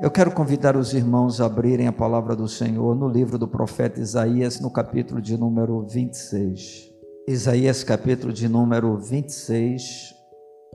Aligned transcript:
Eu 0.00 0.12
quero 0.12 0.30
convidar 0.30 0.76
os 0.76 0.94
irmãos 0.94 1.40
a 1.40 1.46
abrirem 1.46 1.88
a 1.88 1.92
palavra 1.92 2.36
do 2.36 2.46
Senhor 2.46 2.94
no 2.94 3.08
livro 3.08 3.36
do 3.36 3.48
profeta 3.48 3.98
Isaías, 3.98 4.60
no 4.60 4.70
capítulo 4.70 5.20
de 5.20 5.36
número 5.36 5.84
26. 5.88 6.88
Isaías, 7.26 7.82
capítulo 7.82 8.32
de 8.32 8.48
número 8.48 8.96
26, 8.96 10.14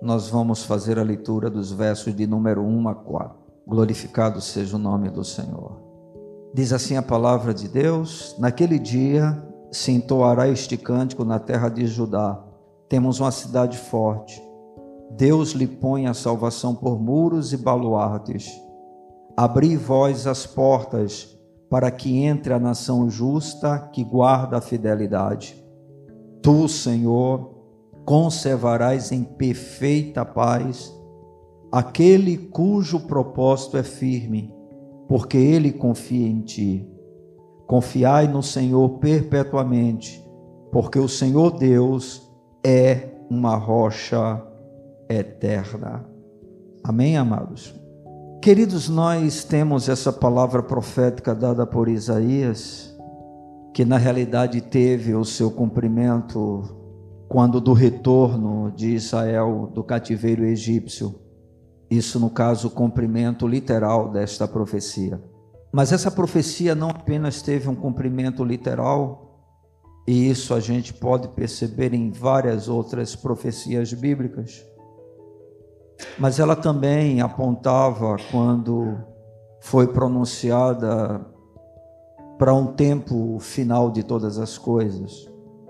nós 0.02 0.28
vamos 0.28 0.66
fazer 0.66 1.00
a 1.00 1.04
leitura 1.04 1.50
dos 1.50 1.72
versos 1.72 2.14
de 2.14 2.28
número 2.28 2.64
1 2.64 2.90
a 2.90 2.96
4. 2.96 3.38
Glorificado 3.66 4.42
seja 4.42 4.76
o 4.76 4.80
nome 4.80 5.10
do 5.10 5.24
Senhor. 5.24 5.82
Diz 6.54 6.74
assim 6.74 6.98
a 6.98 7.02
palavra 7.02 7.54
de 7.54 7.70
Deus: 7.70 8.36
Naquele 8.38 8.78
dia 8.78 9.42
se 9.72 9.94
entoará 9.94 10.50
este 10.50 10.76
cântico 10.76 11.24
na 11.24 11.40
terra 11.40 11.70
de 11.70 11.88
Judá. 11.88 12.44
Temos 12.90 13.22
uma 13.22 13.32
cidade 13.32 13.78
forte. 13.78 14.44
Deus 15.12 15.52
lhe 15.52 15.66
põe 15.66 16.08
a 16.08 16.14
salvação 16.14 16.76
por 16.76 17.02
muros 17.02 17.54
e 17.54 17.58
baluartes 17.58 18.52
Abri 19.36 19.76
vós 19.76 20.28
as 20.28 20.46
portas, 20.46 21.36
para 21.70 21.90
que 21.90 22.24
entre 22.24 22.54
a 22.54 22.60
nação 22.60 23.10
justa 23.10 23.80
que 23.92 24.04
guarda 24.04 24.58
a 24.58 24.62
fidelidade. 24.62 25.60
Tu, 26.42 26.68
Senhor, 26.68 27.52
conservarás 28.06 29.12
em 29.12 29.24
perfeita 29.24 30.24
paz 30.24 30.94
aquele 31.72 32.38
cujo 32.38 33.00
propósito 33.08 33.78
é 33.78 33.82
firme, 33.82 34.54
porque 35.08 35.38
ele 35.38 35.72
confia 35.72 36.28
em 36.28 36.42
ti. 36.42 36.88
Confiai 37.66 38.28
no 38.28 38.44
Senhor 38.44 39.00
perpetuamente, 39.00 40.24
porque 40.72 41.00
o 41.00 41.10
Senhor 41.10 41.58
Deus 41.58 42.32
é 42.64 43.10
uma 43.32 43.56
rocha 43.56 44.46
eterna. 45.10 46.08
Amém, 46.84 47.18
amados? 47.18 47.83
Queridos, 48.44 48.90
nós 48.90 49.46
temos 49.46 49.88
essa 49.88 50.12
palavra 50.12 50.62
profética 50.62 51.34
dada 51.34 51.66
por 51.66 51.88
Isaías, 51.88 52.94
que 53.74 53.86
na 53.86 53.98
realidade 53.98 54.60
teve 54.60 55.16
o 55.16 55.24
seu 55.24 55.50
cumprimento 55.50 56.62
quando 57.30 57.62
do 57.62 57.72
retorno 57.72 58.70
de 58.76 58.96
Israel 58.96 59.72
do 59.74 59.82
cativeiro 59.82 60.44
egípcio. 60.44 61.16
Isso, 61.90 62.20
no 62.20 62.30
caso, 62.30 62.68
o 62.68 62.72
cumprimento 62.72 63.48
literal 63.48 64.12
desta 64.12 64.46
profecia. 64.46 65.24
Mas 65.72 65.94
essa 65.94 66.12
profecia 66.12 66.76
não 66.76 66.90
apenas 66.90 67.42
teve 67.42 67.70
um 67.70 67.76
cumprimento 67.76 68.44
literal, 68.44 69.42
e 70.06 70.30
isso 70.30 70.54
a 70.54 70.60
gente 70.60 70.94
pode 70.94 71.30
perceber 71.30 71.94
em 71.94 72.12
várias 72.12 72.68
outras 72.68 73.16
profecias 73.16 73.94
bíblicas 73.94 74.73
mas 76.18 76.40
ela 76.40 76.56
também 76.56 77.22
apontava 77.22 78.18
quando 78.32 78.98
foi 79.62 79.88
pronunciada 79.88 81.26
para 82.38 82.54
um 82.54 82.68
tempo 82.68 83.38
final 83.40 83.90
de 83.90 84.04
todas 84.04 84.38
as 84.38 84.58
coisas, 84.58 85.30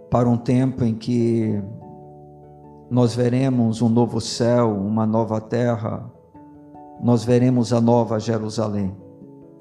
para 0.10 0.28
um 0.28 0.38
tempo 0.38 0.84
em 0.84 0.96
que 0.96 1.62
nós 2.90 3.16
veremos 3.16 3.82
um 3.82 3.90
novo 3.90 4.22
céu, 4.22 4.76
uma 4.76 5.06
nova 5.06 5.42
terra, 5.42 6.12
nós 7.02 7.24
veremos 7.24 7.74
a 7.74 7.82
nova 7.82 8.20
Jerusalém. 8.20 8.96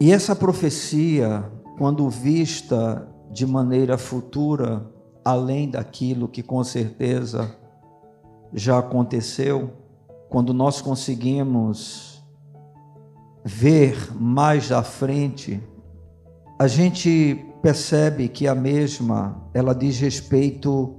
E 0.01 0.13
essa 0.13 0.35
profecia, 0.35 1.45
quando 1.79 2.09
vista 2.09 3.09
de 3.31 3.47
maneira 3.47 3.97
futura, 3.97 4.87
além 5.25 5.71
daquilo 5.71 6.29
que 6.29 6.43
com 6.43 6.63
certeza 6.63 7.55
já 8.53 8.79
aconteceu, 8.79 9.71
quando 10.33 10.55
nós 10.55 10.81
conseguimos 10.81 12.25
ver 13.45 14.11
mais 14.19 14.73
à 14.73 14.83
frente, 14.83 15.63
a 16.59 16.67
gente 16.67 17.45
percebe 17.61 18.29
que 18.29 18.49
a 18.49 18.55
mesma, 18.55 19.47
ela 19.53 19.75
diz 19.75 20.01
respeito 20.01 20.97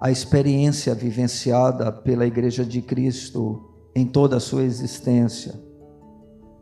à 0.00 0.12
experiência 0.12 0.94
vivenciada 0.94 1.90
pela 1.90 2.24
Igreja 2.24 2.64
de 2.64 2.80
Cristo 2.80 3.68
em 3.96 4.06
toda 4.06 4.36
a 4.36 4.40
sua 4.40 4.62
existência, 4.62 5.60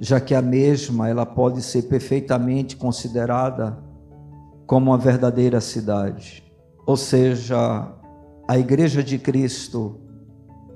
já 0.01 0.19
que 0.19 0.35
a 0.35 0.41
mesma, 0.41 1.11
ela 1.11 1.27
pode 1.27 1.61
ser 1.61 1.83
perfeitamente 1.83 2.77
considerada 2.77 3.79
como 4.67 4.91
uma 4.91 4.97
verdadeira 4.97 5.61
cidade. 5.61 6.43
Ou 6.87 6.97
seja, 6.97 7.93
a 8.49 8.59
Igreja 8.59 9.05
de 9.05 9.19
Cristo 9.19 10.06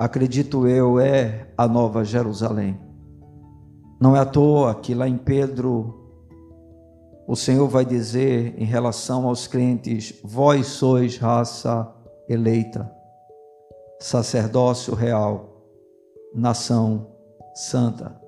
acredito 0.01 0.67
eu, 0.67 0.99
é 0.99 1.49
a 1.59 1.69
Nova 1.69 2.03
Jerusalém. 2.03 2.81
Não 4.01 4.17
é 4.17 4.21
à 4.21 4.25
toa 4.25 4.75
que 4.75 4.95
lá 4.95 5.07
em 5.07 5.19
Pedro, 5.19 5.95
o 7.29 7.37
Senhor 7.37 7.69
vai 7.69 7.85
dizer 7.85 8.55
em 8.57 8.65
relação 8.65 9.29
aos 9.29 9.47
crentes: 9.47 10.19
Vós 10.25 10.69
sois 10.69 11.19
raça 11.19 11.87
eleita, 12.27 12.91
sacerdócio 14.01 14.95
real, 14.95 15.67
nação 16.35 17.09
santa. 17.55 18.19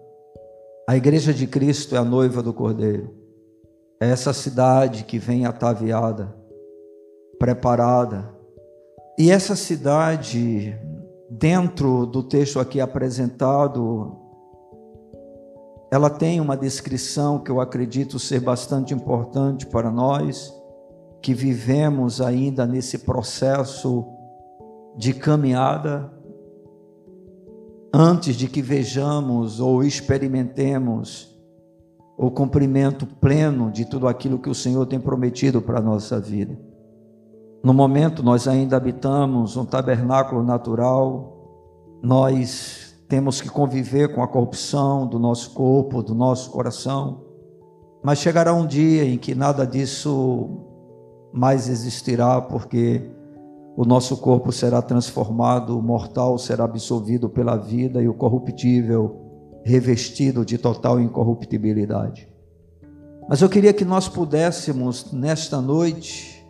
A 0.87 0.95
igreja 0.95 1.33
de 1.33 1.47
Cristo 1.47 1.95
é 1.95 1.99
a 1.99 2.05
noiva 2.05 2.43
do 2.43 2.53
Cordeiro. 2.53 3.17
É 3.99 4.11
essa 4.11 4.35
cidade 4.35 5.05
que 5.05 5.19
vem 5.19 5.47
ataviada, 5.47 6.37
preparada. 7.39 8.29
E 9.19 9.31
essa 9.31 9.57
cidade 9.57 10.77
dentro 11.39 12.05
do 12.05 12.23
texto 12.23 12.61
aqui 12.61 12.81
apresentado, 12.81 14.19
ela 15.91 16.11
tem 16.11 16.41
uma 16.41 16.57
descrição 16.57 17.39
que 17.39 17.51
eu 17.51 17.61
acredito 17.61 18.19
ser 18.19 18.41
bastante 18.41 18.93
importante 18.93 19.67
para 19.67 19.91
nós 19.91 20.53
que 21.23 21.33
vivemos 21.33 22.21
ainda 22.21 22.67
nesse 22.67 22.99
processo 22.99 24.05
de 24.97 25.15
caminhada 25.15 26.13
antes 27.95 28.37
de 28.37 28.49
que 28.49 28.61
vejamos 28.61 29.61
ou 29.61 29.83
experimentemos 29.83 31.39
o 32.17 32.31
cumprimento 32.31 33.07
pleno 33.07 33.71
de 33.71 33.85
tudo 33.85 34.07
aquilo 34.07 34.39
que 34.39 34.51
o 34.51 34.55
Senhor 34.55 34.85
tem 34.87 35.01
prometido 35.01 35.63
para 35.63 35.79
a 35.79 35.83
nossa 35.83 36.21
vida. 36.21 36.72
No 37.63 37.73
momento, 37.73 38.25
nós 38.25 38.49
ainda 38.49 38.77
habitamos 38.77 39.57
um 39.57 39.65
tabernáculo 39.65 40.43
natural, 40.43 41.33
nós 42.03 42.97
temos 43.09 43.41
que 43.41 43.49
conviver 43.49 44.13
com 44.13 44.23
a 44.23 44.27
corrupção 44.27 45.07
do 45.07 45.19
nosso 45.19 45.51
corpo, 45.51 46.03
do 46.03 46.13
nosso 46.13 46.51
coração, 46.51 47.23
mas 48.03 48.19
chegará 48.19 48.53
um 48.53 48.67
dia 48.67 49.05
em 49.05 49.17
que 49.17 49.33
nada 49.33 49.65
disso 49.65 50.49
mais 51.33 51.69
existirá, 51.69 52.41
porque 52.41 53.09
o 53.77 53.85
nosso 53.85 54.17
corpo 54.17 54.51
será 54.51 54.83
transformado, 54.83 55.79
o 55.79 55.83
mortal 55.83 56.37
será 56.39 56.65
absolvido 56.65 57.29
pela 57.29 57.57
vida 57.57 58.03
e 58.03 58.09
o 58.09 58.15
corruptível 58.15 59.21
revestido 59.65 60.45
de 60.45 60.59
total 60.59 61.01
incorruptibilidade. 61.01 62.29
Mas 63.29 63.41
eu 63.41 63.49
queria 63.49 63.73
que 63.73 63.85
nós 63.85 64.09
pudéssemos, 64.09 65.13
nesta 65.13 65.61
noite, 65.61 66.42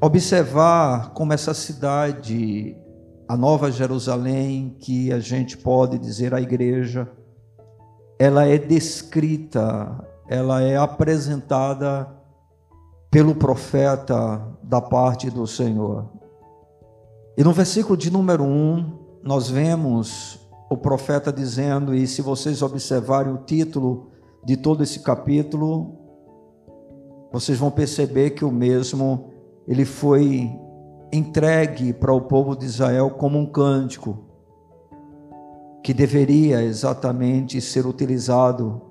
observar 0.00 1.12
como 1.12 1.32
essa 1.32 1.54
cidade, 1.54 2.76
a 3.28 3.36
Nova 3.36 3.70
Jerusalém, 3.70 4.76
que 4.78 5.12
a 5.12 5.18
gente 5.18 5.56
pode 5.56 5.98
dizer 5.98 6.34
a 6.34 6.40
igreja, 6.40 7.10
ela 8.18 8.46
é 8.46 8.58
descrita, 8.58 10.04
ela 10.28 10.62
é 10.62 10.76
apresentada 10.76 12.08
pelo 13.10 13.34
profeta 13.34 14.42
da 14.62 14.80
parte 14.80 15.30
do 15.30 15.46
Senhor. 15.46 16.10
E 17.36 17.44
no 17.44 17.52
versículo 17.52 17.96
de 17.96 18.10
número 18.10 18.44
1, 18.44 19.20
nós 19.22 19.48
vemos 19.48 20.38
o 20.70 20.76
profeta 20.76 21.32
dizendo, 21.32 21.94
e 21.94 22.06
se 22.06 22.22
vocês 22.22 22.62
observarem 22.62 23.32
o 23.32 23.38
título 23.38 24.10
de 24.44 24.56
todo 24.56 24.82
esse 24.82 25.00
capítulo, 25.00 25.98
vocês 27.32 27.58
vão 27.58 27.70
perceber 27.70 28.30
que 28.30 28.44
o 28.44 28.50
mesmo 28.50 29.35
ele 29.66 29.84
foi 29.84 30.50
entregue 31.12 31.92
para 31.92 32.12
o 32.12 32.20
povo 32.20 32.56
de 32.56 32.64
Israel 32.66 33.10
como 33.10 33.38
um 33.38 33.46
cântico 33.46 34.18
que 35.82 35.94
deveria 35.94 36.62
exatamente 36.62 37.60
ser 37.60 37.86
utilizado 37.86 38.82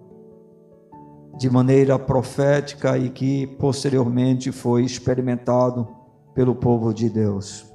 de 1.37 1.49
maneira 1.49 1.99
profética 1.99 2.97
e 2.97 3.09
que 3.09 3.45
posteriormente 3.45 4.51
foi 4.51 4.83
experimentado 4.83 5.87
pelo 6.33 6.55
povo 6.55 6.93
de 6.93 7.09
Deus. 7.09 7.65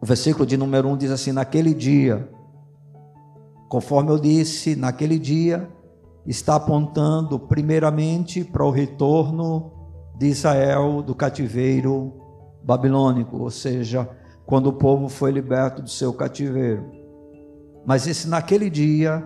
O 0.00 0.06
versículo 0.06 0.46
de 0.46 0.56
número 0.56 0.88
1 0.88 0.96
diz 0.96 1.10
assim: 1.10 1.32
Naquele 1.32 1.74
dia, 1.74 2.30
conforme 3.68 4.10
eu 4.10 4.18
disse, 4.18 4.74
naquele 4.74 5.18
dia, 5.18 5.68
está 6.26 6.56
apontando 6.56 7.38
primeiramente 7.38 8.44
para 8.44 8.64
o 8.64 8.70
retorno 8.70 9.77
de 10.18 10.26
Israel 10.26 11.00
do 11.00 11.14
cativeiro 11.14 12.12
babilônico, 12.62 13.38
ou 13.38 13.50
seja, 13.50 14.08
quando 14.44 14.66
o 14.66 14.72
povo 14.72 15.08
foi 15.08 15.30
liberto 15.30 15.80
do 15.80 15.88
seu 15.88 16.12
cativeiro. 16.12 16.90
Mas 17.86 18.06
esse 18.06 18.28
naquele 18.28 18.68
dia 18.68 19.24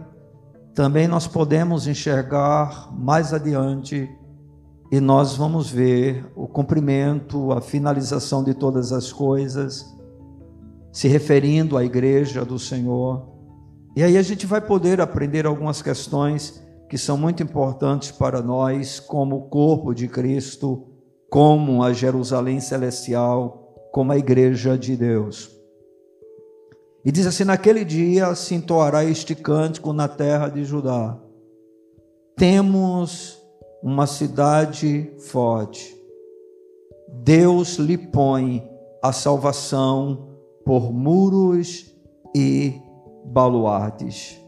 também 0.75 1.09
nós 1.09 1.27
podemos 1.27 1.87
enxergar 1.87 2.93
mais 2.93 3.33
adiante 3.33 4.09
e 4.91 5.01
nós 5.01 5.35
vamos 5.35 5.71
ver 5.71 6.31
o 6.37 6.47
cumprimento, 6.47 7.53
a 7.53 7.61
finalização 7.61 8.45
de 8.45 8.53
todas 8.53 8.93
as 8.93 9.11
coisas, 9.11 9.87
se 10.93 11.09
referindo 11.09 11.79
à 11.79 11.85
igreja 11.85 12.45
do 12.45 12.59
Senhor. 12.59 13.27
E 13.97 14.03
aí 14.03 14.19
a 14.19 14.23
gente 14.23 14.47
vai 14.47 14.61
poder 14.61 15.01
aprender 15.01 15.47
algumas 15.47 15.81
questões 15.81 16.63
que 16.93 16.99
são 16.99 17.17
muito 17.17 17.43
importantes 17.43 18.11
para 18.11 18.43
nós, 18.43 19.01
como 19.01 19.49
corpo 19.49 19.95
de 19.95 20.07
Cristo, 20.07 20.89
como 21.31 21.83
a 21.83 21.91
Jerusalém 21.91 22.61
celestial, 22.61 23.89
como 23.91 24.13
a 24.13 24.19
igreja 24.19 24.77
de 24.77 24.95
Deus. 24.95 25.51
E 27.03 27.11
diz 27.11 27.27
assim: 27.27 27.45
naquele 27.45 27.83
dia 27.83 28.35
se 28.35 28.55
entoará 28.55 29.07
este 29.07 29.35
cântico 29.35 29.95
na 29.95 30.07
terra 30.07 30.51
de 30.51 30.67
Judá. 30.67 31.19
Temos 32.37 33.39
uma 33.83 34.07
cidade 34.07 35.15
forte. 35.31 35.97
Deus 37.09 37.77
lhe 37.77 37.97
põe 37.97 38.69
a 39.03 39.13
salvação 39.13 40.29
por 40.63 40.93
muros 40.93 41.87
e 42.37 42.79
baluartes. 43.25 44.42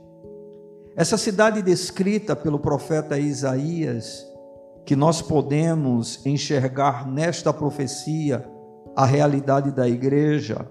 Essa 0.97 1.19
cidade 1.19 1.61
descrita 1.61 2.37
pelo 2.37 2.59
profeta 2.59 3.19
Isaías, 3.19 4.25
que 4.87 4.95
nós 4.95 5.21
podemos 5.21 6.25
enxergar 6.25 7.05
nesta 7.05 7.53
profecia 7.53 8.49
a 8.95 9.05
realidade 9.05 9.73
da 9.73 9.89
igreja, 9.89 10.71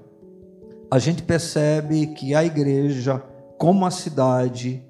a 0.90 0.98
gente 0.98 1.24
percebe 1.24 2.08
que 2.08 2.34
a 2.34 2.44
igreja, 2.44 3.22
como 3.58 3.86
a 3.86 3.92
cidade, 3.92 4.82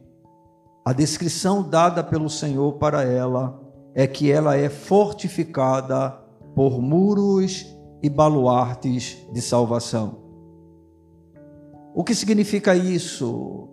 a 0.85 0.93
descrição 0.93 1.67
dada 1.67 2.03
pelo 2.03 2.29
Senhor 2.29 2.73
para 2.73 3.03
ela 3.03 3.59
é 3.95 4.05
que 4.05 4.31
ela 4.31 4.55
é 4.55 4.69
fortificada 4.69 6.11
por 6.53 6.79
muros 6.79 7.65
e 8.03 8.09
baluartes 8.09 9.17
de 9.31 9.41
salvação. 9.41 10.21
O 11.95 12.03
que 12.03 12.13
significa 12.13 12.75
isso? 12.75 13.69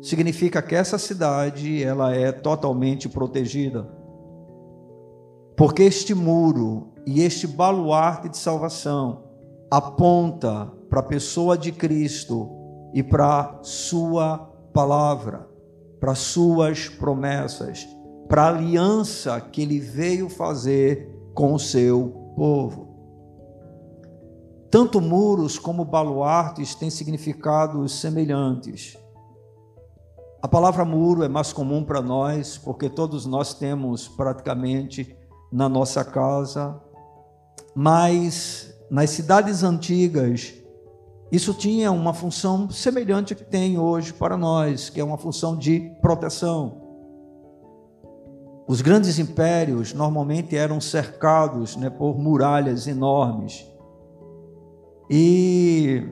Significa 0.00 0.62
que 0.62 0.74
essa 0.74 0.98
cidade 0.98 1.82
ela 1.82 2.14
é 2.14 2.30
totalmente 2.32 3.08
protegida. 3.08 3.88
Porque 5.56 5.82
este 5.82 6.14
muro 6.14 6.92
e 7.06 7.22
este 7.22 7.46
baluarte 7.46 8.28
de 8.28 8.36
salvação 8.36 9.24
aponta 9.70 10.72
para 10.88 11.00
a 11.00 11.04
pessoa 11.04 11.58
de 11.58 11.72
Cristo 11.72 12.48
e 12.94 13.02
para 13.02 13.58
sua 13.62 14.38
palavra, 14.72 15.48
para 16.00 16.14
suas 16.14 16.88
promessas 16.88 17.86
para 18.28 18.42
a 18.42 18.48
aliança 18.48 19.40
que 19.40 19.62
ele 19.62 19.80
veio 19.80 20.28
fazer 20.28 21.10
com 21.34 21.54
o 21.54 21.58
seu 21.58 22.32
povo. 22.36 22.86
Tanto 24.70 25.00
muros 25.00 25.58
como 25.58 25.84
baluartes 25.84 26.74
têm 26.74 26.90
significados 26.90 28.00
semelhantes. 28.00 28.98
A 30.40 30.46
palavra 30.46 30.84
muro 30.84 31.24
é 31.24 31.28
mais 31.28 31.52
comum 31.52 31.82
para 31.82 32.00
nós, 32.00 32.56
porque 32.56 32.88
todos 32.88 33.26
nós 33.26 33.54
temos 33.54 34.06
praticamente 34.06 35.16
na 35.50 35.68
nossa 35.68 36.04
casa, 36.04 36.80
mas 37.74 38.72
nas 38.88 39.10
cidades 39.10 39.64
antigas, 39.64 40.54
isso 41.32 41.52
tinha 41.52 41.90
uma 41.90 42.14
função 42.14 42.70
semelhante 42.70 43.34
que 43.34 43.44
tem 43.44 43.80
hoje 43.80 44.12
para 44.12 44.36
nós, 44.36 44.88
que 44.88 45.00
é 45.00 45.04
uma 45.04 45.18
função 45.18 45.56
de 45.56 45.92
proteção. 46.00 46.82
Os 48.68 48.80
grandes 48.80 49.18
impérios 49.18 49.92
normalmente 49.92 50.56
eram 50.56 50.80
cercados 50.80 51.74
né, 51.74 51.90
por 51.90 52.16
muralhas 52.16 52.86
enormes. 52.86 53.66
E 55.10 56.06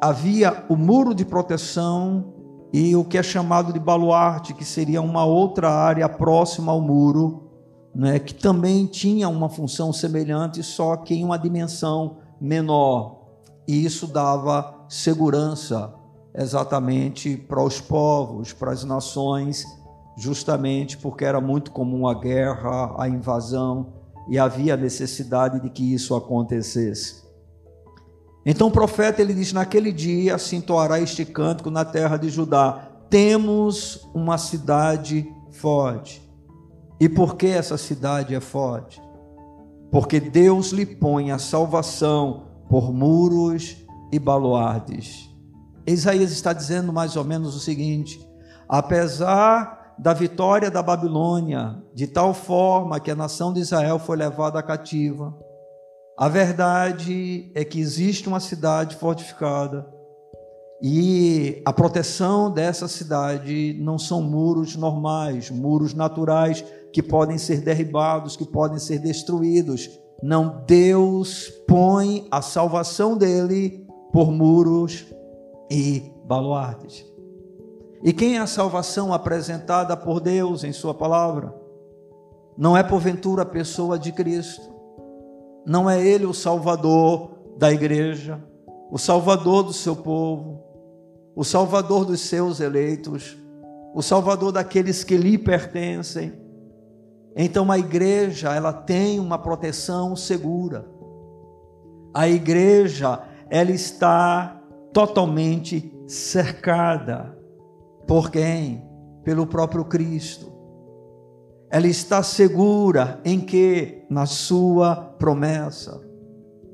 havia 0.00 0.64
o 0.68 0.74
muro 0.74 1.14
de 1.14 1.24
proteção 1.24 2.41
e 2.72 2.96
o 2.96 3.04
que 3.04 3.18
é 3.18 3.22
chamado 3.22 3.72
de 3.72 3.78
baluarte, 3.78 4.54
que 4.54 4.64
seria 4.64 5.02
uma 5.02 5.24
outra 5.24 5.70
área 5.70 6.08
próxima 6.08 6.72
ao 6.72 6.80
muro, 6.80 7.50
né, 7.94 8.18
que 8.18 8.34
também 8.34 8.86
tinha 8.86 9.28
uma 9.28 9.48
função 9.48 9.92
semelhante, 9.92 10.62
só 10.62 10.96
que 10.96 11.14
em 11.14 11.24
uma 11.24 11.38
dimensão 11.38 12.18
menor. 12.40 13.20
E 13.68 13.84
isso 13.84 14.06
dava 14.06 14.86
segurança 14.88 15.92
exatamente 16.34 17.36
para 17.36 17.62
os 17.62 17.80
povos, 17.80 18.52
para 18.52 18.72
as 18.72 18.84
nações 18.84 19.66
justamente 20.16 20.98
porque 20.98 21.24
era 21.24 21.40
muito 21.40 21.70
comum 21.70 22.06
a 22.06 22.14
guerra, 22.14 22.94
a 22.98 23.08
invasão 23.08 23.94
e 24.28 24.38
havia 24.38 24.76
necessidade 24.76 25.60
de 25.60 25.70
que 25.70 25.94
isso 25.94 26.14
acontecesse. 26.14 27.21
Então 28.44 28.68
o 28.68 28.72
profeta 28.72 29.22
ele 29.22 29.34
diz: 29.34 29.52
naquele 29.52 29.92
dia 29.92 30.34
assim 30.34 30.60
toará 30.60 31.00
este 31.00 31.24
cântico 31.24 31.70
na 31.70 31.84
terra 31.84 32.16
de 32.16 32.28
Judá. 32.28 32.88
Temos 33.08 34.08
uma 34.14 34.38
cidade 34.38 35.26
forte. 35.52 36.22
E 36.98 37.08
por 37.08 37.36
que 37.36 37.46
essa 37.46 37.76
cidade 37.76 38.34
é 38.34 38.40
forte? 38.40 39.02
Porque 39.90 40.18
Deus 40.18 40.70
lhe 40.70 40.86
põe 40.86 41.30
a 41.30 41.38
salvação 41.38 42.44
por 42.68 42.92
muros 42.92 43.76
e 44.10 44.18
baluartes. 44.18 45.28
Isaías 45.86 46.30
está 46.30 46.52
dizendo 46.52 46.92
mais 46.92 47.16
ou 47.16 47.24
menos 47.24 47.54
o 47.54 47.60
seguinte: 47.60 48.26
apesar 48.68 49.94
da 49.98 50.12
vitória 50.12 50.70
da 50.70 50.82
Babilônia, 50.82 51.82
de 51.94 52.06
tal 52.06 52.32
forma 52.32 52.98
que 52.98 53.10
a 53.10 53.14
nação 53.14 53.52
de 53.52 53.60
Israel 53.60 53.98
foi 53.98 54.16
levada 54.16 54.62
cativa. 54.62 55.36
A 56.22 56.28
verdade 56.28 57.50
é 57.52 57.64
que 57.64 57.80
existe 57.80 58.28
uma 58.28 58.38
cidade 58.38 58.94
fortificada 58.94 59.92
e 60.80 61.60
a 61.64 61.72
proteção 61.72 62.48
dessa 62.48 62.86
cidade 62.86 63.76
não 63.80 63.98
são 63.98 64.22
muros 64.22 64.76
normais, 64.76 65.50
muros 65.50 65.94
naturais 65.94 66.64
que 66.92 67.02
podem 67.02 67.38
ser 67.38 67.60
derribados, 67.62 68.36
que 68.36 68.46
podem 68.46 68.78
ser 68.78 69.00
destruídos. 69.00 69.90
Não, 70.22 70.62
Deus 70.64 71.48
põe 71.66 72.28
a 72.30 72.40
salvação 72.40 73.18
dele 73.18 73.84
por 74.12 74.30
muros 74.30 75.04
e 75.68 76.12
baluartes. 76.24 77.04
E 78.00 78.12
quem 78.12 78.36
é 78.36 78.38
a 78.38 78.46
salvação 78.46 79.12
apresentada 79.12 79.96
por 79.96 80.20
Deus 80.20 80.62
em 80.62 80.72
Sua 80.72 80.94
palavra? 80.94 81.52
Não 82.56 82.76
é 82.76 82.82
porventura 82.84 83.42
a 83.42 83.44
pessoa 83.44 83.98
de 83.98 84.12
Cristo, 84.12 84.71
não 85.66 85.88
é 85.88 86.04
Ele 86.04 86.26
o 86.26 86.34
Salvador 86.34 87.30
da 87.56 87.72
igreja, 87.72 88.42
o 88.90 88.98
Salvador 88.98 89.64
do 89.64 89.72
seu 89.72 89.96
povo, 89.96 90.62
o 91.34 91.44
Salvador 91.44 92.04
dos 92.04 92.20
seus 92.20 92.60
eleitos, 92.60 93.36
o 93.94 94.02
Salvador 94.02 94.52
daqueles 94.52 95.02
que 95.04 95.16
lhe 95.16 95.38
pertencem. 95.38 96.32
Então 97.34 97.70
a 97.70 97.78
igreja, 97.78 98.54
ela 98.54 98.72
tem 98.72 99.18
uma 99.18 99.38
proteção 99.38 100.14
segura. 100.14 100.86
A 102.12 102.28
igreja, 102.28 103.22
ela 103.48 103.70
está 103.70 104.60
totalmente 104.92 105.90
cercada 106.06 107.38
por 108.06 108.30
quem? 108.30 108.86
Pelo 109.24 109.46
próprio 109.46 109.84
Cristo. 109.84 110.51
Ela 111.72 111.86
está 111.86 112.22
segura 112.22 113.18
em 113.24 113.40
que? 113.40 114.04
Na 114.10 114.26
sua 114.26 114.94
promessa, 114.94 116.02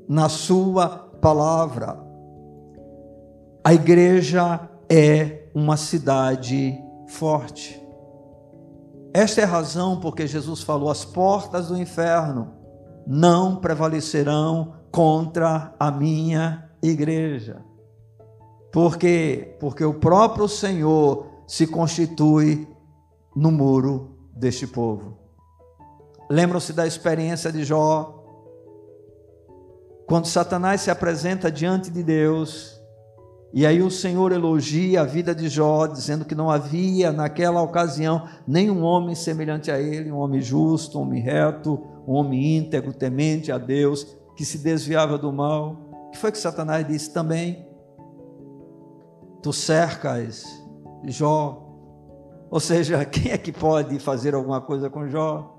na 0.09 0.27
sua 0.27 0.89
palavra. 1.21 1.97
A 3.63 3.73
igreja 3.73 4.69
é 4.89 5.47
uma 5.55 5.77
cidade 5.77 6.77
forte. 7.07 7.81
Esta 9.13 9.39
é 9.39 9.45
a 9.45 9.47
razão 9.47 10.01
porque 10.01 10.27
Jesus 10.27 10.63
falou: 10.63 10.91
as 10.91 11.05
portas 11.05 11.69
do 11.69 11.77
inferno 11.77 12.55
não 13.07 13.55
prevalecerão 13.55 14.73
contra 14.91 15.73
a 15.79 15.89
minha 15.89 16.69
igreja. 16.83 17.63
Por 18.69 18.97
quê? 18.97 19.55
Porque 19.61 19.85
o 19.85 19.93
próprio 19.93 20.49
Senhor 20.49 21.25
se 21.47 21.65
constitui 21.65 22.67
no 23.33 23.49
muro 23.49 24.18
deste 24.39 24.65
povo. 24.65 25.17
Lembram-se 26.29 26.71
da 26.71 26.87
experiência 26.87 27.51
de 27.51 27.63
Jó? 27.63 28.15
Quando 30.07 30.27
Satanás 30.27 30.81
se 30.81 30.89
apresenta 30.89 31.51
diante 31.51 31.91
de 31.91 32.01
Deus, 32.01 32.79
e 33.53 33.65
aí 33.65 33.81
o 33.81 33.91
Senhor 33.91 34.31
elogia 34.31 35.01
a 35.01 35.05
vida 35.05 35.35
de 35.35 35.49
Jó, 35.49 35.85
dizendo 35.85 36.23
que 36.23 36.33
não 36.33 36.49
havia 36.49 37.11
naquela 37.11 37.61
ocasião 37.61 38.27
nenhum 38.47 38.83
homem 38.83 39.13
semelhante 39.13 39.69
a 39.69 39.79
ele, 39.79 40.11
um 40.11 40.17
homem 40.17 40.41
justo, 40.41 40.97
um 40.97 41.01
homem 41.01 41.21
reto, 41.21 41.79
um 42.07 42.13
homem 42.13 42.57
íntegro, 42.57 42.93
temente 42.93 43.51
a 43.51 43.57
Deus, 43.57 44.15
que 44.35 44.45
se 44.45 44.59
desviava 44.59 45.17
do 45.17 45.33
mal. 45.33 45.77
O 46.07 46.11
que 46.11 46.17
foi 46.17 46.31
que 46.31 46.37
Satanás 46.37 46.87
disse 46.87 47.13
também? 47.13 47.67
Tu 49.41 49.51
cercas 49.53 50.43
Jó 51.05 51.68
Ou 52.49 52.59
seja, 52.59 53.03
quem 53.05 53.31
é 53.31 53.37
que 53.37 53.51
pode 53.51 53.99
fazer 53.99 54.33
alguma 54.33 54.61
coisa 54.61 54.89
com 54.89 55.07
Jó? 55.07 55.55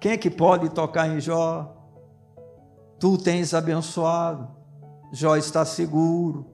Quem 0.00 0.12
é 0.12 0.16
que 0.16 0.30
pode 0.30 0.68
tocar 0.70 1.08
em 1.08 1.20
Jó? 1.20 1.74
Tu 2.98 3.16
tens 3.18 3.54
abençoado, 3.54 4.48
Jó 5.12 5.36
está 5.36 5.64
seguro, 5.64 6.46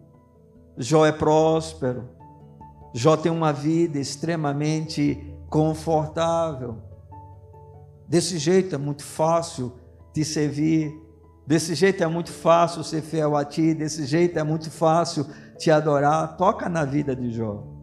Jó 0.77 1.07
é 1.07 1.13
próspero, 1.13 2.09
Jó 2.93 3.17
tem 3.17 3.33
uma 3.33 3.53
vida 3.53 3.99
extremamente 3.99 5.35
confortável. 5.49 6.77
Desse 8.07 8.39
jeito 8.39 8.75
é 8.75 8.79
muito 8.79 9.03
fácil 9.03 9.73
te 10.13 10.25
servir, 10.25 10.93
desse 11.47 11.75
jeito 11.75 12.05
é 12.05 12.07
muito 12.07 12.31
fácil 12.31 12.85
ser 12.85 13.03
fiel 13.03 13.37
a 13.37 13.45
ti, 13.45 13.75
desse 13.75 14.05
jeito 14.05 14.39
é 14.39 14.43
muito 14.43 14.71
fácil 14.71 15.27
te 15.59 15.71
adorar. 15.71 16.37
Toca 16.37 16.69
na 16.69 16.85
vida 16.85 17.17
de 17.17 17.33
Jó. 17.33 17.74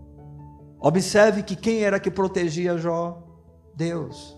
Observe 0.81 1.43
que 1.43 1.55
quem 1.55 1.83
era 1.83 1.99
que 1.99 2.09
protegia 2.09 2.77
Jó? 2.77 3.21
Deus. 3.75 4.35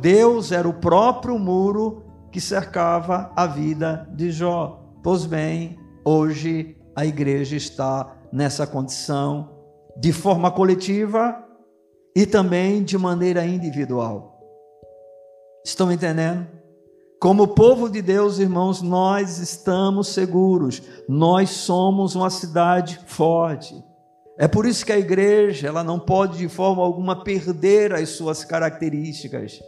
Deus 0.00 0.52
era 0.52 0.68
o 0.68 0.74
próprio 0.74 1.38
muro 1.38 2.04
que 2.30 2.40
cercava 2.40 3.32
a 3.34 3.46
vida 3.46 4.08
de 4.14 4.30
Jó. 4.30 4.80
Pois 5.02 5.26
bem, 5.26 5.78
hoje 6.04 6.76
a 6.94 7.04
igreja 7.04 7.56
está 7.56 8.16
nessa 8.32 8.66
condição 8.66 9.50
de 9.96 10.12
forma 10.12 10.50
coletiva 10.50 11.44
e 12.14 12.24
também 12.24 12.82
de 12.82 12.96
maneira 12.96 13.44
individual. 13.44 14.38
Estão 15.64 15.90
entendendo? 15.90 16.46
Como 17.20 17.48
povo 17.48 17.90
de 17.90 18.00
Deus, 18.00 18.38
irmãos, 18.38 18.80
nós 18.80 19.38
estamos 19.38 20.08
seguros. 20.08 20.82
Nós 21.06 21.50
somos 21.50 22.14
uma 22.14 22.30
cidade 22.30 22.98
forte. 23.06 23.74
É 24.40 24.48
por 24.48 24.64
isso 24.64 24.86
que 24.86 24.92
a 24.92 24.98
igreja, 24.98 25.68
ela 25.68 25.84
não 25.84 25.98
pode 25.98 26.38
de 26.38 26.48
forma 26.48 26.82
alguma 26.82 27.22
perder 27.22 27.92
as 27.92 28.08
suas 28.08 28.42
características. 28.42 29.60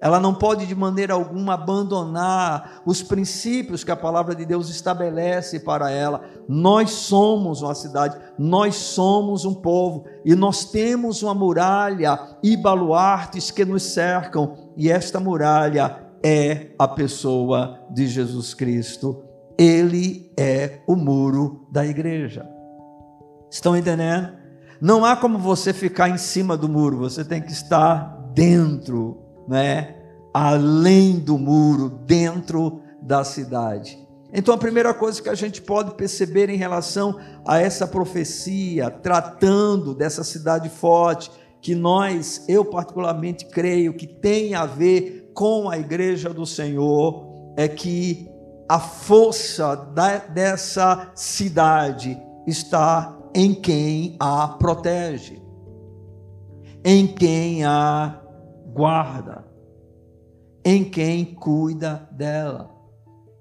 Ela 0.00 0.20
não 0.20 0.32
pode 0.32 0.64
de 0.64 0.76
maneira 0.76 1.14
alguma 1.14 1.54
abandonar 1.54 2.82
os 2.86 3.02
princípios 3.02 3.82
que 3.82 3.90
a 3.90 3.96
palavra 3.96 4.32
de 4.32 4.46
Deus 4.46 4.70
estabelece 4.70 5.58
para 5.58 5.90
ela. 5.90 6.22
Nós 6.48 6.92
somos 6.92 7.62
uma 7.62 7.74
cidade, 7.74 8.16
nós 8.38 8.76
somos 8.76 9.44
um 9.44 9.54
povo 9.54 10.04
e 10.24 10.36
nós 10.36 10.66
temos 10.66 11.24
uma 11.24 11.34
muralha 11.34 12.16
e 12.44 12.56
baluartes 12.56 13.50
que 13.50 13.64
nos 13.64 13.82
cercam, 13.82 14.54
e 14.76 14.88
esta 14.88 15.18
muralha 15.18 15.98
é 16.22 16.68
a 16.78 16.86
pessoa 16.86 17.80
de 17.90 18.06
Jesus 18.06 18.54
Cristo. 18.54 19.24
Ele 19.58 20.32
é 20.38 20.78
o 20.86 20.94
muro 20.94 21.66
da 21.72 21.84
igreja. 21.84 22.53
Estão 23.54 23.76
entendendo? 23.76 24.32
Não 24.80 25.04
há 25.04 25.16
como 25.16 25.38
você 25.38 25.72
ficar 25.72 26.08
em 26.08 26.18
cima 26.18 26.56
do 26.56 26.68
muro, 26.68 26.98
você 26.98 27.24
tem 27.24 27.40
que 27.40 27.52
estar 27.52 28.32
dentro, 28.34 29.16
né? 29.46 29.94
Além 30.34 31.20
do 31.20 31.38
muro, 31.38 31.88
dentro 31.88 32.80
da 33.00 33.22
cidade. 33.22 33.96
Então, 34.32 34.52
a 34.52 34.58
primeira 34.58 34.92
coisa 34.92 35.22
que 35.22 35.28
a 35.28 35.36
gente 35.36 35.62
pode 35.62 35.94
perceber 35.94 36.50
em 36.50 36.56
relação 36.56 37.16
a 37.46 37.60
essa 37.60 37.86
profecia, 37.86 38.90
tratando 38.90 39.94
dessa 39.94 40.24
cidade 40.24 40.68
forte, 40.68 41.30
que 41.60 41.76
nós, 41.76 42.44
eu 42.48 42.64
particularmente 42.64 43.46
creio 43.46 43.94
que 43.94 44.08
tem 44.08 44.56
a 44.56 44.66
ver 44.66 45.30
com 45.32 45.70
a 45.70 45.78
igreja 45.78 46.34
do 46.34 46.44
Senhor, 46.44 47.54
é 47.56 47.68
que 47.68 48.28
a 48.68 48.80
força 48.80 49.76
da, 49.76 50.18
dessa 50.18 51.12
cidade 51.14 52.20
está 52.48 53.20
em 53.34 53.52
quem 53.52 54.16
a 54.20 54.46
protege, 54.48 55.42
em 56.84 57.06
quem 57.06 57.64
a 57.64 58.20
guarda, 58.72 59.44
em 60.64 60.84
quem 60.84 61.24
cuida 61.24 62.08
dela. 62.12 62.70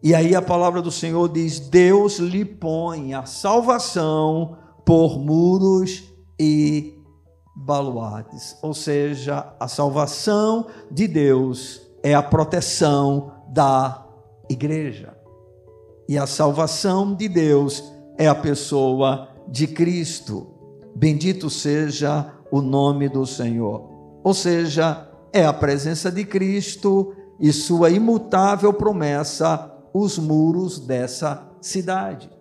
E 0.02 0.14
aí 0.14 0.36
a 0.36 0.42
palavra 0.42 0.82
do 0.82 0.92
Senhor 0.92 1.30
diz: 1.30 1.60
Deus 1.60 2.18
lhe 2.18 2.44
põe 2.44 3.14
a 3.14 3.26
salvação 3.26 4.58
por 4.86 5.20
muros 5.20 6.04
e 6.40 6.98
baluartes. 7.56 8.58
Ou 8.62 8.74
seja, 8.74 9.54
a 9.60 9.68
salvação 9.68 10.68
de 10.92 11.08
Deus 11.08 11.82
é 12.02 12.14
a 12.14 12.24
proteção 12.24 13.32
da 13.50 14.06
igreja. 14.50 15.16
E 16.10 16.18
a 16.18 16.28
salvação 16.28 17.16
de 17.16 17.30
Deus 17.30 17.84
é 18.18 18.28
a 18.28 18.36
pessoa 18.36 19.30
de 19.54 19.68
Cristo. 19.68 20.48
Bendito 20.96 21.48
seja 21.48 22.34
o 22.52 22.60
nome 22.60 23.08
do 23.08 23.24
Senhor. 23.24 23.88
Ou 24.24 24.34
seja, 24.34 25.08
é 25.32 25.46
a 25.46 25.54
presença 25.54 26.12
de 26.12 26.26
Cristo 26.26 27.14
e 27.40 27.54
sua 27.54 27.92
imutável 27.92 28.74
promessa 28.74 29.72
os 29.94 30.18
muros 30.18 30.80
dessa 30.80 31.52
cidade. 31.62 32.32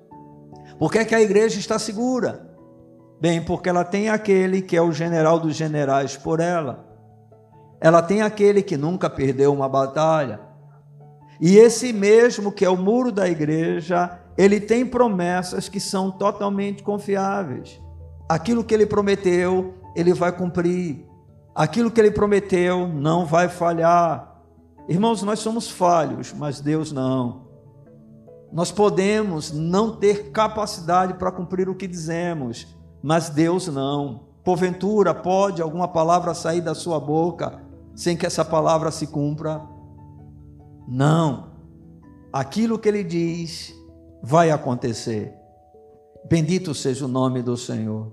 Por 0.79 0.91
que, 0.91 1.01
é 1.01 1.05
que 1.05 1.15
a 1.15 1.21
igreja 1.21 1.59
está 1.59 1.79
segura? 1.79 2.51
Bem, 3.21 3.45
porque 3.45 3.69
ela 3.69 3.85
tem 3.85 4.09
aquele 4.09 4.63
que 4.63 4.75
é 4.75 4.81
o 4.81 4.91
general 4.91 5.39
dos 5.39 5.55
generais 5.55 6.17
por 6.17 6.41
ela. 6.41 6.89
Ela 7.79 8.01
tem 8.01 8.23
aquele 8.23 8.63
que 8.63 8.79
nunca 8.79 9.11
perdeu 9.11 9.53
uma 9.53 9.69
batalha. 9.69 10.41
E 11.39 11.59
esse 11.59 11.93
mesmo 11.93 12.51
que 12.51 12.65
é 12.65 12.71
o 12.71 12.77
muro 12.77 13.13
da 13.13 13.29
igreja 13.29 14.19
ele 14.37 14.61
tem 14.61 14.87
promessas 14.87 15.69
que 15.69 15.81
são 15.81 16.11
totalmente 16.11 16.83
confiáveis. 16.83 17.81
Aquilo 18.29 18.65
que 18.65 18.73
ele 18.73 18.87
prometeu, 18.87 19.75
ele 19.95 20.13
vai 20.13 20.33
cumprir. 20.33 21.07
Aquilo 21.55 21.91
que 21.91 22.01
ele 22.01 22.11
prometeu 22.11 22.89
não 22.89 23.27
vai 23.27 23.49
falhar. 23.49 24.43
Irmãos, 24.89 25.23
nós 25.23 25.39
somos 25.39 25.71
falhos, 25.71 26.33
mas 26.33 26.61
Deus 26.61 26.93
não. 26.93 27.43
Nós 28.53 28.73
podemos 28.73 29.53
não 29.53 29.97
ter 29.97 30.31
capacidade 30.31 31.15
para 31.15 31.33
cumprir 31.33 31.69
o 31.69 31.75
que 31.75 31.87
dizemos, 31.87 32.67
mas 33.03 33.31
Deus 33.31 33.69
não. 33.69 34.29
Porventura, 34.45 35.15
pode 35.15 35.63
alguma 35.63 35.89
palavra 35.89 36.35
sair 36.35 36.61
da 36.61 36.75
sua 36.75 36.99
boca 36.99 37.61
sem 37.95 38.17
que 38.17 38.27
essa 38.27 38.45
palavra 38.45 38.91
se 38.91 39.07
cumpra? 39.07 39.63
Não. 40.89 41.53
Aquilo 42.33 42.79
que 42.79 42.89
ele 42.89 43.05
diz, 43.05 43.75
vai 44.23 44.51
acontecer. 44.51 45.35
Bendito 46.25 46.75
seja 46.75 47.05
o 47.05 47.09
nome 47.09 47.43
do 47.43 47.57
Senhor. 47.57 48.13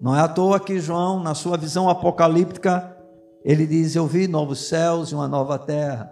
Não 0.00 0.16
é 0.16 0.20
à 0.20 0.28
toa 0.28 0.58
que 0.58 0.80
João, 0.80 1.22
na 1.22 1.34
sua 1.34 1.56
visão 1.56 1.88
apocalíptica, 1.88 2.96
ele 3.44 3.66
diz: 3.66 3.94
Eu 3.94 4.06
vi 4.06 4.26
novos 4.26 4.66
céus 4.66 5.10
e 5.10 5.14
uma 5.14 5.28
nova 5.28 5.58
terra. 5.58 6.10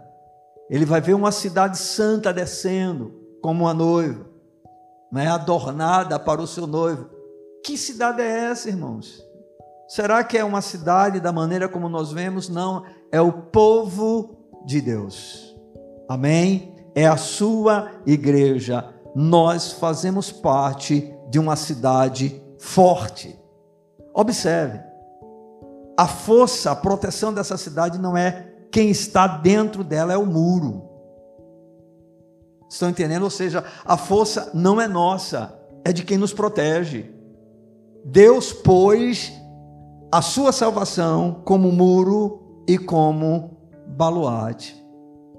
Ele 0.71 0.85
vai 0.85 1.01
ver 1.01 1.15
uma 1.15 1.33
cidade 1.33 1.79
santa 1.79 2.33
descendo, 2.33 3.13
como 3.43 3.65
uma 3.65 3.75
noiva, 3.75 4.27
né, 5.11 5.27
adornada 5.29 6.19
para 6.19 6.43
o 6.43 6.47
seu 6.47 6.67
noivo. 6.67 7.09
Que 7.65 7.77
cidade 7.77 8.21
é 8.21 8.51
essa, 8.51 8.69
irmãos? 8.69 9.27
Será 9.89 10.23
que 10.23 10.37
é 10.37 10.45
uma 10.45 10.61
cidade 10.61 11.19
da 11.19 11.33
maneira 11.33 11.67
como 11.69 11.89
nós 11.89 12.13
vemos? 12.13 12.51
Não, 12.51 12.85
é 13.11 13.21
o 13.21 13.33
povo 13.33 14.37
de 14.67 14.83
Deus. 14.83 15.57
Amém? 16.07 16.77
É 16.95 17.07
a 17.07 17.17
sua 17.17 17.91
igreja 18.05 18.93
nós 19.21 19.73
fazemos 19.73 20.31
parte 20.31 21.13
de 21.29 21.41
uma 21.41 21.57
cidade 21.57 22.41
forte. 22.57 23.37
Observe, 24.15 24.79
a 25.99 26.07
força, 26.07 26.71
a 26.71 26.77
proteção 26.77 27.35
dessa 27.35 27.57
cidade 27.57 27.99
não 27.99 28.17
é 28.17 28.55
quem 28.71 28.91
está 28.91 29.27
dentro 29.27 29.83
dela, 29.83 30.13
é 30.13 30.17
o 30.17 30.25
muro. 30.25 30.89
Estão 32.71 32.91
entendendo? 32.91 33.25
Ou 33.25 33.31
seja, 33.31 33.65
a 33.85 33.97
força 33.97 34.53
não 34.55 34.81
é 34.81 34.87
nossa, 34.87 35.53
é 35.85 35.93
de 35.93 36.05
quem 36.05 36.17
nos 36.17 36.33
protege. 36.33 37.13
Deus 38.05 38.53
pôs 38.53 39.33
a 40.13 40.23
sua 40.23 40.53
salvação 40.53 41.43
como 41.45 41.73
muro 41.73 42.63
e 42.69 42.79
como 42.79 43.59
baluarte. 43.85 44.81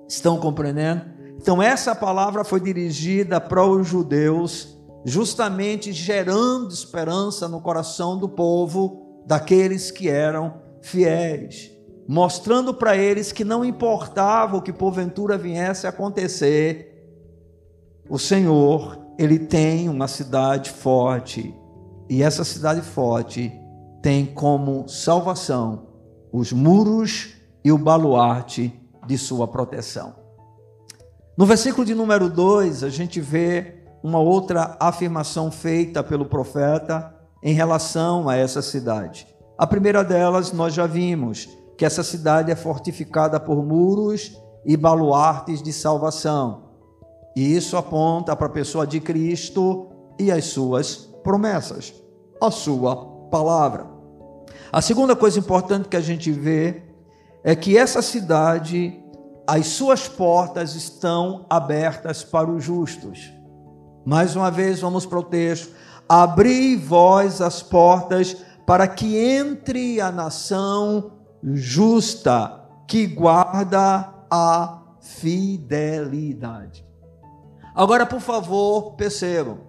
Estão 0.06 0.38
compreendendo? 0.38 1.19
Então, 1.42 1.64
essa 1.64 1.96
palavra 1.96 2.44
foi 2.44 2.60
dirigida 2.60 3.40
para 3.40 3.66
os 3.66 3.88
judeus, 3.88 4.78
justamente 5.06 5.94
gerando 5.94 6.74
esperança 6.74 7.48
no 7.48 7.62
coração 7.62 8.18
do 8.18 8.28
povo, 8.28 9.24
daqueles 9.26 9.90
que 9.90 10.10
eram 10.10 10.56
fiéis, 10.82 11.72
mostrando 12.06 12.74
para 12.74 12.98
eles 12.98 13.32
que 13.32 13.46
não 13.46 13.64
importava 13.64 14.58
o 14.58 14.62
que 14.62 14.74
porventura 14.74 15.38
viesse 15.38 15.88
a 15.88 15.92
acontecer, 15.92 17.08
o 18.10 18.20
Senhor, 18.20 19.00
ele 19.18 19.40
tem 19.40 19.88
uma 19.88 20.10
cidade 20.10 20.70
forte, 20.70 21.56
e 22.10 22.22
essa 22.22 22.44
cidade 22.44 22.82
forte 22.82 23.50
tem 24.02 24.26
como 24.26 24.90
salvação 24.90 25.88
os 26.34 26.52
muros 26.52 27.34
e 27.64 27.72
o 27.72 27.78
baluarte 27.78 28.78
de 29.08 29.18
sua 29.18 29.48
proteção. 29.48 30.19
No 31.40 31.46
versículo 31.46 31.86
de 31.86 31.96
número 31.96 32.30
2, 32.30 32.84
a 32.84 32.90
gente 32.90 33.22
vê 33.22 33.76
uma 34.04 34.20
outra 34.20 34.76
afirmação 34.78 35.50
feita 35.50 36.04
pelo 36.04 36.26
profeta, 36.26 37.16
em 37.42 37.54
relação 37.54 38.28
a 38.28 38.36
essa 38.36 38.62
cidade. 38.62 39.26
A 39.58 39.66
primeira 39.66 40.04
delas, 40.04 40.52
nós 40.52 40.74
já 40.74 40.86
vimos 40.86 41.48
que 41.78 41.86
essa 41.86 42.04
cidade 42.04 42.52
é 42.52 42.58
fortificada 42.58 43.40
por 43.40 43.64
muros 43.64 44.38
e 44.66 44.76
baluartes 44.76 45.64
de 45.64 45.72
salvação. 45.72 46.72
E 47.34 47.56
isso 47.56 47.78
aponta 47.78 48.36
para 48.36 48.48
a 48.48 48.52
pessoa 48.52 48.86
de 48.86 49.00
Cristo 49.00 49.88
e 50.20 50.30
as 50.34 50.44
suas 50.44 51.08
promessas, 51.24 51.94
a 52.42 52.52
sua 52.52 52.98
palavra. 53.32 53.88
A 54.74 54.82
segunda 54.82 55.16
coisa 55.16 55.40
importante 55.40 55.88
que 55.88 55.96
a 55.96 56.02
gente 56.02 56.34
vê 56.34 56.84
é 57.46 57.56
que 57.56 57.78
essa 57.78 58.02
cidade, 58.02 58.99
as 59.50 59.66
suas 59.66 60.08
portas 60.08 60.76
estão 60.76 61.44
abertas 61.50 62.24
para 62.24 62.52
os 62.52 62.64
justos. 62.64 63.34
Mais 64.06 64.36
uma 64.36 64.52
vez, 64.52 64.80
vamos 64.80 65.08
para 65.08 65.18
o 65.18 65.24
texto. 65.24 65.74
Abri 66.08 66.76
vós 66.76 67.42
as 67.42 67.64
portas 67.64 68.38
para 68.64 68.88
que 68.88 69.18
entre 69.18 70.00
a 70.00 70.12
nação 70.12 71.14
justa 71.42 72.64
que 72.88 73.08
guarda 73.08 74.14
a 74.30 74.84
fidelidade. 75.02 76.86
Agora, 77.74 78.06
por 78.06 78.22
favor, 78.22 78.92
percebam. 78.92 79.62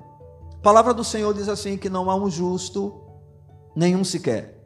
A 0.56 0.60
palavra 0.60 0.92
do 0.92 1.02
Senhor 1.02 1.32
diz 1.32 1.48
assim: 1.48 1.78
que 1.78 1.88
não 1.88 2.10
há 2.10 2.14
um 2.14 2.28
justo, 2.28 3.00
nenhum 3.74 4.04
sequer. 4.04 4.59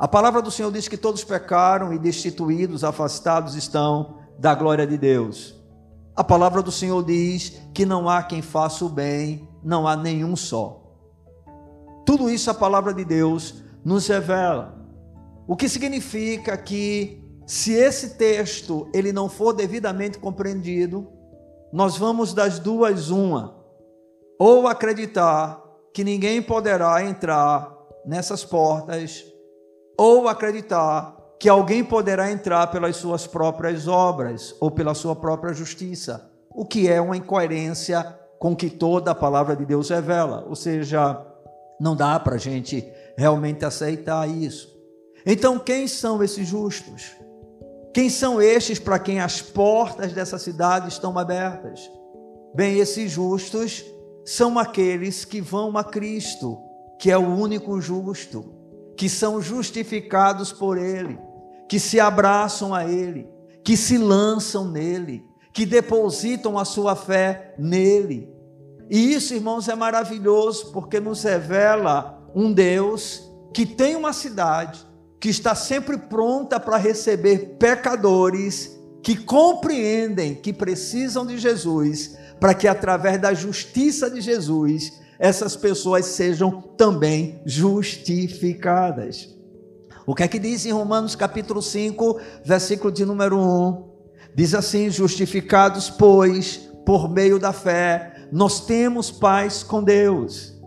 A 0.00 0.08
palavra 0.08 0.40
do 0.40 0.50
Senhor 0.50 0.72
diz 0.72 0.88
que 0.88 0.96
todos 0.96 1.22
pecaram 1.22 1.92
e 1.92 1.98
destituídos, 1.98 2.84
afastados 2.84 3.54
estão 3.54 4.16
da 4.38 4.54
glória 4.54 4.86
de 4.86 4.96
Deus. 4.96 5.54
A 6.16 6.24
palavra 6.24 6.62
do 6.62 6.72
Senhor 6.72 7.04
diz 7.04 7.60
que 7.74 7.84
não 7.84 8.08
há 8.08 8.22
quem 8.22 8.40
faça 8.40 8.82
o 8.82 8.88
bem, 8.88 9.46
não 9.62 9.86
há 9.86 9.94
nenhum 9.94 10.34
só. 10.34 10.80
Tudo 12.06 12.30
isso 12.30 12.50
a 12.50 12.54
palavra 12.54 12.94
de 12.94 13.04
Deus 13.04 13.62
nos 13.84 14.06
revela. 14.06 14.74
O 15.46 15.54
que 15.54 15.68
significa 15.68 16.56
que 16.56 17.22
se 17.44 17.74
esse 17.74 18.16
texto 18.16 18.88
ele 18.94 19.12
não 19.12 19.28
for 19.28 19.52
devidamente 19.52 20.18
compreendido, 20.18 21.06
nós 21.70 21.98
vamos 21.98 22.32
das 22.32 22.58
duas 22.58 23.10
uma, 23.10 23.54
ou 24.38 24.66
acreditar 24.66 25.62
que 25.92 26.02
ninguém 26.02 26.40
poderá 26.40 27.04
entrar 27.04 27.76
nessas 28.06 28.42
portas, 28.42 29.29
ou 30.00 30.28
acreditar 30.28 31.14
que 31.38 31.46
alguém 31.46 31.84
poderá 31.84 32.32
entrar 32.32 32.68
pelas 32.68 32.96
suas 32.96 33.26
próprias 33.26 33.86
obras 33.86 34.56
ou 34.58 34.70
pela 34.70 34.94
sua 34.94 35.14
própria 35.14 35.52
justiça, 35.52 36.26
o 36.48 36.64
que 36.64 36.88
é 36.88 36.98
uma 36.98 37.18
incoerência 37.18 38.02
com 38.38 38.56
que 38.56 38.70
toda 38.70 39.10
a 39.10 39.14
palavra 39.14 39.54
de 39.54 39.66
Deus 39.66 39.90
revela, 39.90 40.46
ou 40.48 40.56
seja, 40.56 41.20
não 41.78 41.94
dá 41.94 42.18
para 42.18 42.36
a 42.36 42.38
gente 42.38 42.82
realmente 43.14 43.62
aceitar 43.62 44.26
isso. 44.26 44.74
Então, 45.26 45.58
quem 45.58 45.86
são 45.86 46.22
esses 46.22 46.48
justos? 46.48 47.14
Quem 47.92 48.08
são 48.08 48.40
estes 48.40 48.78
para 48.78 48.98
quem 48.98 49.20
as 49.20 49.42
portas 49.42 50.14
dessa 50.14 50.38
cidade 50.38 50.88
estão 50.88 51.18
abertas? 51.18 51.90
Bem, 52.54 52.78
esses 52.78 53.10
justos 53.12 53.84
são 54.24 54.58
aqueles 54.58 55.26
que 55.26 55.42
vão 55.42 55.76
a 55.76 55.84
Cristo, 55.84 56.58
que 56.98 57.10
é 57.10 57.18
o 57.18 57.36
único 57.36 57.78
justo, 57.82 58.59
que 59.00 59.08
são 59.08 59.40
justificados 59.40 60.52
por 60.52 60.76
Ele, 60.76 61.18
que 61.66 61.80
se 61.80 61.98
abraçam 61.98 62.74
a 62.74 62.84
Ele, 62.84 63.26
que 63.64 63.74
se 63.74 63.96
lançam 63.96 64.70
nele, 64.70 65.24
que 65.54 65.64
depositam 65.64 66.58
a 66.58 66.66
sua 66.66 66.94
fé 66.94 67.54
nele. 67.58 68.30
E 68.90 69.14
isso, 69.14 69.32
irmãos, 69.32 69.70
é 69.70 69.74
maravilhoso, 69.74 70.70
porque 70.70 71.00
nos 71.00 71.22
revela 71.22 72.30
um 72.34 72.52
Deus 72.52 73.22
que 73.54 73.64
tem 73.64 73.96
uma 73.96 74.12
cidade 74.12 74.86
que 75.18 75.30
está 75.30 75.54
sempre 75.54 75.96
pronta 75.96 76.60
para 76.60 76.76
receber 76.76 77.56
pecadores 77.58 78.78
que 79.02 79.16
compreendem 79.16 80.34
que 80.34 80.52
precisam 80.52 81.24
de 81.24 81.38
Jesus, 81.38 82.18
para 82.38 82.52
que 82.52 82.68
através 82.68 83.18
da 83.18 83.32
justiça 83.32 84.10
de 84.10 84.20
Jesus, 84.20 85.00
essas 85.20 85.54
pessoas 85.54 86.06
sejam 86.06 86.62
também 86.78 87.42
justificadas. 87.44 89.28
O 90.06 90.14
que 90.14 90.22
é 90.22 90.28
que 90.28 90.38
diz 90.38 90.64
em 90.64 90.72
Romanos 90.72 91.14
capítulo 91.14 91.60
5, 91.60 92.18
versículo 92.42 92.90
de 92.90 93.04
número 93.04 93.38
1? 93.38 93.90
Diz 94.34 94.54
assim: 94.54 94.90
Justificados, 94.90 95.90
pois, 95.90 96.56
por 96.86 97.08
meio 97.08 97.38
da 97.38 97.52
fé, 97.52 98.26
nós 98.32 98.64
temos 98.64 99.10
paz 99.10 99.62
com 99.62 99.84
Deus 99.84 100.58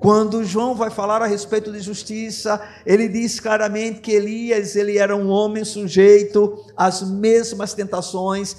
quando 0.00 0.44
João 0.44 0.76
vai 0.76 0.90
falar 0.90 1.22
a 1.22 1.26
respeito 1.26 1.72
de 1.72 1.80
justiça, 1.80 2.60
ele 2.86 3.08
diz 3.08 3.40
claramente 3.40 4.00
que 4.00 4.12
Elias 4.12 4.76
ele 4.76 4.96
era 4.96 5.16
um 5.16 5.28
homem 5.28 5.64
sujeito 5.64 6.64
às 6.76 7.02
mesmas 7.02 7.74
tentações, 7.74 8.58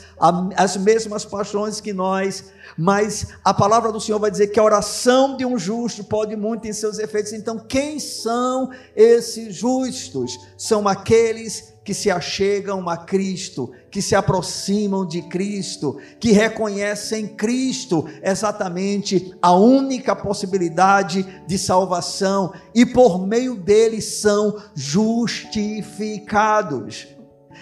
às 0.55 0.75
mesmas 0.75 1.23
paixões 1.23 1.79
que 1.79 1.93
nós, 1.93 2.51
mas 2.77 3.27
a 3.43 3.53
palavra 3.53 3.91
do 3.91 3.99
Senhor 3.99 4.19
vai 4.19 4.31
dizer 4.31 4.47
que 4.47 4.59
a 4.59 4.63
oração 4.63 5.35
de 5.35 5.45
um 5.45 5.57
justo 5.57 6.03
pode 6.03 6.35
muito 6.35 6.67
em 6.67 6.73
seus 6.73 6.99
efeitos. 6.99 7.33
Então, 7.33 7.57
quem 7.57 7.99
são 7.99 8.69
esses 8.95 9.55
justos? 9.55 10.37
São 10.57 10.87
aqueles 10.87 11.73
que 11.83 11.93
se 11.93 12.09
achegam 12.11 12.87
a 12.87 12.95
Cristo, 12.97 13.71
que 13.89 14.01
se 14.01 14.13
aproximam 14.13 15.07
de 15.07 15.21
Cristo, 15.23 15.97
que 16.19 16.31
reconhecem 16.31 17.27
Cristo 17.27 18.05
exatamente 18.21 19.33
a 19.41 19.53
única 19.53 20.15
possibilidade 20.15 21.23
de 21.47 21.57
salvação 21.57 22.53
e 22.75 22.85
por 22.85 23.25
meio 23.25 23.55
dele 23.55 24.01
são 24.01 24.61
justificados. 24.75 27.07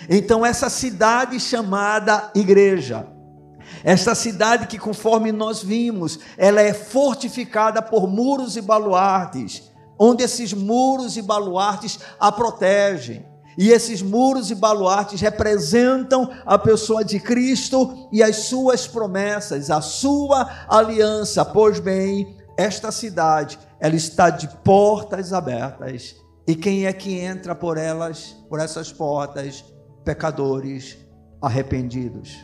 Então, 0.10 0.46
essa 0.46 0.70
cidade 0.70 1.40
chamada 1.40 2.30
igreja, 2.36 3.08
essa 3.84 4.16
cidade 4.16 4.68
que, 4.68 4.78
conforme 4.78 5.32
nós 5.32 5.64
vimos, 5.64 6.20
ela 6.38 6.62
é 6.62 6.74
fortificada 6.74 7.82
por 7.82 8.08
muros 8.08 8.56
e 8.58 8.62
baluartes, 8.62 9.64
onde 9.98 10.24
esses 10.24 10.54
muros 10.54 11.18
e 11.18 11.22
baluartes 11.22 12.00
a 12.20 12.32
protegem 12.32 13.26
e 13.58 13.72
esses 13.72 14.04
muros 14.04 14.52
e 14.52 14.56
baluartes 14.56 15.20
representam 15.20 16.30
a 16.46 16.60
pessoa 16.60 17.04
de 17.04 17.20
Cristo 17.20 18.08
e 18.12 18.22
as 18.22 18.36
suas 18.44 18.86
promessas, 18.86 19.72
a 19.72 19.82
sua 19.82 20.48
aliança. 20.70 21.44
Pois 21.44 21.80
bem, 21.80 22.38
esta 22.56 22.92
cidade, 22.92 23.58
ela 23.80 23.96
está 23.96 24.30
de 24.30 24.48
portas 24.64 25.34
abertas. 25.34 26.16
E 26.48 26.56
quem 26.56 26.86
é 26.86 26.94
que 26.94 27.18
entra 27.20 27.56
por 27.56 27.78
elas, 27.78 28.36
por 28.48 28.60
essas 28.60 28.94
portas? 28.94 29.66
Pecadores 30.06 30.96
arrependidos. 31.42 32.38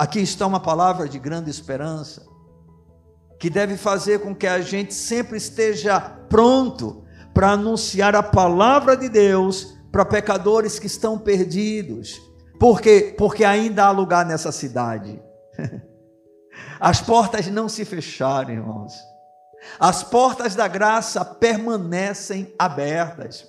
Aqui 0.00 0.20
está 0.20 0.46
uma 0.46 0.60
palavra 0.60 1.06
de 1.06 1.18
grande 1.18 1.50
esperança, 1.50 2.26
que 3.38 3.50
deve 3.50 3.76
fazer 3.76 4.20
com 4.20 4.34
que 4.34 4.46
a 4.46 4.58
gente 4.62 4.94
sempre 4.94 5.36
esteja 5.36 6.00
pronto 6.00 7.04
para 7.34 7.50
anunciar 7.50 8.16
a 8.16 8.22
palavra 8.22 8.96
de 8.96 9.10
Deus 9.10 9.76
para 9.92 10.06
pecadores 10.06 10.78
que 10.78 10.86
estão 10.86 11.18
perdidos. 11.18 12.18
Por 12.58 12.80
quê? 12.80 13.14
Porque 13.18 13.44
ainda 13.44 13.84
há 13.84 13.90
lugar 13.90 14.24
nessa 14.24 14.50
cidade. 14.50 15.22
As 16.80 17.02
portas 17.02 17.48
não 17.48 17.68
se 17.68 17.84
fecharam, 17.84 18.54
irmãos. 18.54 18.94
As 19.78 20.02
portas 20.02 20.54
da 20.54 20.66
graça 20.66 21.22
permanecem 21.26 22.54
abertas. 22.58 23.46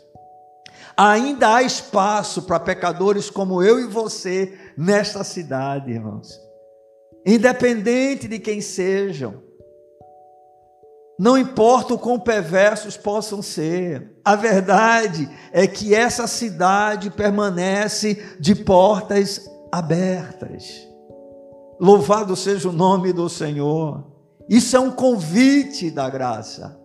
Ainda 0.97 1.55
há 1.55 1.63
espaço 1.63 2.41
para 2.41 2.59
pecadores 2.59 3.29
como 3.29 3.63
eu 3.63 3.79
e 3.79 3.87
você 3.87 4.60
nesta 4.77 5.23
cidade, 5.23 5.91
irmãos. 5.91 6.39
Independente 7.25 8.27
de 8.27 8.39
quem 8.39 8.61
sejam. 8.61 9.41
Não 11.19 11.37
importa 11.37 11.93
o 11.93 11.99
quão 11.99 12.19
perversos 12.19 12.97
possam 12.97 13.43
ser, 13.43 14.19
a 14.25 14.35
verdade 14.35 15.29
é 15.51 15.67
que 15.67 15.93
essa 15.93 16.25
cidade 16.25 17.11
permanece 17.11 18.35
de 18.39 18.55
portas 18.55 19.47
abertas. 19.71 20.87
Louvado 21.79 22.35
seja 22.35 22.69
o 22.69 22.73
nome 22.73 23.13
do 23.13 23.29
Senhor. 23.29 24.03
Isso 24.49 24.75
é 24.75 24.79
um 24.79 24.89
convite 24.89 25.91
da 25.91 26.09
graça. 26.09 26.80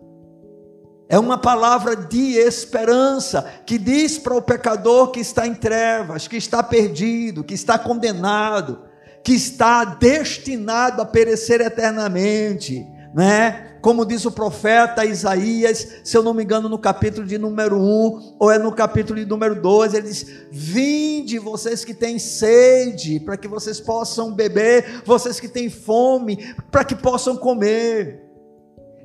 É 1.09 1.17
uma 1.17 1.37
palavra 1.37 1.95
de 1.95 2.33
esperança 2.33 3.41
que 3.65 3.77
diz 3.77 4.17
para 4.17 4.35
o 4.35 4.41
pecador 4.41 5.11
que 5.11 5.21
está 5.21 5.47
em 5.47 5.53
trevas, 5.53 6.27
que 6.27 6.35
está 6.35 6.61
perdido, 6.61 7.43
que 7.43 7.53
está 7.53 7.79
condenado, 7.79 8.81
que 9.23 9.33
está 9.33 9.85
destinado 9.85 11.01
a 11.01 11.05
perecer 11.05 11.61
eternamente, 11.61 12.85
né? 13.13 13.67
como 13.81 14.05
diz 14.05 14.25
o 14.25 14.31
profeta 14.31 15.05
Isaías, 15.05 15.87
se 16.03 16.17
eu 16.17 16.21
não 16.21 16.33
me 16.33 16.43
engano, 16.43 16.67
no 16.67 16.77
capítulo 16.77 17.25
de 17.25 17.37
número 17.37 17.77
1, 17.77 18.35
ou 18.37 18.51
é 18.51 18.59
no 18.59 18.73
capítulo 18.73 19.17
de 19.17 19.25
número 19.25 19.61
2, 19.61 19.93
ele 19.93 20.09
diz: 20.09 20.25
Vinde 20.51 21.39
vocês 21.39 21.85
que 21.85 21.93
têm 21.93 22.19
sede, 22.19 23.17
para 23.21 23.37
que 23.37 23.47
vocês 23.47 23.79
possam 23.79 24.33
beber, 24.33 25.01
vocês 25.05 25.39
que 25.39 25.47
têm 25.47 25.69
fome, 25.69 26.53
para 26.69 26.83
que 26.83 26.95
possam 26.95 27.37
comer. 27.37 28.26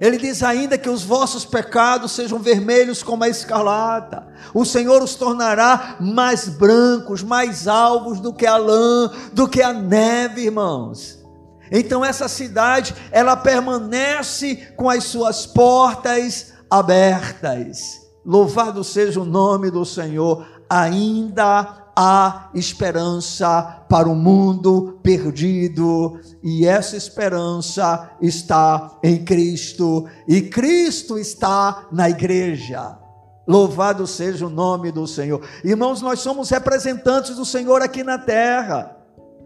Ele 0.02 0.18
diz 0.18 0.42
ainda 0.42 0.76
que 0.76 0.90
os 0.90 1.04
vossos 1.04 1.44
pecados 1.44 2.10
sejam 2.10 2.40
vermelhos 2.40 3.04
como 3.04 3.22
a 3.22 3.28
escarlata. 3.28 4.26
O 4.52 4.64
Senhor 4.64 5.00
os 5.00 5.14
tornará 5.14 5.94
mais 6.00 6.48
brancos, 6.48 7.22
mais 7.22 7.68
alvos 7.68 8.18
do 8.18 8.34
que 8.34 8.44
a 8.44 8.56
lã, 8.56 9.12
do 9.32 9.46
que 9.46 9.62
a 9.62 9.72
neve, 9.72 10.46
irmãos. 10.46 11.20
Então 11.70 12.04
essa 12.04 12.26
cidade, 12.26 12.96
ela 13.12 13.36
permanece 13.36 14.56
com 14.76 14.90
as 14.90 15.04
suas 15.04 15.46
portas 15.46 16.52
abertas. 16.68 18.00
Louvado 18.26 18.82
seja 18.82 19.20
o 19.20 19.24
nome 19.24 19.70
do 19.70 19.84
Senhor. 19.84 20.44
Ainda 20.68 21.81
há 21.96 22.50
esperança 22.54 23.84
para 23.88 24.08
o 24.08 24.14
mundo 24.14 24.98
perdido, 25.02 26.18
e 26.42 26.66
essa 26.66 26.96
esperança 26.96 28.10
está 28.20 28.98
em 29.02 29.24
Cristo, 29.24 30.06
e 30.26 30.42
Cristo 30.42 31.18
está 31.18 31.88
na 31.92 32.08
igreja. 32.08 32.98
Louvado 33.46 34.06
seja 34.06 34.46
o 34.46 34.50
nome 34.50 34.92
do 34.92 35.06
Senhor. 35.06 35.44
Irmãos, 35.64 36.00
nós 36.00 36.20
somos 36.20 36.48
representantes 36.48 37.36
do 37.36 37.44
Senhor 37.44 37.82
aqui 37.82 38.04
na 38.04 38.16
terra. 38.16 38.96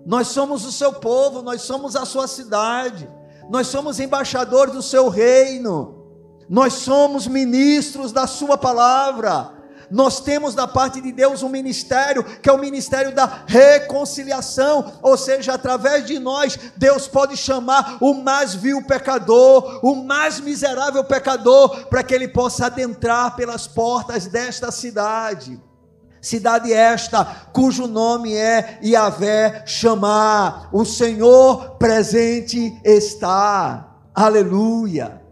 Nós 0.04 0.28
somos 0.28 0.64
o 0.64 0.72
seu 0.72 0.92
povo, 0.92 1.42
nós 1.42 1.62
somos 1.62 1.96
a 1.96 2.04
sua 2.04 2.28
cidade. 2.28 3.08
Nós 3.48 3.68
somos 3.68 3.98
embaixadores 3.98 4.74
do 4.74 4.82
seu 4.82 5.08
reino. 5.08 6.04
Nós 6.48 6.74
somos 6.74 7.26
ministros 7.26 8.12
da 8.12 8.26
sua 8.26 8.58
palavra. 8.58 9.55
Nós 9.90 10.20
temos 10.20 10.54
da 10.54 10.66
parte 10.66 11.00
de 11.00 11.12
Deus 11.12 11.42
um 11.42 11.48
ministério, 11.48 12.24
que 12.24 12.48
é 12.48 12.52
o 12.52 12.58
ministério 12.58 13.14
da 13.14 13.44
reconciliação, 13.46 14.98
ou 15.02 15.16
seja, 15.16 15.54
através 15.54 16.06
de 16.06 16.18
nós, 16.18 16.58
Deus 16.76 17.06
pode 17.06 17.36
chamar 17.36 17.98
o 18.00 18.14
mais 18.14 18.54
vil 18.54 18.82
pecador, 18.84 19.80
o 19.82 19.94
mais 19.94 20.40
miserável 20.40 21.04
pecador, 21.04 21.86
para 21.86 22.02
que 22.02 22.14
ele 22.14 22.28
possa 22.28 22.66
adentrar 22.66 23.36
pelas 23.36 23.66
portas 23.66 24.26
desta 24.26 24.70
cidade. 24.70 25.60
Cidade 26.20 26.72
esta, 26.72 27.24
cujo 27.52 27.86
nome 27.86 28.34
é 28.34 28.80
Yahvé 28.82 29.62
chamar, 29.64 30.68
o 30.72 30.84
Senhor 30.84 31.76
presente 31.76 32.80
está. 32.84 33.94
Aleluia. 34.12 35.22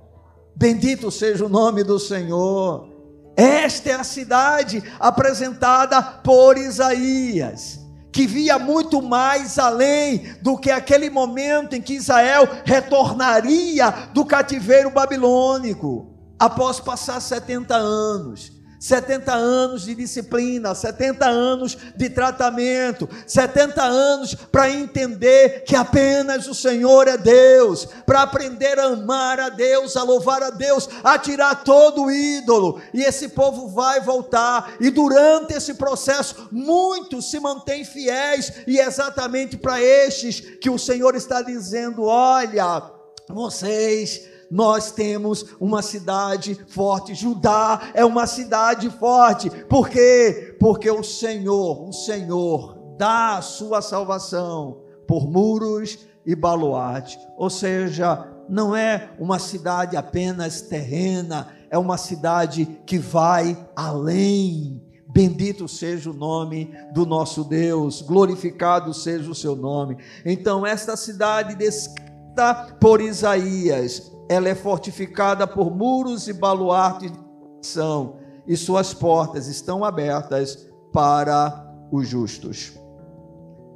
Bendito 0.55 1.11
seja 1.11 1.47
o 1.47 1.49
nome 1.49 1.83
do 1.83 1.99
Senhor. 1.99 2.93
Esta 3.37 3.90
é 3.90 3.94
a 3.94 4.05
cidade 4.05 4.83
apresentada 5.01 6.01
por 6.01 6.57
Isaías, 6.57 7.81
que 8.12 8.27
via 8.27 8.59
muito 8.59 9.03
mais 9.03 9.59
além 9.59 10.35
do 10.40 10.57
que 10.57 10.70
aquele 10.70 11.11
momento 11.11 11.75
em 11.75 11.83
que 11.83 11.94
Israel 11.94 12.49
retornaria 12.64 13.90
do 14.12 14.25
cativeiro 14.25 14.90
babilônico, 14.90 16.14
após 16.38 16.79
passar 16.79 17.20
70 17.20 17.75
anos. 17.75 18.53
70 18.85 19.33
anos 19.33 19.87
de 19.87 19.94
disciplina, 19.94 20.75
70 20.75 21.27
anos 21.27 21.79
de 21.97 22.11
tratamento, 22.11 23.09
70 23.27 23.83
anos 23.83 24.35
para 24.35 24.70
entender 24.70 25.64
que 25.64 25.75
apenas 25.75 26.47
o 26.47 26.55
Senhor 26.55 27.09
é 27.09 27.16
Deus, 27.16 27.88
para 28.05 28.20
aprender 28.20 28.79
a 28.79 28.88
amar 28.88 29.40
a 29.40 29.49
Deus, 29.49 29.97
a 29.97 30.03
louvar 30.03 30.42
a 30.42 30.51
Deus, 30.51 30.87
a 31.03 31.18
tirar 31.18 31.64
todo 31.64 32.05
o 32.05 32.11
ídolo, 32.11 32.79
e 32.92 33.03
esse 33.03 33.31
povo 33.31 33.68
vai 33.68 34.03
voltar, 34.03 34.75
e 34.79 34.90
durante 34.90 35.55
esse 35.55 35.73
processo, 35.73 36.51
muitos 36.53 37.31
se 37.31 37.40
mantêm 37.40 37.87
fiéis, 37.87 38.53
e 38.66 38.79
é 38.79 38.85
exatamente 38.85 39.57
para 39.57 39.81
estes 39.81 40.40
que 40.61 40.68
o 40.68 40.79
Senhor 40.79 41.14
está 41.14 41.40
dizendo: 41.40 42.03
olha, 42.03 42.83
vocês 43.31 44.34
nós 44.55 44.93
temos 44.93 45.47
uma 45.59 45.83
cidade 45.83 46.55
forte. 46.69 47.12
Judá 47.12 47.90
é 47.93 48.05
uma 48.05 48.25
cidade 48.25 48.88
forte. 48.88 49.51
Por 49.51 49.88
quê? 49.88 50.57
Porque 50.61 50.88
o 50.88 51.03
Senhor, 51.03 51.88
o 51.88 51.93
Senhor 51.93 52.95
dá 52.97 53.38
a 53.38 53.43
sua 53.43 53.83
salvação 53.83 54.81
por 55.09 55.29
muros 55.29 56.07
e 56.25 56.37
baluarte. 56.37 57.19
Ou 57.37 57.51
seja, 57.51 58.29
não 58.49 58.77
é 58.77 59.11
uma 59.19 59.40
cidade 59.40 59.97
apenas 59.97 60.61
terrena, 60.61 61.49
é 61.69 61.77
uma 61.77 61.99
cidade 61.99 62.64
que 62.87 62.97
vai 62.97 63.59
além. 63.75 64.81
Bendito 65.09 65.67
seja 65.67 66.12
o 66.12 66.14
nome 66.14 66.73
do 66.93 67.05
nosso 67.05 67.43
Deus, 67.43 68.03
glorificado 68.03 68.95
seja 68.95 69.29
o 69.29 69.35
seu 69.35 69.57
nome. 69.57 69.97
Então, 70.25 70.64
esta 70.64 70.97
cidade 70.97 71.57
descrita 71.57 72.77
por 72.81 73.01
Isaías, 73.01 74.13
ela 74.29 74.49
é 74.49 74.55
fortificada 74.55 75.47
por 75.47 75.75
muros 75.75 76.29
e 76.29 76.33
baluartes 76.33 77.13
de 77.13 77.19
são 77.63 78.17
e 78.47 78.57
suas 78.57 78.93
portas 78.93 79.47
estão 79.47 79.85
abertas 79.85 80.67
para 80.93 81.65
os 81.91 82.09
justos. 82.09 82.73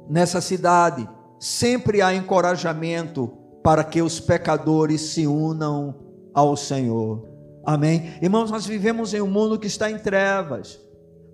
Nessa 0.09 0.41
cidade 0.41 1.07
sempre 1.39 2.01
há 2.01 2.13
encorajamento 2.13 3.31
para 3.63 3.83
que 3.83 4.01
os 4.01 4.19
pecadores 4.19 5.01
se 5.01 5.27
unam 5.27 5.95
ao 6.33 6.55
Senhor. 6.55 7.27
Amém. 7.65 8.13
Irmãos, 8.21 8.49
nós 8.49 8.65
vivemos 8.65 9.13
em 9.13 9.21
um 9.21 9.27
mundo 9.27 9.59
que 9.59 9.67
está 9.67 9.89
em 9.91 9.97
trevas. 9.97 10.79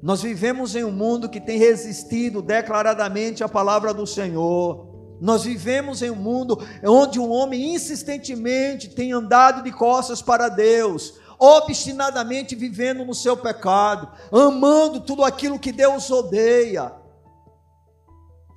Nós 0.01 0.21
vivemos 0.21 0.75
em 0.75 0.83
um 0.83 0.91
mundo 0.91 1.29
que 1.29 1.39
tem 1.39 1.57
resistido 1.57 2.41
declaradamente 2.41 3.43
à 3.43 3.49
palavra 3.49 3.93
do 3.93 4.05
Senhor. 4.05 4.94
Nós 5.19 5.43
vivemos 5.43 6.01
em 6.01 6.09
um 6.09 6.15
mundo 6.15 6.59
onde 6.83 7.19
um 7.19 7.31
homem 7.31 7.73
insistentemente 7.73 8.89
tem 8.89 9.13
andado 9.13 9.63
de 9.63 9.71
costas 9.71 10.21
para 10.21 10.49
Deus, 10.49 11.15
obstinadamente 11.39 12.55
vivendo 12.55 13.05
no 13.05 13.13
seu 13.13 13.37
pecado, 13.37 14.09
amando 14.31 15.01
tudo 15.01 15.23
aquilo 15.23 15.59
que 15.59 15.71
Deus 15.71 16.09
odeia, 16.09 16.91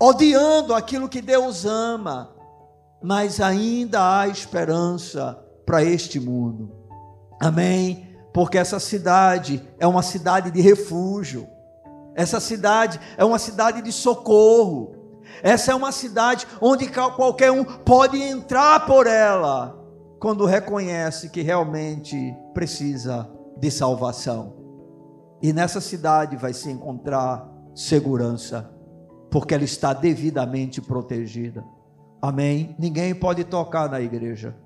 odiando 0.01 0.75
aquilo 0.75 1.09
que 1.09 1.21
Deus 1.21 1.65
ama, 1.65 2.35
mas 3.03 3.41
ainda 3.41 4.21
há 4.21 4.29
esperança 4.29 5.39
para 5.65 5.83
este 5.83 6.19
mundo. 6.19 6.73
Amém? 7.41 8.17
Porque 8.33 8.59
essa 8.59 8.81
cidade 8.81 9.67
é 9.79 9.87
uma 9.87 10.03
cidade 10.03 10.51
de 10.51 10.61
refúgio. 10.61 11.49
Essa 12.15 12.41
cidade 12.41 13.01
é 13.17 13.25
uma 13.25 13.39
cidade 13.39 13.81
de 13.83 13.93
socorro. 13.93 14.98
Essa 15.43 15.73
é 15.73 15.75
uma 15.75 15.93
cidade 15.93 16.47
onde 16.61 16.89
qualquer 16.89 17.51
um 17.51 17.65
pode 17.65 18.21
entrar 18.21 18.87
por 18.87 19.07
ela 19.07 19.79
quando 20.19 20.45
reconhece 20.45 21.31
que 21.31 21.43
realmente 21.43 22.35
precisa 22.53 23.31
de 23.57 23.71
salvação. 23.71 24.57
E 25.41 25.53
nessa 25.53 25.81
cidade 25.81 26.37
vai 26.37 26.53
se 26.53 26.71
encontrar 26.71 27.49
segurança, 27.75 28.69
porque 29.31 29.55
ela 29.55 29.65
está 29.65 29.93
devidamente 29.93 30.81
protegida. 30.81 31.65
Amém? 32.21 32.75
Ninguém 32.79 33.15
pode 33.15 33.45
tocar 33.45 33.89
na 33.89 34.01
igreja. 34.01 34.57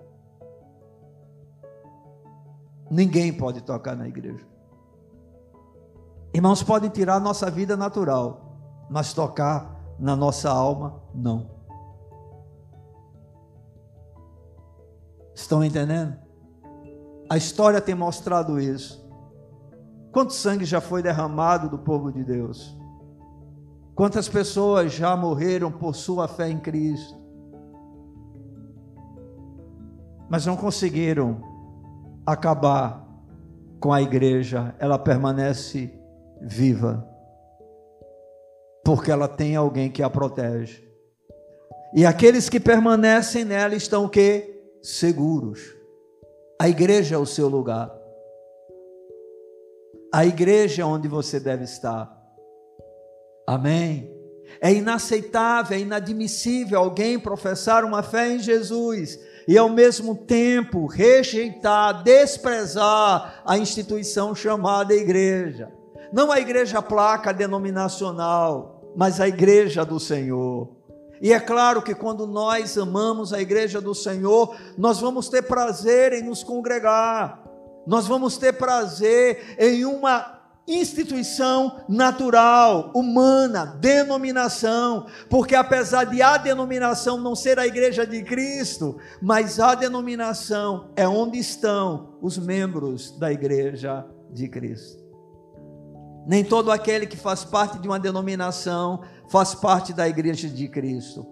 Ninguém 2.91 3.33
pode 3.33 3.63
tocar 3.63 3.95
na 3.95 4.09
igreja. 4.09 4.47
Irmãos, 6.35 6.63
podem 6.63 6.89
tirar 6.89 7.21
nossa 7.21 7.51
vida 7.51 7.77
natural, 7.77 8.87
mas 8.89 9.13
tocar 9.13 9.72
na 10.03 10.17
nossa 10.17 10.51
alma, 10.51 11.01
não. 11.15 11.49
Estão 15.33 15.63
entendendo? 15.63 16.17
A 17.31 17.37
história 17.37 17.81
tem 17.81 17.95
mostrado 17.95 18.59
isso. 18.59 19.09
Quanto 20.11 20.33
sangue 20.33 20.65
já 20.65 20.81
foi 20.81 21.05
derramado 21.05 21.69
do 21.69 21.79
povo 21.79 22.11
de 22.11 22.25
Deus? 22.25 22.77
Quantas 23.95 24.29
pessoas 24.29 24.93
já 24.93 25.17
morreram 25.17 25.71
por 25.71 25.95
sua 25.95 26.27
fé 26.27 26.51
em 26.51 26.59
Cristo? 26.59 27.17
Mas 30.29 30.45
não 30.45 30.57
conseguiram 30.57 31.41
acabar 32.27 33.07
com 33.79 33.93
a 33.93 34.03
igreja, 34.03 34.75
ela 34.81 34.99
permanece 34.99 35.97
viva 36.41 37.12
porque 38.85 39.11
ela 39.11 39.29
tem 39.29 39.57
alguém 39.57 39.91
que 39.91 40.03
a 40.03 40.11
protege. 40.11 40.83
E 41.95 42.07
aqueles 42.07 42.49
que 42.49 42.59
permanecem 42.59 43.45
nela 43.45 43.75
estão 43.75 44.05
o 44.05 44.09
quê? 44.09 44.63
Seguros. 44.83 45.75
A 46.61 46.69
igreja 46.69 47.17
é 47.17 47.19
o 47.19 47.27
seu 47.27 47.49
lugar. 47.49 47.93
A 50.13 50.25
igreja 50.25 50.83
é 50.83 50.85
onde 50.85 51.09
você 51.09 51.39
deve 51.39 51.65
estar. 51.65 52.11
Amém. 53.47 54.11
É 54.61 54.73
inaceitável, 54.73 55.77
é 55.77 55.81
inadmissível 55.81 56.79
alguém 56.79 57.19
professar 57.19 57.85
uma 57.85 58.03
fé 58.03 58.29
em 58.29 58.39
Jesus 58.39 59.19
e 59.49 59.59
ao 59.59 59.69
mesmo 59.69 60.15
tempo 60.15 60.87
rejeitar, 60.87 62.03
desprezar 62.03 63.43
a 63.45 63.59
instituição 63.59 64.35
chamada 64.35 64.95
igreja. 64.95 65.73
Não 66.13 66.31
a 66.31 66.39
igreja 66.39 66.83
placa 66.83 67.33
denominacional, 67.33 68.93
mas 68.95 69.21
a 69.21 69.27
igreja 69.27 69.85
do 69.85 69.99
Senhor. 69.99 70.69
E 71.23 71.33
é 71.33 71.41
claro 71.41 71.81
que 71.81 71.95
quando 71.95 72.27
nós 72.27 72.77
amamos 72.77 73.33
a 73.33 73.41
igreja 73.41 73.81
do 73.81 73.95
Senhor, 73.95 74.57
nós 74.77 75.01
vamos 75.01 75.29
ter 75.29 75.43
prazer 75.43 76.13
em 76.13 76.23
nos 76.23 76.43
congregar, 76.43 77.43
nós 77.87 78.07
vamos 78.07 78.37
ter 78.37 78.53
prazer 78.55 79.57
em 79.59 79.85
uma 79.85 80.41
instituição 80.67 81.85
natural, 81.89 82.93
humana, 82.95 83.77
denominação, 83.81 85.07
porque 85.29 85.55
apesar 85.55 86.05
de 86.05 86.23
a 86.23 86.37
denominação 86.37 87.19
não 87.19 87.35
ser 87.35 87.59
a 87.59 87.67
igreja 87.67 88.07
de 88.07 88.23
Cristo, 88.23 88.97
mas 89.21 89.59
a 89.59 89.75
denominação 89.75 90.91
é 90.95 91.07
onde 91.07 91.39
estão 91.39 92.17
os 92.21 92.39
membros 92.39 93.11
da 93.19 93.33
igreja 93.33 94.05
de 94.31 94.49
Cristo. 94.49 95.02
Nem 96.27 96.45
todo 96.45 96.71
aquele 96.71 97.07
que 97.07 97.17
faz 97.17 97.45
parte 97.45 97.79
de 97.79 97.89
uma 97.89 97.99
denominação 97.99 99.03
faz 99.29 99.55
parte 99.55 99.93
da 99.93 100.09
igreja 100.09 100.49
de 100.49 100.69
Cristo. 100.69 101.27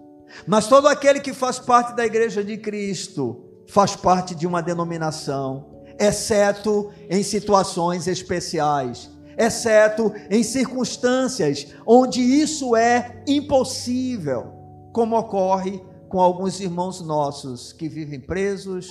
Mas 0.45 0.67
todo 0.67 0.87
aquele 0.87 1.19
que 1.19 1.33
faz 1.33 1.59
parte 1.59 1.95
da 1.95 2.05
igreja 2.05 2.43
de 2.43 2.57
Cristo 2.57 3.43
faz 3.67 3.95
parte 3.95 4.35
de 4.35 4.47
uma 4.47 4.61
denominação, 4.61 5.83
exceto 5.99 6.91
em 7.09 7.23
situações 7.23 8.07
especiais, 8.07 9.09
exceto 9.37 10.11
em 10.29 10.43
circunstâncias 10.43 11.67
onde 11.85 12.21
isso 12.21 12.75
é 12.75 13.23
impossível, 13.27 14.51
como 14.93 15.17
ocorre 15.17 15.81
com 16.09 16.19
alguns 16.19 16.59
irmãos 16.59 17.01
nossos 17.01 17.71
que 17.71 17.87
vivem 17.87 18.19
presos, 18.19 18.89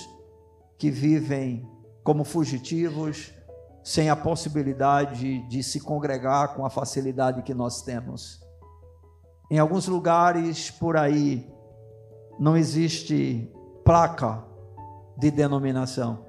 que 0.77 0.89
vivem 0.89 1.63
como 2.03 2.23
fugitivos, 2.23 3.31
sem 3.83 4.09
a 4.09 4.15
possibilidade 4.15 5.39
de 5.47 5.63
se 5.63 5.79
congregar 5.79 6.55
com 6.55 6.65
a 6.65 6.69
facilidade 6.69 7.41
que 7.41 7.53
nós 7.53 7.81
temos. 7.81 8.39
Em 9.49 9.59
alguns 9.59 9.87
lugares 9.87 10.69
por 10.69 10.95
aí 10.95 11.51
não 12.39 12.55
existe 12.55 13.51
placa 13.83 14.43
de 15.17 15.29
denominação, 15.31 16.25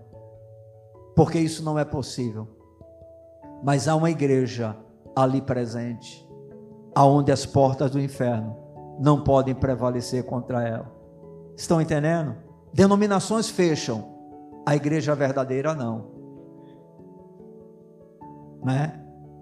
porque 1.14 1.38
isso 1.38 1.62
não 1.62 1.78
é 1.78 1.84
possível. 1.84 2.48
Mas 3.62 3.86
há 3.86 3.94
uma 3.94 4.10
igreja 4.10 4.76
ali 5.14 5.40
presente, 5.40 6.28
aonde 6.94 7.30
as 7.30 7.46
portas 7.46 7.90
do 7.90 8.00
inferno 8.00 8.56
não 8.98 9.22
podem 9.22 9.54
prevalecer 9.54 10.24
contra 10.24 10.66
ela. 10.66 10.90
Estão 11.56 11.80
entendendo? 11.80 12.34
Denominações 12.72 13.48
fecham, 13.48 14.10
a 14.66 14.74
igreja 14.74 15.14
verdadeira 15.14 15.74
não 15.74 16.21
né? 18.62 19.00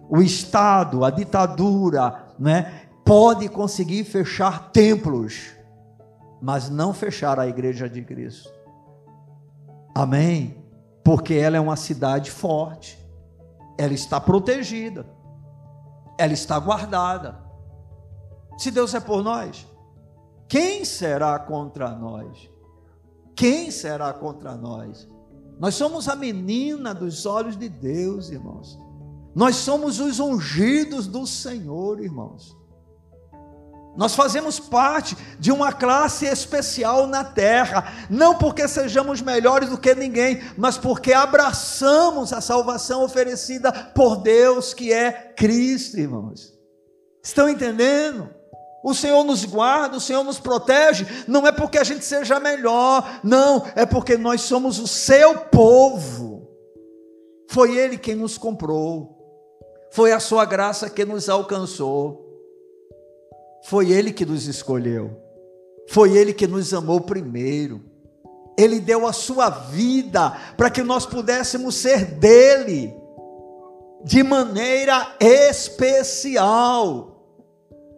O 0.08 0.20
Estado, 0.20 1.04
a 1.04 1.10
ditadura, 1.10 2.34
né? 2.38 2.88
Pode 3.04 3.48
conseguir 3.48 4.04
fechar 4.04 4.70
templos, 4.70 5.52
mas 6.40 6.68
não 6.68 6.92
fechar 6.92 7.38
a 7.38 7.46
igreja 7.46 7.88
de 7.88 8.02
Cristo. 8.02 8.50
Amém? 9.94 10.64
Porque 11.04 11.34
ela 11.34 11.56
é 11.56 11.60
uma 11.60 11.76
cidade 11.76 12.30
forte, 12.30 12.98
ela 13.76 13.92
está 13.92 14.20
protegida, 14.20 15.06
ela 16.18 16.32
está 16.32 16.58
guardada. 16.58 17.38
Se 18.58 18.70
Deus 18.70 18.94
é 18.94 19.00
por 19.00 19.22
nós, 19.22 19.66
quem 20.48 20.84
será 20.84 21.38
contra 21.38 21.90
nós? 21.90 22.50
Quem 23.34 23.70
será 23.70 24.12
contra 24.12 24.54
nós? 24.54 25.08
Nós 25.58 25.74
somos 25.74 26.08
a 26.08 26.16
menina 26.16 26.94
dos 26.94 27.24
olhos 27.26 27.56
de 27.56 27.68
Deus, 27.68 28.30
irmãos. 28.30 28.78
Nós 29.34 29.56
somos 29.56 30.00
os 30.00 30.18
ungidos 30.18 31.06
do 31.06 31.26
Senhor, 31.26 32.00
irmãos. 32.02 32.58
Nós 33.96 34.14
fazemos 34.14 34.60
parte 34.60 35.16
de 35.38 35.50
uma 35.50 35.72
classe 35.72 36.24
especial 36.24 37.06
na 37.06 37.24
terra, 37.24 37.92
não 38.08 38.36
porque 38.36 38.66
sejamos 38.68 39.20
melhores 39.20 39.68
do 39.68 39.78
que 39.78 39.94
ninguém, 39.94 40.40
mas 40.56 40.78
porque 40.78 41.12
abraçamos 41.12 42.32
a 42.32 42.40
salvação 42.40 43.02
oferecida 43.02 43.72
por 43.72 44.16
Deus, 44.16 44.72
que 44.72 44.92
é 44.92 45.12
Cristo, 45.36 45.98
irmãos. 45.98 46.52
Estão 47.22 47.48
entendendo? 47.48 48.30
O 48.82 48.94
Senhor 48.94 49.22
nos 49.24 49.44
guarda, 49.44 49.98
o 49.98 50.00
Senhor 50.00 50.24
nos 50.24 50.38
protege, 50.38 51.06
não 51.26 51.46
é 51.46 51.52
porque 51.52 51.76
a 51.76 51.84
gente 51.84 52.04
seja 52.04 52.40
melhor, 52.40 53.20
não, 53.22 53.66
é 53.74 53.84
porque 53.84 54.16
nós 54.16 54.40
somos 54.40 54.78
o 54.78 54.86
seu 54.86 55.36
povo. 55.40 56.48
Foi 57.50 57.76
Ele 57.76 57.98
quem 57.98 58.14
nos 58.14 58.38
comprou. 58.38 59.19
Foi 59.92 60.12
a 60.12 60.20
sua 60.20 60.44
graça 60.44 60.88
que 60.88 61.04
nos 61.04 61.28
alcançou. 61.28 62.26
Foi 63.64 63.90
Ele 63.90 64.12
que 64.12 64.24
nos 64.24 64.46
escolheu. 64.46 65.16
Foi 65.88 66.16
Ele 66.16 66.32
que 66.32 66.46
nos 66.46 66.72
amou 66.72 67.00
primeiro. 67.00 67.82
Ele 68.56 68.78
deu 68.78 69.06
a 69.06 69.12
sua 69.12 69.48
vida 69.48 70.30
para 70.56 70.70
que 70.70 70.82
nós 70.82 71.06
pudéssemos 71.06 71.74
ser 71.74 72.04
dele 72.04 72.94
de 74.04 74.22
maneira 74.22 75.16
especial. 75.18 77.09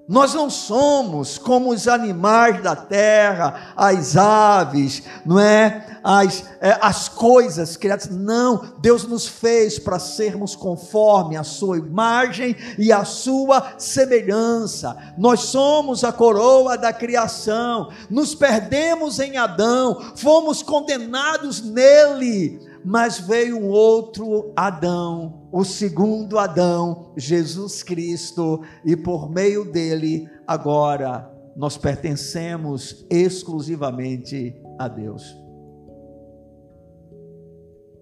Nós 0.08 0.34
não 0.34 0.50
somos 0.50 1.38
como 1.38 1.70
os 1.70 1.86
animais 1.86 2.60
da 2.60 2.74
terra, 2.74 3.72
as 3.76 4.16
aves, 4.16 5.04
não 5.24 5.38
é? 5.38 6.00
As, 6.02 6.44
é, 6.60 6.76
as 6.82 7.08
coisas 7.08 7.76
criadas. 7.76 8.08
Não, 8.10 8.74
Deus 8.80 9.04
nos 9.04 9.28
fez 9.28 9.78
para 9.78 10.00
sermos 10.00 10.56
conforme 10.56 11.36
a 11.36 11.44
sua 11.44 11.78
imagem 11.78 12.56
e 12.76 12.92
a 12.92 13.04
sua 13.04 13.74
semelhança. 13.78 14.96
Nós 15.16 15.40
somos 15.44 16.02
a 16.02 16.12
coroa 16.12 16.76
da 16.76 16.92
criação. 16.92 17.90
Nos 18.10 18.34
perdemos 18.34 19.20
em 19.20 19.36
Adão, 19.36 20.00
fomos 20.16 20.64
condenados 20.64 21.62
nele 21.62 22.71
mas 22.84 23.18
veio 23.20 23.58
um 23.58 23.68
outro 23.68 24.52
Adão, 24.56 25.48
o 25.52 25.64
segundo 25.64 26.38
Adão, 26.38 27.12
Jesus 27.16 27.82
Cristo, 27.82 28.62
e 28.84 28.96
por 28.96 29.30
meio 29.30 29.70
dele, 29.70 30.28
agora 30.46 31.30
nós 31.54 31.76
pertencemos 31.76 33.04
exclusivamente 33.10 34.60
a 34.78 34.88
Deus. 34.88 35.36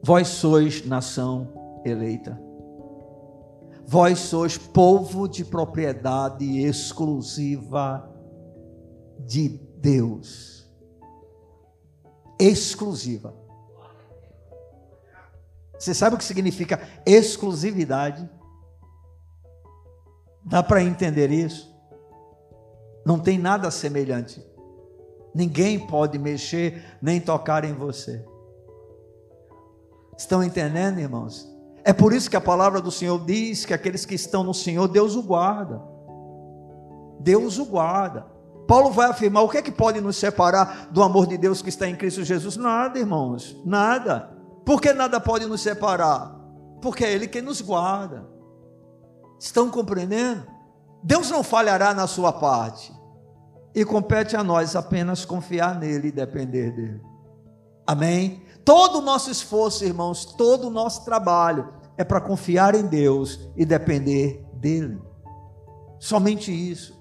Vós 0.02 0.28
sois 0.28 0.86
nação 0.86 1.82
eleita. 1.84 2.40
Vós 3.86 4.20
sois 4.20 4.56
povo 4.56 5.28
de 5.28 5.44
propriedade 5.44 6.60
exclusiva 6.60 8.08
de 9.18 9.48
Deus. 9.80 10.64
Exclusiva. 12.38 13.34
Você 15.80 15.94
sabe 15.94 16.14
o 16.14 16.18
que 16.18 16.24
significa 16.24 16.78
exclusividade? 17.06 18.28
Dá 20.44 20.62
para 20.62 20.82
entender 20.82 21.30
isso? 21.30 21.74
Não 23.04 23.18
tem 23.18 23.38
nada 23.38 23.70
semelhante. 23.70 24.44
Ninguém 25.34 25.78
pode 25.86 26.18
mexer 26.18 26.84
nem 27.00 27.18
tocar 27.18 27.64
em 27.64 27.72
você. 27.72 28.22
Estão 30.18 30.44
entendendo, 30.44 30.98
irmãos? 30.98 31.50
É 31.82 31.94
por 31.94 32.12
isso 32.12 32.28
que 32.28 32.36
a 32.36 32.42
palavra 32.42 32.82
do 32.82 32.90
Senhor 32.90 33.24
diz 33.24 33.64
que 33.64 33.72
aqueles 33.72 34.04
que 34.04 34.14
estão 34.14 34.44
no 34.44 34.52
Senhor, 34.52 34.86
Deus 34.86 35.16
o 35.16 35.22
guarda. 35.22 35.80
Deus 37.20 37.58
o 37.58 37.64
guarda. 37.64 38.26
Paulo 38.68 38.90
vai 38.90 39.08
afirmar: 39.08 39.44
o 39.44 39.48
que 39.48 39.56
é 39.56 39.62
que 39.62 39.72
pode 39.72 39.98
nos 39.98 40.18
separar 40.18 40.88
do 40.90 41.02
amor 41.02 41.26
de 41.26 41.38
Deus 41.38 41.62
que 41.62 41.70
está 41.70 41.88
em 41.88 41.96
Cristo 41.96 42.22
Jesus? 42.22 42.58
Nada, 42.58 42.98
irmãos, 42.98 43.56
nada. 43.64 44.39
Porque 44.64 44.92
nada 44.92 45.20
pode 45.20 45.46
nos 45.46 45.60
separar? 45.60 46.38
Porque 46.80 47.04
é 47.04 47.12
Ele 47.12 47.26
quem 47.26 47.42
nos 47.42 47.60
guarda. 47.60 48.26
Estão 49.38 49.70
compreendendo? 49.70 50.46
Deus 51.02 51.30
não 51.30 51.42
falhará 51.42 51.94
na 51.94 52.06
sua 52.06 52.32
parte. 52.32 52.92
E 53.74 53.84
compete 53.84 54.36
a 54.36 54.44
nós 54.44 54.76
apenas 54.76 55.24
confiar 55.24 55.78
nele 55.78 56.08
e 56.08 56.12
depender 56.12 56.72
dele. 56.72 57.00
Amém? 57.86 58.42
Todo 58.64 58.98
o 58.98 59.02
nosso 59.02 59.30
esforço, 59.30 59.84
irmãos, 59.84 60.24
todo 60.24 60.66
o 60.66 60.70
nosso 60.70 61.04
trabalho 61.04 61.72
é 61.96 62.04
para 62.04 62.20
confiar 62.20 62.74
em 62.74 62.86
Deus 62.86 63.48
e 63.56 63.64
depender 63.64 64.44
dele. 64.54 65.00
Somente 65.98 66.50
isso. 66.50 66.99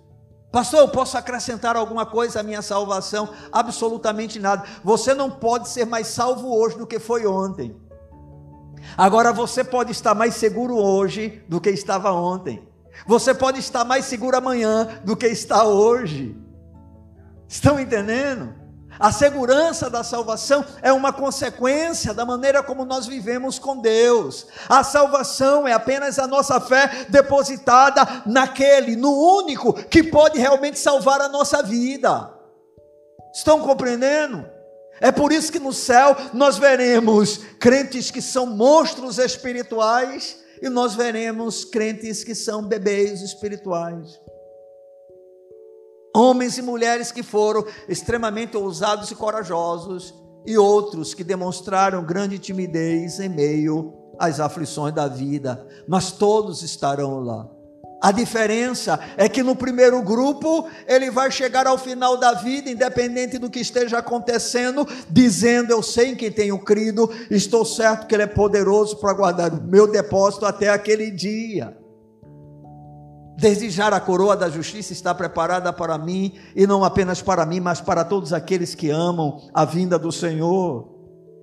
Pastor, 0.51 0.79
eu 0.79 0.87
posso 0.87 1.15
acrescentar 1.15 1.75
alguma 1.75 2.05
coisa 2.05 2.39
à 2.39 2.43
minha 2.43 2.61
salvação? 2.61 3.29
Absolutamente 3.51 4.39
nada. 4.39 4.65
Você 4.83 5.13
não 5.13 5.29
pode 5.29 5.69
ser 5.69 5.85
mais 5.85 6.07
salvo 6.07 6.55
hoje 6.55 6.77
do 6.77 6.87
que 6.87 6.97
foi 6.97 7.27
ontem. 7.27 7.75
Agora 8.97 9.31
você 9.31 9.63
pode 9.63 9.91
estar 9.91 10.15
mais 10.15 10.33
seguro 10.35 10.75
hoje 10.75 11.43
do 11.47 11.61
que 11.61 11.69
estava 11.69 12.11
ontem. 12.11 12.67
Você 13.05 13.33
pode 13.33 13.59
estar 13.59 13.85
mais 13.85 14.05
seguro 14.05 14.37
amanhã 14.37 14.99
do 15.03 15.15
que 15.15 15.27
está 15.27 15.63
hoje. 15.63 16.35
Estão 17.47 17.79
entendendo? 17.79 18.53
A 18.99 19.13
segurança 19.13 19.89
da 19.89 20.03
salvação 20.03 20.65
é 20.81 20.91
uma 20.91 21.13
consequência 21.13 22.13
da 22.13 22.25
maneira 22.25 22.61
como 22.61 22.83
nós 22.83 23.07
vivemos 23.07 23.57
com 23.57 23.77
Deus. 23.77 24.45
A 24.67 24.83
salvação 24.83 25.65
é 25.65 25.71
apenas 25.71 26.19
a 26.19 26.27
nossa 26.27 26.59
fé 26.59 27.05
depositada 27.07 28.23
naquele, 28.25 28.97
no 28.97 29.11
único 29.37 29.73
que 29.73 30.03
pode 30.03 30.37
realmente 30.37 30.77
salvar 30.77 31.21
a 31.21 31.29
nossa 31.29 31.63
vida. 31.63 32.29
Estão 33.33 33.61
compreendendo? 33.61 34.45
É 34.99 35.13
por 35.13 35.31
isso 35.31 35.49
que 35.49 35.59
no 35.59 35.71
céu 35.71 36.15
nós 36.33 36.57
veremos 36.57 37.37
crentes 37.57 38.11
que 38.11 38.21
são 38.21 38.45
monstros 38.45 39.17
espirituais 39.17 40.37
e 40.61 40.67
nós 40.67 40.93
veremos 40.93 41.63
crentes 41.63 42.21
que 42.21 42.35
são 42.35 42.63
bebês 42.63 43.21
espirituais. 43.21 44.19
Homens 46.15 46.57
e 46.57 46.61
mulheres 46.61 47.11
que 47.11 47.23
foram 47.23 47.65
extremamente 47.87 48.57
ousados 48.57 49.11
e 49.11 49.15
corajosos, 49.15 50.13
e 50.45 50.57
outros 50.57 51.13
que 51.13 51.23
demonstraram 51.23 52.03
grande 52.03 52.39
timidez 52.39 53.19
em 53.19 53.29
meio 53.29 53.93
às 54.17 54.39
aflições 54.39 54.93
da 54.93 55.07
vida, 55.07 55.65
mas 55.87 56.11
todos 56.11 56.63
estarão 56.63 57.19
lá. 57.19 57.47
A 58.01 58.11
diferença 58.11 58.97
é 59.17 59.27
que 59.27 59.43
no 59.43 59.55
primeiro 59.55 60.01
grupo 60.01 60.67
ele 60.87 61.11
vai 61.11 61.29
chegar 61.29 61.67
ao 61.67 61.77
final 61.77 62.15
da 62.15 62.33
vida, 62.33 62.69
independente 62.69 63.37
do 63.37 63.49
que 63.49 63.59
esteja 63.59 63.97
acontecendo, 63.97 64.87
dizendo: 65.09 65.71
Eu 65.71 65.83
sei 65.83 66.11
em 66.11 66.15
quem 66.15 66.31
tenho 66.31 66.57
crido, 66.59 67.09
estou 67.29 67.65
certo 67.65 68.07
que 68.07 68.15
Ele 68.15 68.23
é 68.23 68.27
poderoso 68.27 68.97
para 68.97 69.13
guardar 69.13 69.53
o 69.53 69.61
meu 69.61 69.85
depósito 69.85 70.45
até 70.45 70.69
aquele 70.69 71.11
dia. 71.11 71.77
Desde 73.39 73.69
já 73.69 73.87
a 73.87 73.99
coroa 74.01 74.35
da 74.35 74.49
justiça 74.49 74.91
está 74.91 75.15
preparada 75.15 75.71
para 75.71 75.97
mim, 75.97 76.33
e 76.53 76.67
não 76.67 76.83
apenas 76.83 77.21
para 77.21 77.45
mim, 77.45 77.61
mas 77.61 77.79
para 77.79 78.03
todos 78.03 78.33
aqueles 78.33 78.75
que 78.75 78.89
amam 78.89 79.39
a 79.53 79.63
vinda 79.63 79.97
do 79.97 80.11
Senhor. 80.11 80.89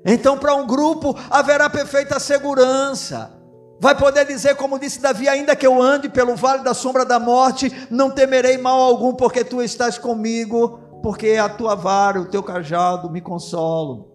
Então, 0.05 0.37
para 0.37 0.55
um 0.55 0.67
grupo 0.67 1.17
haverá 1.31 1.71
perfeita 1.71 2.21
segurança. 2.21 3.33
Vai 3.81 3.97
poder 3.97 4.27
dizer, 4.27 4.57
como 4.57 4.79
disse 4.79 5.01
Davi: 5.01 5.27
ainda 5.27 5.57
que 5.57 5.67
eu 5.67 5.81
ande 5.81 6.09
pelo 6.09 6.37
vale 6.37 6.63
da 6.63 6.75
sombra 6.75 7.05
da 7.05 7.19
morte, 7.19 7.73
não 7.91 8.11
temerei 8.11 8.59
mal 8.59 8.79
algum, 8.79 9.15
porque 9.15 9.43
tu 9.43 9.63
estás 9.63 9.97
comigo, 9.99 10.79
porque 11.03 11.33
a 11.33 11.49
tua 11.49 11.75
vara, 11.75 12.21
o 12.21 12.27
teu 12.27 12.43
cajado 12.43 13.11
me 13.11 13.23
consolam. 13.23 14.07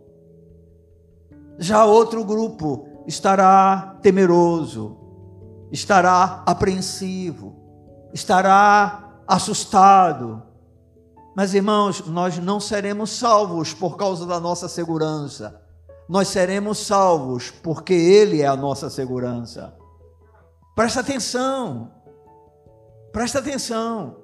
Já 1.58 1.84
outro 1.86 2.24
grupo 2.24 2.88
estará 3.08 3.98
temeroso, 4.02 4.98
estará 5.72 6.44
apreensivo, 6.46 7.61
estará 8.14 9.22
assustado. 9.28 10.44
Mas 11.36 11.54
irmãos, 11.54 12.06
nós 12.08 12.38
não 12.38 12.60
seremos 12.60 13.12
salvos 13.12 13.74
por 13.74 13.96
causa 13.98 14.26
da 14.26 14.40
nossa 14.40 14.68
segurança. 14.68 15.62
Nós 16.10 16.28
seremos 16.28 16.80
salvos 16.80 17.50
porque 17.50 17.94
Ele 17.94 18.42
é 18.42 18.48
a 18.48 18.56
nossa 18.56 18.90
segurança. 18.90 19.74
Presta 20.76 21.00
atenção. 21.00 21.92
Presta 23.12 23.40
atenção. 23.40 24.18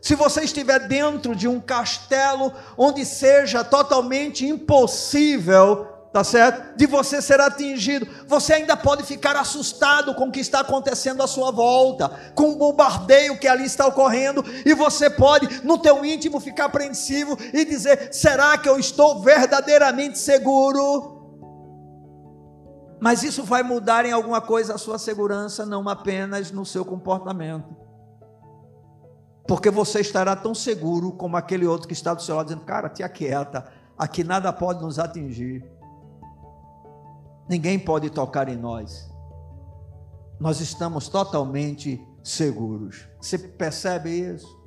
Se 0.00 0.14
você 0.14 0.42
estiver 0.44 0.86
dentro 0.86 1.34
de 1.34 1.48
um 1.48 1.60
castelo 1.60 2.52
onde 2.76 3.04
seja 3.04 3.64
totalmente 3.64 4.46
impossível 4.46 5.93
tá 6.14 6.22
certo? 6.22 6.76
De 6.76 6.86
você 6.86 7.20
ser 7.20 7.40
atingido. 7.40 8.06
Você 8.28 8.52
ainda 8.52 8.76
pode 8.76 9.02
ficar 9.02 9.34
assustado 9.34 10.14
com 10.14 10.28
o 10.28 10.30
que 10.30 10.38
está 10.38 10.60
acontecendo 10.60 11.20
à 11.20 11.26
sua 11.26 11.50
volta, 11.50 12.08
com 12.36 12.52
o 12.52 12.56
bombardeio 12.56 13.36
que 13.36 13.48
ali 13.48 13.64
está 13.64 13.84
ocorrendo, 13.84 14.44
e 14.64 14.72
você 14.74 15.10
pode, 15.10 15.66
no 15.66 15.76
teu 15.76 16.04
íntimo, 16.04 16.38
ficar 16.38 16.66
apreensivo 16.66 17.36
e 17.52 17.64
dizer: 17.64 18.14
será 18.14 18.56
que 18.56 18.68
eu 18.68 18.78
estou 18.78 19.22
verdadeiramente 19.22 20.16
seguro? 20.20 21.20
Mas 23.00 23.24
isso 23.24 23.42
vai 23.42 23.64
mudar 23.64 24.06
em 24.06 24.12
alguma 24.12 24.40
coisa 24.40 24.76
a 24.76 24.78
sua 24.78 25.00
segurança, 25.00 25.66
não 25.66 25.88
apenas 25.88 26.52
no 26.52 26.64
seu 26.64 26.84
comportamento. 26.84 27.76
Porque 29.48 29.68
você 29.68 29.98
estará 29.98 30.36
tão 30.36 30.54
seguro 30.54 31.10
como 31.10 31.36
aquele 31.36 31.66
outro 31.66 31.88
que 31.88 31.92
está 31.92 32.14
do 32.14 32.22
seu 32.22 32.36
lado 32.36 32.46
dizendo: 32.46 32.64
Cara, 32.64 32.88
te 32.88 33.02
aquieta, 33.02 33.66
aqui 33.98 34.22
nada 34.22 34.52
pode 34.52 34.80
nos 34.80 35.00
atingir. 35.00 35.73
Ninguém 37.48 37.78
pode 37.78 38.10
tocar 38.10 38.48
em 38.48 38.56
nós. 38.56 39.10
Nós 40.40 40.60
estamos 40.60 41.08
totalmente 41.08 42.00
seguros. 42.22 43.06
Você 43.20 43.38
percebe 43.38 44.10
isso? 44.10 44.64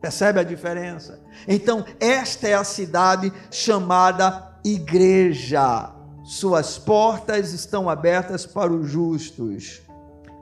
Percebe 0.00 0.40
a 0.40 0.44
diferença? 0.44 1.20
Então, 1.46 1.84
esta 1.98 2.48
é 2.48 2.54
a 2.54 2.64
cidade 2.64 3.32
chamada 3.50 4.58
igreja. 4.64 5.92
Suas 6.24 6.78
portas 6.78 7.52
estão 7.52 7.88
abertas 7.88 8.44
para 8.44 8.72
os 8.72 8.88
justos. 8.88 9.80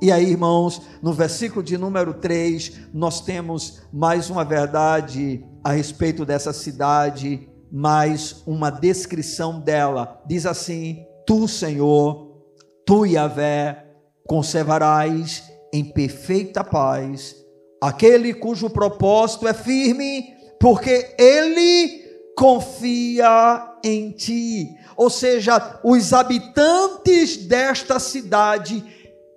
E 0.00 0.12
aí, 0.12 0.30
irmãos, 0.30 0.82
no 1.00 1.12
versículo 1.12 1.62
de 1.62 1.78
número 1.78 2.12
3, 2.12 2.90
nós 2.92 3.20
temos 3.20 3.80
mais 3.90 4.28
uma 4.28 4.44
verdade 4.44 5.42
a 5.64 5.72
respeito 5.72 6.26
dessa 6.26 6.52
cidade, 6.52 7.48
mais 7.72 8.42
uma 8.46 8.68
descrição 8.68 9.58
dela. 9.58 10.22
Diz 10.26 10.44
assim: 10.44 11.06
Tu, 11.26 11.48
Senhor, 11.48 12.44
tu, 12.86 13.04
Yahvé, 13.04 13.84
conservarás 14.26 15.42
em 15.72 15.84
perfeita 15.84 16.62
paz 16.62 17.34
aquele 17.80 18.34
cujo 18.34 18.68
propósito 18.70 19.46
é 19.46 19.54
firme, 19.54 20.34
porque 20.60 21.14
ele 21.18 22.04
confia 22.36 23.78
em 23.84 24.12
ti. 24.12 24.76
Ou 24.96 25.10
seja, 25.10 25.80
os 25.82 26.12
habitantes 26.12 27.36
desta 27.36 27.98
cidade 27.98 28.84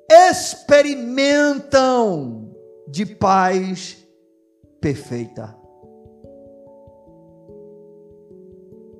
experimentam 0.09 2.53
de 2.87 3.05
paz 3.05 3.97
perfeita. 4.81 5.57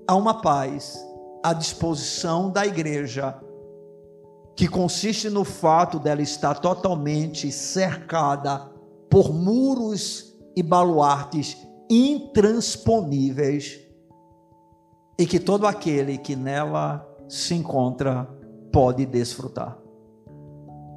Há 0.07 0.15
uma 0.15 0.41
paz 0.41 1.08
à 1.43 1.53
disposição 1.53 2.51
da 2.51 2.65
igreja, 2.65 3.39
que 4.55 4.67
consiste 4.67 5.29
no 5.29 5.43
fato 5.43 5.99
dela 5.99 6.21
estar 6.21 6.59
totalmente 6.59 7.51
cercada 7.51 8.69
por 9.09 9.33
muros 9.33 10.37
e 10.55 10.61
baluartes 10.61 11.57
intransponíveis, 11.89 13.79
e 15.17 15.25
que 15.25 15.39
todo 15.39 15.65
aquele 15.65 16.17
que 16.17 16.35
nela 16.35 17.05
se 17.27 17.53
encontra 17.53 18.25
pode 18.71 19.05
desfrutar. 19.05 19.77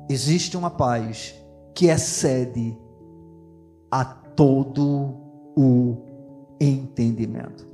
Existe 0.08 0.56
uma 0.56 0.70
paz 0.70 1.34
que 1.74 1.86
excede 1.86 2.76
a 3.90 4.04
todo 4.04 5.16
o 5.56 5.96
entendimento. 6.60 7.71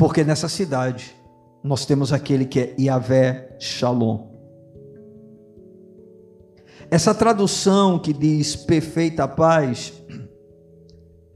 Porque 0.00 0.24
nessa 0.24 0.48
cidade 0.48 1.14
nós 1.62 1.84
temos 1.84 2.10
aquele 2.10 2.46
que 2.46 2.58
é 2.58 2.74
Yahvé 2.80 3.54
Shalom. 3.60 4.30
Essa 6.90 7.14
tradução 7.14 7.98
que 7.98 8.10
diz 8.14 8.56
perfeita 8.56 9.28
paz, 9.28 9.92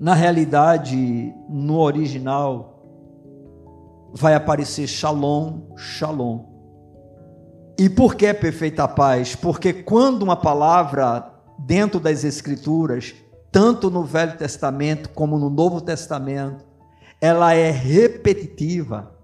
na 0.00 0.14
realidade, 0.14 1.30
no 1.46 1.78
original, 1.78 2.82
vai 4.14 4.34
aparecer 4.34 4.86
Shalom, 4.86 5.76
Shalom. 5.76 6.46
E 7.78 7.90
por 7.90 8.14
que 8.14 8.32
perfeita 8.32 8.88
paz? 8.88 9.36
Porque 9.36 9.74
quando 9.74 10.22
uma 10.22 10.36
palavra 10.36 11.34
dentro 11.58 12.00
das 12.00 12.24
Escrituras, 12.24 13.14
tanto 13.52 13.90
no 13.90 14.04
Velho 14.04 14.38
Testamento 14.38 15.10
como 15.10 15.38
no 15.38 15.50
Novo 15.50 15.82
Testamento, 15.82 16.64
ela 17.20 17.54
é 17.54 17.70
repetitiva, 17.70 19.14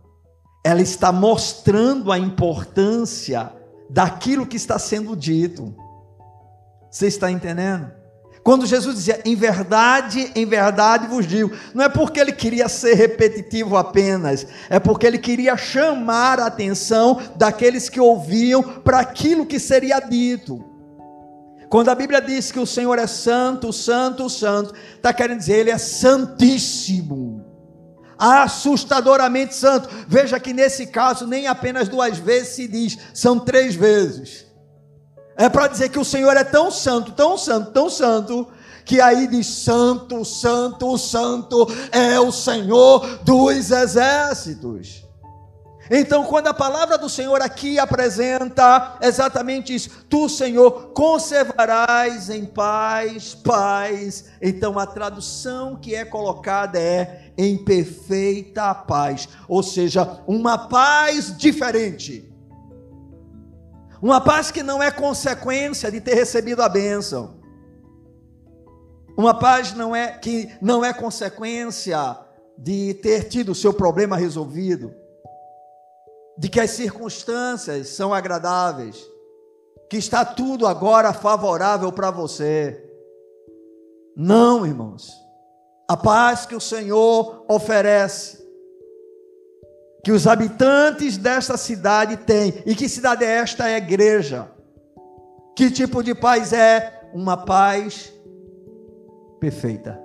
ela 0.65 0.81
está 0.81 1.13
mostrando 1.13 2.13
a 2.13 2.19
importância 2.19 3.53
daquilo 3.89 4.47
que 4.47 4.57
está 4.57 4.79
sendo 4.79 5.17
dito. 5.17 5.75
Você 6.91 7.07
está 7.07 7.31
entendendo? 7.31 7.91
Quando 8.43 8.67
Jesus 8.67 8.97
dizia, 8.97 9.21
em 9.25 9.35
verdade, 9.35 10.33
em 10.35 10.47
verdade 10.47 11.07
vos 11.07 11.27
digo, 11.27 11.53
não 11.75 11.85
é 11.85 11.89
porque 11.89 12.19
ele 12.19 12.33
queria 12.33 12.69
ser 12.69 12.95
repetitivo 12.95 13.77
apenas, 13.77 14.47
é 14.71 14.79
porque 14.79 15.07
ele 15.07 15.19
queria 15.19 15.57
chamar 15.57 16.41
a 16.41 16.47
atenção 16.47 17.21
daqueles 17.37 17.89
que 17.89 18.01
ouviam 18.01 18.63
para 18.63 19.01
aquilo 19.01 19.45
que 19.45 19.59
seria 19.59 20.01
dito. 20.01 20.65
Quando 21.69 21.91
a 21.91 21.95
Bíblia 21.95 22.21
diz 22.21 22.51
que 22.51 22.59
o 22.59 22.67
Senhor 22.67 22.99
é 22.99 23.07
santo, 23.07 23.73
santo, 23.73 24.29
santo, 24.29 24.75
está 24.97 25.13
querendo 25.13 25.39
dizer, 25.39 25.59
ele 25.59 25.71
é 25.71 25.79
santíssimo 25.79 27.40
assustadoramente 28.21 29.55
santo. 29.55 29.89
Veja 30.07 30.39
que 30.39 30.53
nesse 30.53 30.87
caso 30.87 31.27
nem 31.27 31.47
apenas 31.47 31.89
duas 31.89 32.19
vezes 32.19 32.55
se 32.55 32.69
diz, 32.69 32.99
são 33.15 33.39
três 33.39 33.75
vezes. 33.75 34.45
É 35.37 35.49
para 35.49 35.69
dizer 35.69 35.89
que 35.89 35.99
o 35.99 36.05
Senhor 36.05 36.37
é 36.37 36.45
tão 36.45 36.71
santo, 36.71 37.13
tão 37.13 37.39
santo, 37.39 37.71
tão 37.71 37.89
santo, 37.89 38.47
que 38.85 39.01
aí 39.01 39.27
diz: 39.27 39.47
Santo, 39.47 40.23
Santo, 40.23 40.99
Santo 40.99 41.67
é 41.91 42.21
o 42.21 42.31
Senhor 42.31 43.21
dos 43.25 43.71
exércitos. 43.71 45.10
Então, 45.93 46.25
quando 46.25 46.47
a 46.47 46.55
palavra 46.55 46.97
do 46.97 47.09
Senhor 47.09 47.43
aqui 47.43 47.77
apresenta 47.77 48.97
exatamente 49.03 49.75
isso, 49.75 50.05
tu, 50.09 50.29
Senhor, 50.29 50.93
conservarás 50.93 52.31
em 52.31 52.45
paz, 52.45 53.35
paz. 53.35 54.27
Então, 54.41 54.79
a 54.79 54.87
tradução 54.87 55.75
que 55.75 55.97
é 55.97 56.05
colocada 56.05 56.79
é 56.79 57.33
em 57.37 57.65
perfeita 57.65 58.73
paz, 58.73 59.29
ou 59.49 59.65
seja, 59.65 60.23
uma 60.29 60.69
paz 60.69 61.37
diferente. 61.37 62.33
Uma 64.01 64.21
paz 64.21 64.53
que 64.53 64.63
não 64.63 64.81
é 64.81 64.93
consequência 64.93 65.91
de 65.91 66.01
ter 66.01 66.15
recebido 66.15 66.63
a 66.63 66.69
bênção. 66.69 67.41
Uma 69.17 69.37
paz 69.37 69.75
não 69.75 69.95
é 69.95 70.13
que 70.13 70.51
não 70.63 70.85
é 70.85 70.93
consequência 70.93 72.17
de 72.57 72.95
ter 72.95 73.25
tido 73.25 73.51
o 73.51 73.57
seu 73.57 73.75
problema 73.75 74.17
resolvido 74.17 75.00
de 76.39 76.49
que 76.49 76.61
as 76.61 76.71
circunstâncias 76.71 77.89
são 77.89 78.15
agradáveis, 78.15 79.09
que 79.89 79.97
está 79.97 80.25
tudo 80.25 80.67
agora 80.67 81.13
favorável 81.13 81.93
para 81.93 82.11
você. 82.11 82.83
Não, 84.17 84.67
irmãos. 84.67 85.11
A 85.89 85.97
paz 85.97 86.47
que 86.47 86.55
o 86.55 86.61
Senhor 86.61 87.45
oferece, 87.49 88.39
que 90.05 90.13
os 90.13 90.27
habitantes 90.27 91.17
desta 91.17 91.57
cidade 91.57 92.17
têm, 92.19 92.63
e 92.65 92.75
que 92.75 92.89
cidade 92.89 93.25
é 93.25 93.39
esta? 93.39 93.69
É 93.69 93.77
igreja. 93.77 94.51
Que 95.57 95.71
tipo 95.71 96.03
de 96.03 96.15
paz 96.15 96.53
é? 96.53 97.11
Uma 97.13 97.37
paz 97.37 98.13
perfeita. 99.41 100.01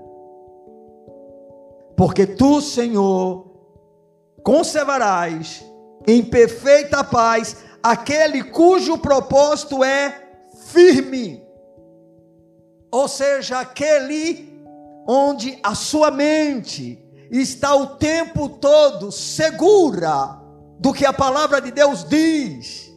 Porque 1.95 2.25
tu, 2.25 2.61
Senhor, 2.61 3.45
conservarás 4.43 5.63
em 6.07 6.23
perfeita 6.23 7.03
paz 7.03 7.57
aquele 7.81 8.43
cujo 8.43 8.97
propósito 8.97 9.83
é 9.83 10.23
firme. 10.71 11.43
Ou 12.91 13.07
seja, 13.07 13.59
aquele 13.59 14.51
onde 15.07 15.59
a 15.61 15.75
sua 15.75 16.09
mente 16.09 16.99
está 17.29 17.75
o 17.75 17.87
tempo 17.97 18.49
todo 18.49 19.11
segura 19.11 20.41
do 20.79 20.93
que 20.93 21.05
a 21.05 21.13
palavra 21.13 21.61
de 21.61 21.71
Deus 21.71 22.03
diz. 22.03 22.91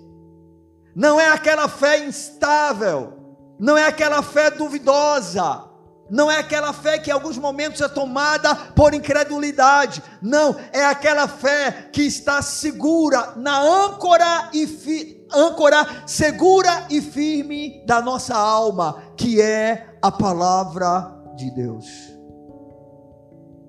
Não 0.94 1.20
é 1.20 1.28
aquela 1.28 1.68
fé 1.68 2.04
instável, 2.04 3.12
não 3.59 3.76
é 3.76 3.86
aquela 3.86 4.22
fé 4.22 4.50
duvidosa, 4.50 5.67
não 6.11 6.30
é 6.30 6.38
aquela 6.38 6.72
fé 6.72 6.98
que 6.98 7.11
em 7.11 7.12
alguns 7.12 7.36
momentos 7.36 7.80
é 7.80 7.88
tomada 7.88 8.54
por 8.54 8.94
incredulidade. 8.94 10.02
Não, 10.22 10.56
é 10.72 10.84
aquela 10.84 11.28
fé 11.28 11.88
que 11.92 12.02
está 12.02 12.40
segura 12.40 13.32
na 13.36 13.61
âncora 13.61 14.48
e 14.52 14.66
fi, 14.66 15.26
âncora 15.32 16.04
segura 16.06 16.86
e 16.88 17.00
firme 17.00 17.84
da 17.86 18.00
nossa 18.00 18.34
alma, 18.34 19.02
que 19.16 19.40
é 19.40 19.98
a 20.00 20.11
palavra 20.11 21.14
de 21.36 21.50
Deus. 21.50 21.86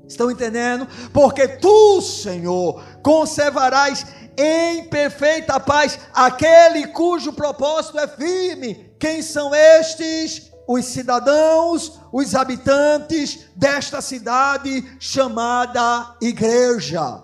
Estão 0.08 0.32
entendendo? 0.32 0.88
Porque 1.14 1.48
tu, 1.48 2.02
Senhor, 2.02 2.82
conservarás 3.04 4.06
em 4.36 4.86
perfeita 4.86 5.60
paz 5.60 6.00
aquele 6.14 6.88
cujo 6.88 7.34
propósito 7.34 8.00
é 8.00 8.08
firme. 8.08 8.96
Quem 8.98 9.22
são 9.22 9.54
estes? 9.54 10.49
Os 10.72 10.86
cidadãos, 10.86 12.00
os 12.12 12.36
habitantes 12.36 13.50
desta 13.56 14.02
cidade 14.02 14.86
chamada 15.00 16.16
igreja. 16.22 17.24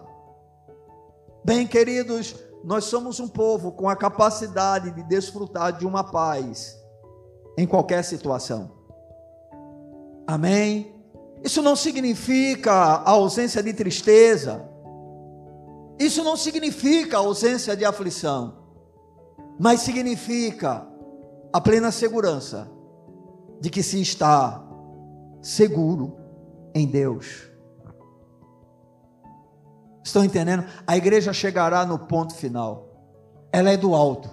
Bem, 1.43 1.68
queridos, 1.68 2.36
nós 2.64 2.86
somos 2.86 3.20
um 3.20 3.28
povo 3.28 3.72
com 3.72 3.88
a 3.88 3.96
capacidade 3.96 4.89
de 4.89 5.04
desfrutar 5.04 5.78
de 5.78 5.86
uma 5.86 6.04
paz 6.04 6.76
em 7.56 7.68
qualquer 7.68 8.04
situação. 8.04 8.72
Amém? 10.26 10.96
Isso 11.43 11.62
não 11.62 11.76
significa 11.76 12.72
a 12.74 13.12
ausência 13.12 13.62
de 13.62 13.74
tristeza. 13.74 14.68
Isso 16.00 16.24
não 16.24 16.36
significa 16.36 17.18
a 17.18 17.20
ausência 17.20 17.78
de 17.78 17.86
aflição. 17.86 18.58
Mas 19.60 19.82
significa 19.82 20.88
a 21.54 21.62
plena 21.62 21.91
segurança 21.91 22.74
de 23.60 23.70
que 23.70 23.82
se 23.82 24.01
está 24.01 24.64
seguro 25.41 26.18
em 26.74 26.88
Deus. 26.88 27.49
Estão 30.03 30.24
entendendo? 30.24 30.66
A 30.86 30.97
igreja 30.97 31.34
chegará 31.34 31.86
no 31.86 31.99
ponto 31.99 32.36
final. 32.36 32.89
Ela 33.51 33.72
é 33.72 33.78
do 33.78 33.95
alto. 33.95 34.30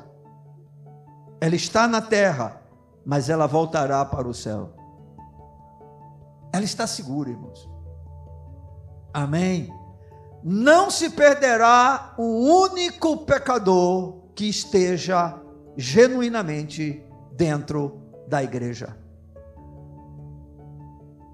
Ela 1.40 1.54
está 1.54 1.86
na 1.86 2.00
terra, 2.00 2.62
mas 3.04 3.28
ela 3.28 3.46
voltará 3.46 4.04
para 4.04 4.28
o 4.28 4.34
céu. 4.34 4.74
Ela 6.52 6.64
está 6.64 6.86
segura, 6.86 7.30
irmãos. 7.30 7.68
Amém. 9.12 9.72
Não 10.42 10.90
se 10.90 11.10
perderá 11.10 12.14
um 12.18 12.50
único 12.50 13.18
pecador 13.18 14.18
que 14.34 14.48
esteja 14.48 15.40
genuinamente 15.76 17.04
dentro 17.34 18.00
da 18.28 18.42
igreja 18.42 19.01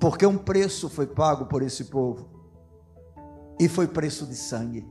porque 0.01 0.27
um 0.27 0.39
preço 0.39 0.89
foi 0.89 1.07
pago 1.07 1.47
por 1.47 1.63
esse 1.63 1.85
povo, 1.85 2.39
e 3.59 3.69
foi 3.69 3.89
preço 3.89 4.27
de 4.27 4.37
sangue. 4.37 4.87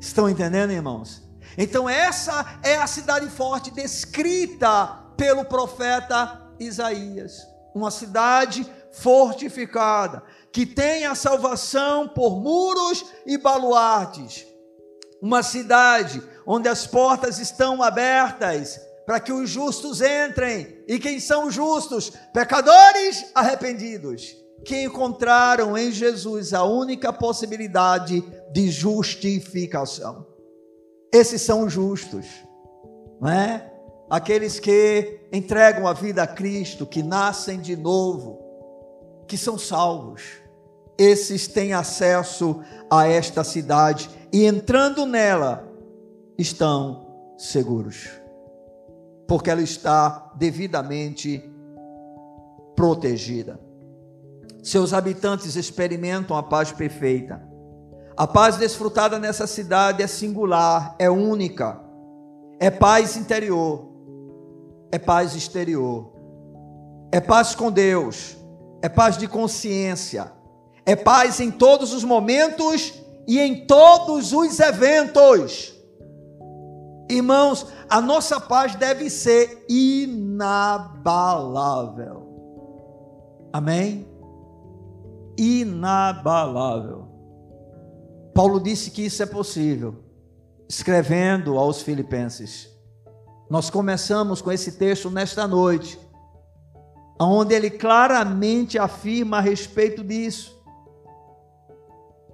Estão 0.00 0.28
entendendo, 0.28 0.70
irmãos? 0.70 1.22
Então, 1.56 1.88
essa 1.88 2.58
é 2.62 2.76
a 2.76 2.86
cidade 2.86 3.28
forte 3.28 3.70
descrita 3.70 4.86
pelo 5.16 5.44
profeta 5.44 6.50
Isaías. 6.58 7.46
Uma 7.74 7.90
cidade 7.90 8.66
fortificada, 8.92 10.22
que 10.50 10.66
tem 10.66 11.06
a 11.06 11.14
salvação 11.14 12.08
por 12.08 12.40
muros 12.40 13.04
e 13.26 13.38
baluartes. 13.38 14.46
Uma 15.20 15.42
cidade 15.42 16.22
onde 16.46 16.68
as 16.68 16.86
portas 16.86 17.38
estão 17.38 17.82
abertas 17.82 18.80
para 19.06 19.20
que 19.20 19.32
os 19.32 19.50
justos 19.50 20.00
entrem. 20.00 20.82
E 20.86 20.98
quem 20.98 21.18
são 21.18 21.46
os 21.46 21.54
justos? 21.54 22.12
Pecadores 22.32 23.26
arrependidos, 23.34 24.36
que 24.64 24.84
encontraram 24.84 25.76
em 25.76 25.90
Jesus 25.90 26.54
a 26.54 26.62
única 26.62 27.12
possibilidade 27.12 28.22
de 28.52 28.70
justificação. 28.70 30.26
Esses 31.12 31.42
são 31.42 31.64
os 31.64 31.72
justos, 31.72 32.26
não 33.20 33.28
é? 33.28 33.70
Aqueles 34.08 34.60
que 34.60 35.20
entregam 35.32 35.86
a 35.86 35.92
vida 35.92 36.22
a 36.22 36.26
Cristo, 36.26 36.86
que 36.86 37.02
nascem 37.02 37.60
de 37.60 37.74
novo, 37.76 38.38
que 39.26 39.36
são 39.36 39.58
salvos. 39.58 40.22
Esses 40.98 41.48
têm 41.48 41.72
acesso 41.72 42.60
a 42.90 43.08
esta 43.08 43.42
cidade 43.42 44.10
e 44.32 44.44
entrando 44.44 45.06
nela 45.06 45.66
estão 46.38 47.34
seguros 47.38 48.21
porque 49.26 49.50
ela 49.50 49.62
está 49.62 50.32
devidamente 50.36 51.42
protegida. 52.76 53.60
Seus 54.62 54.92
habitantes 54.92 55.56
experimentam 55.56 56.36
a 56.36 56.42
paz 56.42 56.70
perfeita. 56.72 57.42
A 58.16 58.26
paz 58.26 58.56
desfrutada 58.56 59.18
nessa 59.18 59.46
cidade 59.46 60.02
é 60.02 60.06
singular, 60.06 60.94
é 60.98 61.10
única. 61.10 61.80
É 62.60 62.70
paz 62.70 63.16
interior, 63.16 63.88
é 64.92 64.98
paz 64.98 65.34
exterior. 65.34 66.12
É 67.10 67.20
paz 67.20 67.54
com 67.54 67.70
Deus, 67.70 68.38
é 68.80 68.88
paz 68.88 69.18
de 69.18 69.28
consciência, 69.28 70.32
é 70.86 70.96
paz 70.96 71.40
em 71.40 71.50
todos 71.50 71.92
os 71.92 72.02
momentos 72.04 72.94
e 73.28 73.38
em 73.38 73.66
todos 73.66 74.32
os 74.32 74.58
eventos. 74.58 75.71
Irmãos, 77.12 77.66
a 77.90 78.00
nossa 78.00 78.40
paz 78.40 78.74
deve 78.74 79.10
ser 79.10 79.66
inabalável. 79.68 80.62
Amém? 83.52 84.08
Inabalável. 85.36 87.06
Paulo 88.34 88.58
disse 88.58 88.90
que 88.90 89.04
isso 89.04 89.22
é 89.22 89.26
possível, 89.26 90.02
escrevendo 90.66 91.58
aos 91.58 91.82
Filipenses. 91.82 92.70
Nós 93.50 93.68
começamos 93.68 94.40
com 94.40 94.50
esse 94.50 94.72
texto 94.72 95.10
nesta 95.10 95.46
noite, 95.46 96.00
onde 97.20 97.54
ele 97.54 97.68
claramente 97.68 98.78
afirma 98.78 99.36
a 99.36 99.40
respeito 99.40 100.02
disso, 100.02 100.58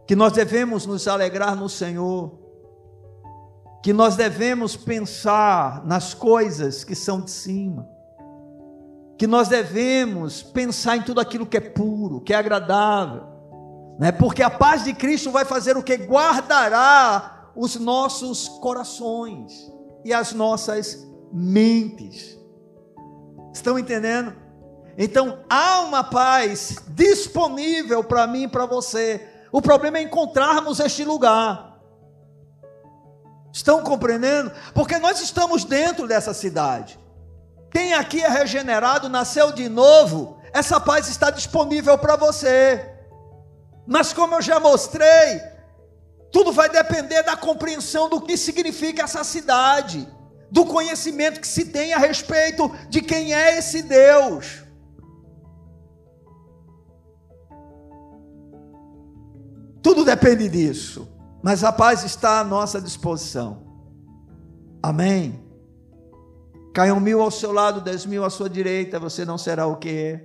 que 0.07 0.15
nós 0.15 0.35
devemos 0.35 0.87
nos 0.87 1.09
alegrar 1.09 1.57
no 1.57 1.69
Senhor 1.69 2.48
que 3.83 3.93
nós 3.93 4.17
devemos 4.17 4.77
pensar 4.77 5.85
nas 5.85 6.15
coisas 6.15 6.85
que 6.85 6.95
são 6.95 7.21
de 7.21 7.31
cima, 7.31 7.89
que 9.17 9.27
nós 9.27 9.49
devemos 9.49 10.43
pensar 10.43 10.97
em 10.97 11.03
tudo 11.03 11.21
aquilo 11.21 11.47
que 11.47 11.57
é 11.57 11.61
puro, 11.61 12.21
que 12.21 12.33
é 12.33 12.37
agradável, 12.37 13.25
né? 13.99 14.13
porque 14.13 14.43
a 14.43 14.51
paz 14.51 14.85
de 14.85 14.93
Cristo 14.95 15.31
vai 15.31 15.45
fazer 15.45 15.77
o 15.77 15.83
que? 15.83 15.97
Guardará 15.97 17.51
os 17.55 17.77
nossos 17.77 18.49
corações 18.49 19.71
e 20.05 20.13
as 20.13 20.33
nossas 20.33 21.07
mentes. 21.33 22.39
Estão 23.53 23.79
entendendo? 23.79 24.33
Então 24.97 25.41
há 25.49 25.81
uma 25.81 26.03
paz 26.05 26.77
disponível 26.89 28.03
para 28.03 28.27
mim 28.27 28.45
e 28.45 28.49
para 28.49 28.67
você. 28.67 29.25
O 29.51 29.63
problema 29.63 29.99
é 29.99 30.03
encontrarmos 30.03 30.81
este 30.81 31.05
lugar. 31.05 31.68
Estão 33.59 33.83
compreendendo? 33.83 34.53
Porque 34.73 34.99
nós 34.99 35.21
estamos 35.21 35.65
dentro 35.65 36.07
dessa 36.07 36.33
cidade. 36.33 36.97
Quem 37.73 37.93
aqui 37.93 38.23
é 38.23 38.29
regenerado, 38.29 39.09
nasceu 39.09 39.51
de 39.51 39.69
novo, 39.69 40.41
essa 40.53 40.79
paz 40.79 41.09
está 41.09 41.29
disponível 41.29 41.99
para 41.99 42.15
você. 42.15 42.89
Mas 43.85 44.13
como 44.13 44.37
eu 44.37 44.43
já 44.43 44.61
mostrei, 44.61 45.43
tudo 46.31 46.53
vai 46.53 46.69
depender 46.69 47.25
da 47.25 47.37
compreensão 47.37 48.09
do 48.09 48.21
que 48.21 48.37
significa 48.37 49.03
essa 49.03 49.25
cidade, 49.25 50.07
do 50.53 50.65
conhecimento 50.65 51.41
que 51.41 51.49
se 51.49 51.65
tem 51.65 51.93
a 51.93 51.99
respeito 51.99 52.71
de 52.89 53.03
quem 53.03 53.35
é 53.35 53.59
esse 53.59 53.83
Deus. 53.83 54.63
Tudo 59.83 60.05
depende 60.05 60.49
disso, 60.49 61.09
mas 61.43 61.63
a 61.65 61.73
paz 61.73 62.05
está 62.05 62.41
à 62.41 62.45
nossa 62.45 62.81
disposição. 62.81 63.67
Amém. 64.83 65.45
Caiam 66.75 67.01
mil 67.01 67.21
ao 67.21 67.31
seu 67.31 67.53
lado, 67.53 67.81
dez 67.81 68.07
mil 68.07 68.25
à 68.25 68.31
sua 68.31 68.49
direita, 68.49 68.99
você 68.99 69.25
não 69.25 69.39
será 69.39 69.67
o 69.67 69.77
que? 69.77 70.21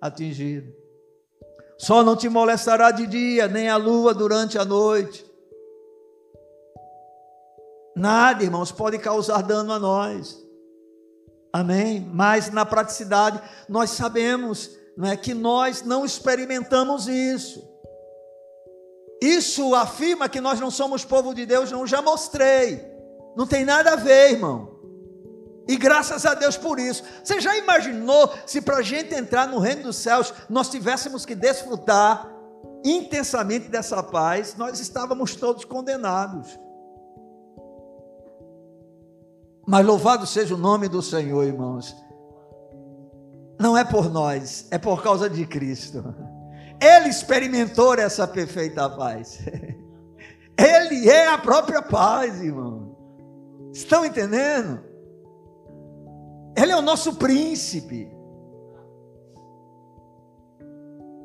Atingido. 0.00 0.72
Só 1.78 2.04
não 2.04 2.14
te 2.14 2.28
molestará 2.28 2.90
de 2.90 3.06
dia, 3.06 3.48
nem 3.48 3.68
a 3.68 3.76
lua 3.76 4.12
durante 4.12 4.58
a 4.58 4.64
noite. 4.64 5.24
Nada, 7.96 8.44
irmãos, 8.44 8.70
pode 8.70 8.98
causar 8.98 9.42
dano 9.42 9.72
a 9.72 9.78
nós. 9.78 10.38
Amém? 11.52 12.00
Mas 12.12 12.50
na 12.50 12.64
praticidade, 12.64 13.40
nós 13.68 13.90
sabemos 13.90 14.70
não 14.96 15.08
é, 15.08 15.16
que 15.16 15.34
nós 15.34 15.82
não 15.82 16.04
experimentamos 16.04 17.08
isso. 17.08 17.66
Isso 19.20 19.74
afirma 19.74 20.28
que 20.28 20.40
nós 20.40 20.58
não 20.58 20.70
somos 20.70 21.04
povo 21.04 21.34
de 21.34 21.44
Deus, 21.44 21.70
não 21.70 21.86
já 21.86 22.00
mostrei. 22.00 22.82
Não 23.36 23.46
tem 23.46 23.64
nada 23.64 23.92
a 23.92 23.96
ver, 23.96 24.32
irmão. 24.32 24.80
E 25.68 25.76
graças 25.76 26.24
a 26.24 26.34
Deus 26.34 26.56
por 26.56 26.80
isso. 26.80 27.04
Você 27.22 27.40
já 27.40 27.56
imaginou 27.56 28.32
se 28.46 28.60
para 28.60 28.78
a 28.78 28.82
gente 28.82 29.14
entrar 29.14 29.46
no 29.46 29.58
reino 29.58 29.84
dos 29.84 29.96
céus 29.96 30.32
nós 30.48 30.68
tivéssemos 30.68 31.24
que 31.24 31.34
desfrutar 31.34 32.28
intensamente 32.84 33.68
dessa 33.68 34.02
paz? 34.02 34.56
Nós 34.56 34.80
estávamos 34.80 35.36
todos 35.36 35.64
condenados. 35.64 36.58
Mas 39.66 39.86
louvado 39.86 40.26
seja 40.26 40.54
o 40.54 40.58
nome 40.58 40.88
do 40.88 41.02
Senhor, 41.02 41.44
irmãos. 41.44 41.94
Não 43.60 43.76
é 43.76 43.84
por 43.84 44.10
nós, 44.10 44.66
é 44.70 44.78
por 44.78 45.02
causa 45.02 45.28
de 45.28 45.46
Cristo. 45.46 46.02
Ele 46.80 47.08
experimentou 47.08 47.94
essa 47.94 48.26
perfeita 48.26 48.88
paz. 48.88 49.40
Ele 50.56 51.08
é 51.08 51.28
a 51.28 51.38
própria 51.38 51.82
paz, 51.82 52.40
irmão. 52.40 52.96
Estão 53.72 54.04
entendendo? 54.04 54.82
Ele 56.56 56.72
é 56.72 56.76
o 56.76 56.82
nosso 56.82 57.14
príncipe. 57.14 58.10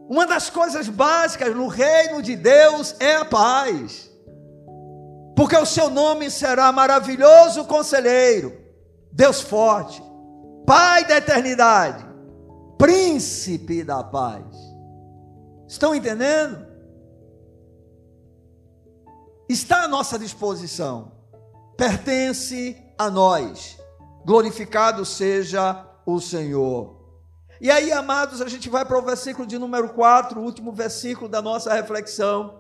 Uma 0.08 0.28
das 0.28 0.50
coisas 0.50 0.88
básicas 0.88 1.56
no 1.56 1.68
reino 1.68 2.22
de 2.22 2.36
Deus 2.36 2.96
é 3.00 3.16
a 3.16 3.26
paz. 3.26 4.12
Porque 5.36 5.58
o 5.58 5.66
seu 5.66 5.90
nome 5.90 6.30
será 6.30 6.72
maravilhoso 6.72 7.66
conselheiro, 7.66 8.58
Deus 9.12 9.42
forte, 9.42 10.02
Pai 10.66 11.06
da 11.06 11.18
eternidade, 11.18 12.04
príncipe 12.78 13.84
da 13.84 14.04
paz. 14.04 14.55
Estão 15.68 15.96
entendendo? 15.96 16.66
Está 19.48 19.84
à 19.84 19.88
nossa 19.88 20.18
disposição, 20.18 21.12
pertence 21.78 22.76
a 22.98 23.10
nós 23.10 23.78
glorificado 24.26 25.06
seja 25.06 25.86
o 26.04 26.20
Senhor. 26.20 26.96
E 27.62 27.70
aí, 27.70 27.92
amados, 27.92 28.42
a 28.42 28.50
gente 28.50 28.68
vai 28.68 28.84
para 28.84 28.98
o 28.98 29.02
versículo 29.02 29.48
de 29.48 29.58
número 29.60 29.90
4, 29.90 30.42
o 30.42 30.44
último 30.44 30.72
versículo 30.72 31.30
da 31.30 31.42
nossa 31.42 31.74
reflexão. 31.74 32.60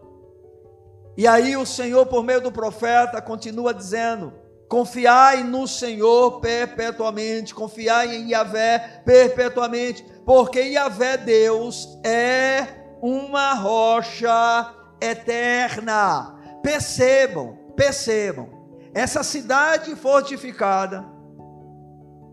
E 1.18 1.28
aí 1.28 1.58
o 1.58 1.66
Senhor, 1.66 2.06
por 2.06 2.24
meio 2.24 2.40
do 2.40 2.52
profeta, 2.52 3.22
continua 3.22 3.74
dizendo: 3.74 4.32
Confiai 4.70 5.44
no 5.44 5.68
Senhor 5.68 6.40
perpetuamente, 6.40 7.54
confiai 7.54 8.16
em 8.16 8.30
Yahvé 8.30 9.02
perpetuamente, 9.04 10.06
porque 10.24 10.60
Yahvé 10.62 11.18
Deus 11.18 12.00
é 12.04 12.85
uma 13.06 13.54
rocha 13.54 14.74
eterna. 15.00 16.36
Percebam, 16.64 17.56
percebam, 17.76 18.50
essa 18.96 19.22
cidade 19.22 19.96
fortificada, 19.96 21.06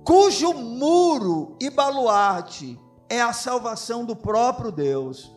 cujo 0.03 0.55
muro 0.55 1.59
e 1.61 1.69
baluarte 1.69 2.81
é 3.07 3.21
a 3.21 3.35
salvação 3.35 4.07
do 4.07 4.17
próprio 4.17 4.73
Deus, 4.73 5.31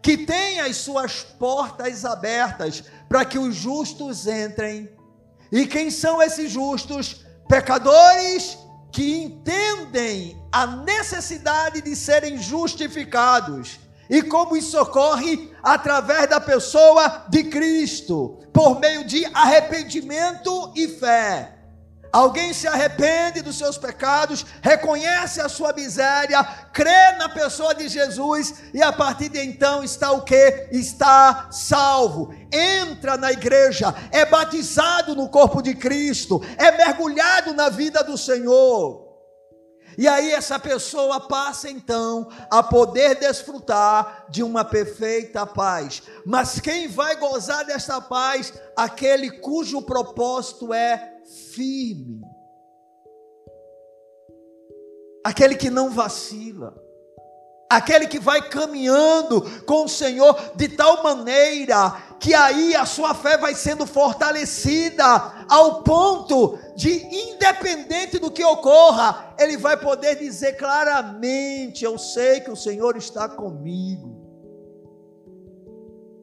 que 0.00 0.16
tem 0.16 0.60
as 0.60 0.76
suas 0.76 1.22
portas 1.22 2.06
abertas 2.06 2.82
para 3.10 3.26
que 3.26 3.38
os 3.38 3.54
justos 3.54 4.26
entrem. 4.26 4.88
E 5.52 5.66
quem 5.66 5.90
são 5.90 6.22
esses 6.22 6.50
justos? 6.50 7.26
Pecadores 7.46 8.56
que 8.90 9.22
entendem 9.24 10.42
a 10.50 10.66
necessidade 10.66 11.82
de 11.82 11.94
serem 11.94 12.38
justificados. 12.38 13.81
E 14.12 14.20
como 14.20 14.54
isso 14.54 14.78
ocorre? 14.78 15.50
Através 15.62 16.28
da 16.28 16.38
pessoa 16.38 17.24
de 17.30 17.44
Cristo, 17.44 18.38
por 18.52 18.78
meio 18.78 19.06
de 19.06 19.24
arrependimento 19.32 20.70
e 20.76 20.86
fé. 20.86 21.54
Alguém 22.12 22.52
se 22.52 22.68
arrepende 22.68 23.40
dos 23.40 23.56
seus 23.56 23.78
pecados, 23.78 24.44
reconhece 24.60 25.40
a 25.40 25.48
sua 25.48 25.72
miséria, 25.72 26.44
crê 26.74 27.12
na 27.12 27.30
pessoa 27.30 27.74
de 27.74 27.88
Jesus 27.88 28.56
e 28.74 28.82
a 28.82 28.92
partir 28.92 29.30
de 29.30 29.42
então 29.42 29.82
está 29.82 30.12
o 30.12 30.20
que? 30.20 30.68
Está 30.70 31.48
salvo. 31.50 32.34
Entra 32.52 33.16
na 33.16 33.32
igreja, 33.32 33.94
é 34.10 34.26
batizado 34.26 35.16
no 35.16 35.30
corpo 35.30 35.62
de 35.62 35.74
Cristo, 35.74 36.42
é 36.58 36.70
mergulhado 36.72 37.54
na 37.54 37.70
vida 37.70 38.04
do 38.04 38.18
Senhor. 38.18 39.11
E 39.98 40.08
aí 40.08 40.32
essa 40.32 40.58
pessoa 40.58 41.20
passa 41.20 41.68
então 41.68 42.28
a 42.50 42.62
poder 42.62 43.16
desfrutar 43.18 44.26
de 44.30 44.42
uma 44.42 44.64
perfeita 44.64 45.46
paz. 45.46 46.02
Mas 46.24 46.60
quem 46.60 46.88
vai 46.88 47.16
gozar 47.16 47.64
desta 47.64 48.00
paz? 48.00 48.52
Aquele 48.76 49.30
cujo 49.30 49.82
propósito 49.82 50.72
é 50.72 51.12
firme, 51.54 52.22
aquele 55.24 55.54
que 55.54 55.70
não 55.70 55.90
vacila, 55.90 56.74
aquele 57.70 58.06
que 58.06 58.18
vai 58.18 58.48
caminhando 58.48 59.42
com 59.64 59.84
o 59.84 59.88
Senhor 59.88 60.52
de 60.54 60.68
tal 60.68 61.02
maneira 61.02 62.11
que 62.22 62.32
aí 62.34 62.76
a 62.76 62.86
sua 62.86 63.14
fé 63.14 63.36
vai 63.36 63.52
sendo 63.52 63.84
fortalecida 63.84 65.04
ao 65.48 65.82
ponto 65.82 66.56
de, 66.76 67.04
independente 67.32 68.16
do 68.16 68.30
que 68.30 68.44
ocorra, 68.44 69.34
ele 69.36 69.56
vai 69.56 69.76
poder 69.76 70.14
dizer 70.14 70.52
claramente: 70.52 71.84
Eu 71.84 71.98
sei 71.98 72.38
que 72.38 72.50
o 72.50 72.54
Senhor 72.54 72.96
está 72.96 73.28
comigo, 73.28 74.22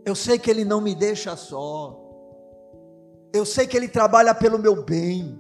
eu 0.06 0.16
sei 0.16 0.40
que 0.40 0.50
Ele 0.50 0.64
não 0.64 0.80
me 0.80 0.96
deixa 0.96 1.36
só. 1.36 2.00
Eu 3.34 3.46
sei 3.46 3.68
que 3.68 3.76
Ele 3.76 3.90
trabalha 3.90 4.34
pelo 4.34 4.58
meu 4.58 4.84
bem. 4.84 5.38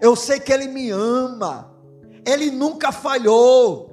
Eu 0.00 0.14
sei 0.14 0.38
que 0.38 0.52
Ele 0.52 0.68
me 0.68 0.88
ama. 0.90 1.74
Ele 2.24 2.48
nunca 2.50 2.92
falhou. 2.92 3.90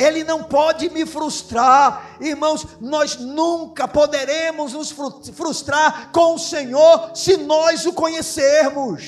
Ele 0.00 0.24
não 0.24 0.42
pode 0.42 0.88
me 0.88 1.04
frustrar. 1.04 2.16
Irmãos, 2.20 2.66
nós 2.80 3.16
nunca 3.16 3.86
poderemos 3.86 4.72
nos 4.72 4.90
frustrar 4.90 6.10
com 6.10 6.36
o 6.36 6.38
Senhor 6.38 7.10
se 7.14 7.36
nós 7.36 7.84
o 7.84 7.92
conhecermos. 7.92 9.04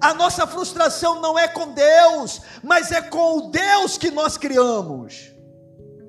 A 0.00 0.14
nossa 0.14 0.46
frustração 0.46 1.20
não 1.20 1.38
é 1.38 1.46
com 1.46 1.72
Deus, 1.72 2.40
mas 2.62 2.90
é 2.90 3.02
com 3.02 3.36
o 3.36 3.50
Deus 3.50 3.98
que 3.98 4.10
nós 4.10 4.38
criamos. 4.38 5.30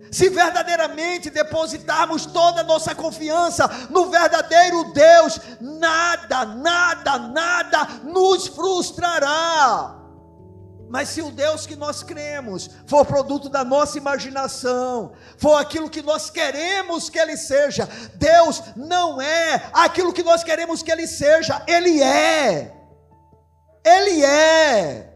Se 0.09 0.29
verdadeiramente 0.29 1.29
depositarmos 1.29 2.25
toda 2.25 2.61
a 2.61 2.63
nossa 2.63 2.95
confiança 2.95 3.69
no 3.89 4.09
verdadeiro 4.09 4.93
Deus, 4.93 5.39
nada, 5.59 6.45
nada, 6.45 7.17
nada 7.17 7.87
nos 8.03 8.47
frustrará. 8.47 9.98
Mas 10.89 11.09
se 11.09 11.21
o 11.21 11.29
Deus 11.29 11.67
que 11.67 11.75
nós 11.75 12.01
cremos 12.01 12.67
for 12.87 13.05
produto 13.05 13.47
da 13.47 13.63
nossa 13.63 13.97
imaginação, 13.99 15.13
for 15.37 15.55
aquilo 15.55 15.89
que 15.89 16.01
nós 16.01 16.31
queremos 16.31 17.11
que 17.11 17.19
Ele 17.19 17.37
seja, 17.37 17.87
Deus 18.15 18.63
não 18.75 19.21
é 19.21 19.69
aquilo 19.71 20.11
que 20.11 20.23
nós 20.23 20.43
queremos 20.43 20.81
que 20.81 20.91
Ele 20.91 21.05
seja, 21.05 21.63
Ele 21.67 22.01
é. 22.01 22.75
Ele 23.85 24.25
é. 24.25 25.15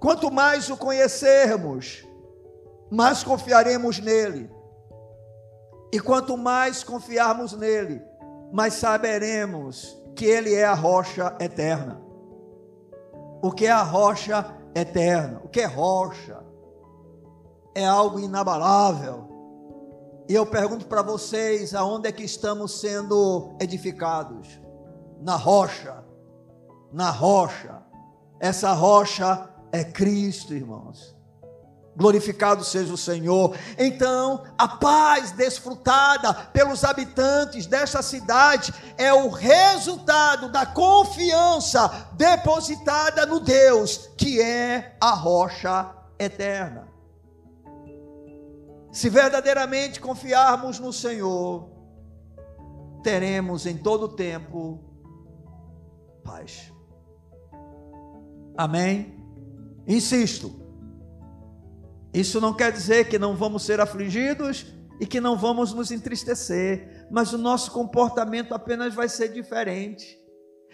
Quanto 0.00 0.28
mais 0.32 0.68
o 0.68 0.76
conhecermos, 0.76 2.04
mais 2.90 3.22
confiaremos 3.22 4.00
nele. 4.00 4.50
E 5.92 6.00
quanto 6.00 6.36
mais 6.36 6.82
confiarmos 6.82 7.52
nele, 7.52 8.02
mais 8.52 8.74
saberemos 8.74 9.96
que 10.16 10.24
ele 10.24 10.52
é 10.52 10.64
a 10.64 10.74
rocha 10.74 11.36
eterna. 11.38 12.01
O 13.42 13.50
que 13.50 13.66
é 13.66 13.70
a 13.72 13.82
rocha 13.82 14.56
eterna? 14.74 15.40
O 15.44 15.48
que 15.48 15.60
é 15.60 15.66
rocha? 15.66 16.40
É 17.74 17.84
algo 17.84 18.20
inabalável. 18.20 19.28
E 20.28 20.34
eu 20.34 20.46
pergunto 20.46 20.86
para 20.86 21.02
vocês, 21.02 21.74
aonde 21.74 22.08
é 22.08 22.12
que 22.12 22.22
estamos 22.22 22.80
sendo 22.80 23.56
edificados? 23.60 24.60
Na 25.20 25.34
rocha. 25.34 26.04
Na 26.92 27.10
rocha. 27.10 27.82
Essa 28.38 28.72
rocha 28.72 29.50
é 29.72 29.82
Cristo, 29.82 30.54
irmãos. 30.54 31.16
Glorificado 31.94 32.64
seja 32.64 32.92
o 32.92 32.96
Senhor. 32.96 33.54
Então, 33.78 34.44
a 34.56 34.66
paz 34.66 35.30
desfrutada 35.32 36.32
pelos 36.32 36.84
habitantes 36.84 37.66
desta 37.66 38.00
cidade 38.02 38.72
é 38.96 39.12
o 39.12 39.28
resultado 39.28 40.50
da 40.50 40.64
confiança 40.64 42.08
depositada 42.14 43.26
no 43.26 43.40
Deus, 43.40 44.10
que 44.16 44.40
é 44.40 44.96
a 45.00 45.10
rocha 45.10 45.94
eterna. 46.18 46.88
Se 48.90 49.10
verdadeiramente 49.10 50.00
confiarmos 50.00 50.78
no 50.78 50.92
Senhor, 50.92 51.68
teremos 53.02 53.66
em 53.66 53.76
todo 53.76 54.08
tempo 54.08 54.80
paz. 56.24 56.72
Amém? 58.56 59.18
Insisto, 59.86 60.61
isso 62.12 62.40
não 62.40 62.54
quer 62.54 62.70
dizer 62.70 63.08
que 63.08 63.18
não 63.18 63.34
vamos 63.34 63.64
ser 63.64 63.80
afligidos 63.80 64.66
e 65.00 65.06
que 65.06 65.20
não 65.20 65.36
vamos 65.36 65.72
nos 65.72 65.90
entristecer, 65.90 67.06
mas 67.10 67.32
o 67.32 67.38
nosso 67.38 67.72
comportamento 67.72 68.54
apenas 68.54 68.94
vai 68.94 69.08
ser 69.08 69.28
diferente. 69.28 70.20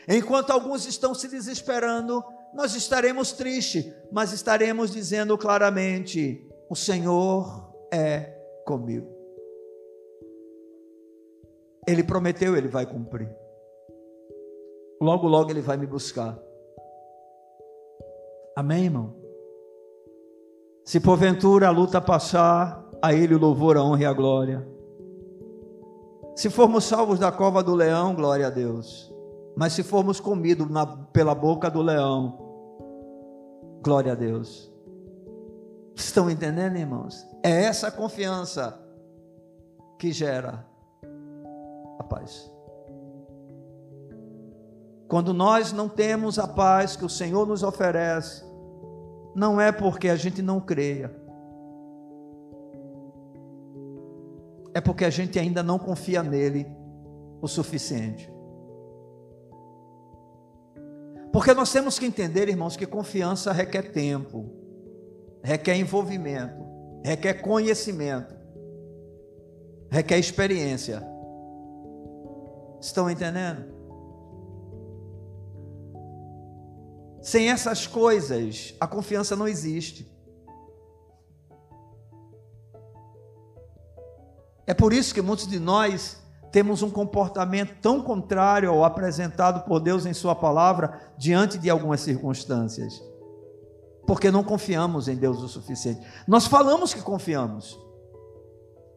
Enquanto 0.08 0.50
alguns 0.50 0.86
estão 0.86 1.14
se 1.14 1.28
desesperando, 1.28 2.24
nós 2.54 2.74
estaremos 2.74 3.32
tristes, 3.32 3.86
mas 4.10 4.32
estaremos 4.32 4.90
dizendo 4.90 5.36
claramente: 5.38 6.46
o 6.68 6.74
Senhor 6.74 7.72
é 7.92 8.34
comigo. 8.66 9.06
Ele 11.86 12.02
prometeu, 12.02 12.56
ele 12.56 12.68
vai 12.68 12.84
cumprir. 12.84 13.30
Logo, 15.00 15.26
logo 15.28 15.50
ele 15.50 15.60
vai 15.60 15.76
me 15.76 15.86
buscar. 15.86 16.38
Amém, 18.56 18.84
irmão? 18.84 19.17
Se 20.88 20.98
porventura 20.98 21.68
a 21.68 21.70
luta 21.70 22.00
passar, 22.00 22.82
a 23.02 23.12
Ele 23.12 23.34
o 23.34 23.38
louvor, 23.38 23.76
a 23.76 23.82
honra 23.82 24.00
e 24.00 24.06
a 24.06 24.12
glória. 24.14 24.66
Se 26.34 26.48
formos 26.48 26.84
salvos 26.84 27.18
da 27.18 27.30
cova 27.30 27.62
do 27.62 27.74
leão, 27.74 28.14
glória 28.14 28.46
a 28.46 28.50
Deus. 28.50 29.12
Mas 29.54 29.74
se 29.74 29.82
formos 29.82 30.18
comidos 30.18 30.66
na, 30.70 30.86
pela 30.86 31.34
boca 31.34 31.70
do 31.70 31.82
leão, 31.82 32.38
glória 33.82 34.12
a 34.12 34.14
Deus. 34.14 34.72
Estão 35.94 36.30
entendendo, 36.30 36.78
irmãos? 36.78 37.22
É 37.42 37.64
essa 37.64 37.90
confiança 37.90 38.80
que 39.98 40.10
gera 40.10 40.66
a 41.98 42.02
paz. 42.02 42.50
Quando 45.06 45.34
nós 45.34 45.70
não 45.70 45.86
temos 45.86 46.38
a 46.38 46.48
paz 46.48 46.96
que 46.96 47.04
o 47.04 47.10
Senhor 47.10 47.46
nos 47.46 47.62
oferece, 47.62 48.47
não 49.38 49.60
é 49.60 49.70
porque 49.70 50.08
a 50.08 50.16
gente 50.16 50.42
não 50.42 50.60
creia, 50.60 51.14
é 54.74 54.80
porque 54.80 55.04
a 55.04 55.10
gente 55.10 55.38
ainda 55.38 55.62
não 55.62 55.78
confia 55.78 56.24
nele 56.24 56.66
o 57.40 57.46
suficiente. 57.46 58.30
Porque 61.32 61.54
nós 61.54 61.70
temos 61.72 61.98
que 61.98 62.06
entender, 62.06 62.48
irmãos, 62.48 62.76
que 62.76 62.84
confiança 62.84 63.52
requer 63.52 63.92
tempo, 63.92 64.50
requer 65.42 65.76
envolvimento, 65.76 66.64
requer 67.04 67.34
conhecimento, 67.34 68.34
requer 69.88 70.18
experiência. 70.18 71.00
Estão 72.80 73.08
entendendo? 73.08 73.77
Sem 77.28 77.50
essas 77.50 77.86
coisas, 77.86 78.74
a 78.80 78.86
confiança 78.86 79.36
não 79.36 79.46
existe. 79.46 80.10
É 84.66 84.72
por 84.72 84.94
isso 84.94 85.12
que 85.12 85.20
muitos 85.20 85.46
de 85.46 85.60
nós 85.60 86.22
temos 86.50 86.82
um 86.82 86.88
comportamento 86.88 87.74
tão 87.82 88.00
contrário 88.00 88.70
ao 88.70 88.82
apresentado 88.82 89.66
por 89.66 89.78
Deus 89.78 90.06
em 90.06 90.14
Sua 90.14 90.34
palavra 90.34 90.98
diante 91.18 91.58
de 91.58 91.68
algumas 91.68 92.00
circunstâncias. 92.00 92.98
Porque 94.06 94.30
não 94.30 94.42
confiamos 94.42 95.06
em 95.06 95.14
Deus 95.14 95.42
o 95.42 95.48
suficiente. 95.48 96.00
Nós 96.26 96.46
falamos 96.46 96.94
que 96.94 97.02
confiamos. 97.02 97.78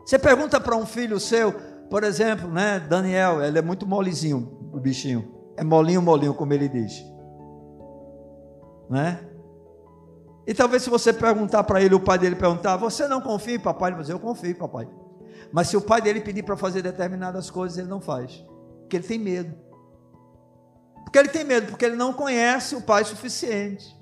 Você 0.06 0.18
pergunta 0.18 0.58
para 0.58 0.78
um 0.78 0.86
filho 0.86 1.20
seu, 1.20 1.52
por 1.90 2.06
exemplo, 2.06 2.48
né, 2.48 2.80
Daniel, 2.80 3.44
ele 3.44 3.60
é 3.60 3.62
muito 3.62 3.86
molezinho, 3.86 4.70
o 4.72 4.80
bichinho. 4.80 5.30
É 5.58 5.66
molinho, 5.66 6.02
molinho, 6.02 6.34
como 6.34 6.54
ele 6.54 6.70
diz 6.70 7.11
né? 8.92 9.26
E 10.46 10.54
talvez 10.54 10.84
se 10.84 10.89
você 10.89 11.14
perguntar 11.14 11.64
para 11.64 11.82
ele, 11.82 11.96
o 11.96 12.00
pai 12.00 12.20
dele 12.20 12.36
perguntar, 12.36 12.76
você 12.76 13.08
não 13.08 13.22
confia 13.22 13.56
em 13.56 13.60
papai? 13.60 13.89
Ele 13.89 13.96
vai 13.96 14.02
dizer, 14.02 14.14
eu 14.14 14.20
confio 14.20 14.52
em 14.52 14.56
papai. 14.56 14.88
Mas 15.52 15.70
se 15.70 15.78
o 15.78 15.82
pai 15.82 16.02
dele 16.02 16.20
pedir 16.20 16.44
para 16.44 16.58
fazer 16.58 16.82
determinadas 16.82 17.50
coisas, 17.50 17.78
ele 17.78 17.88
não 17.88 18.02
faz. 18.02 18.46
Porque 18.82 18.98
ele 18.98 19.08
tem 19.08 19.18
medo. 19.18 19.56
Porque 21.06 21.18
ele 21.18 21.30
tem 21.30 21.46
medo, 21.46 21.68
porque 21.68 21.86
ele 21.86 21.96
não 21.96 22.12
conhece 22.12 22.76
o 22.76 22.82
pai 22.82 23.06
suficiente. 23.06 23.98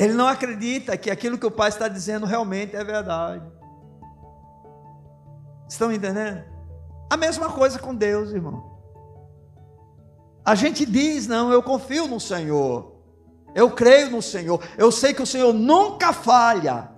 Ele 0.00 0.14
não 0.14 0.26
acredita 0.26 0.96
que 0.96 1.10
aquilo 1.10 1.38
que 1.38 1.46
o 1.46 1.50
pai 1.50 1.68
está 1.68 1.86
dizendo 1.86 2.26
realmente 2.26 2.74
é 2.74 2.82
verdade. 2.82 3.44
Estão 5.68 5.92
entendendo? 5.92 6.42
A 7.08 7.16
mesma 7.16 7.52
coisa 7.52 7.78
com 7.78 7.94
Deus, 7.94 8.32
irmão. 8.32 8.79
A 10.50 10.56
gente 10.56 10.84
diz, 10.84 11.28
não, 11.28 11.52
eu 11.52 11.62
confio 11.62 12.08
no 12.08 12.18
Senhor, 12.18 12.96
eu 13.54 13.70
creio 13.70 14.10
no 14.10 14.20
Senhor, 14.20 14.60
eu 14.76 14.90
sei 14.90 15.14
que 15.14 15.22
o 15.22 15.26
Senhor 15.26 15.52
nunca 15.52 16.12
falha, 16.12 16.90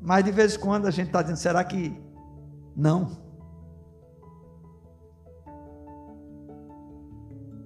mas 0.00 0.24
de 0.24 0.30
vez 0.30 0.54
em 0.54 0.60
quando 0.60 0.86
a 0.86 0.90
gente 0.92 1.08
está 1.08 1.22
dizendo, 1.22 1.38
será 1.38 1.64
que 1.64 2.00
não? 2.76 3.20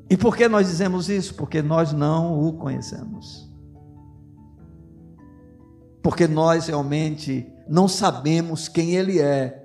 E 0.08 0.16
por 0.16 0.34
que 0.34 0.48
nós 0.48 0.66
dizemos 0.66 1.10
isso? 1.10 1.34
Porque 1.34 1.60
nós 1.60 1.92
não 1.92 2.48
o 2.48 2.54
conhecemos. 2.54 3.52
Porque 6.02 6.26
nós 6.26 6.68
realmente 6.68 7.46
não 7.68 7.86
sabemos 7.86 8.66
quem 8.66 8.94
Ele 8.94 9.20
é. 9.20 9.62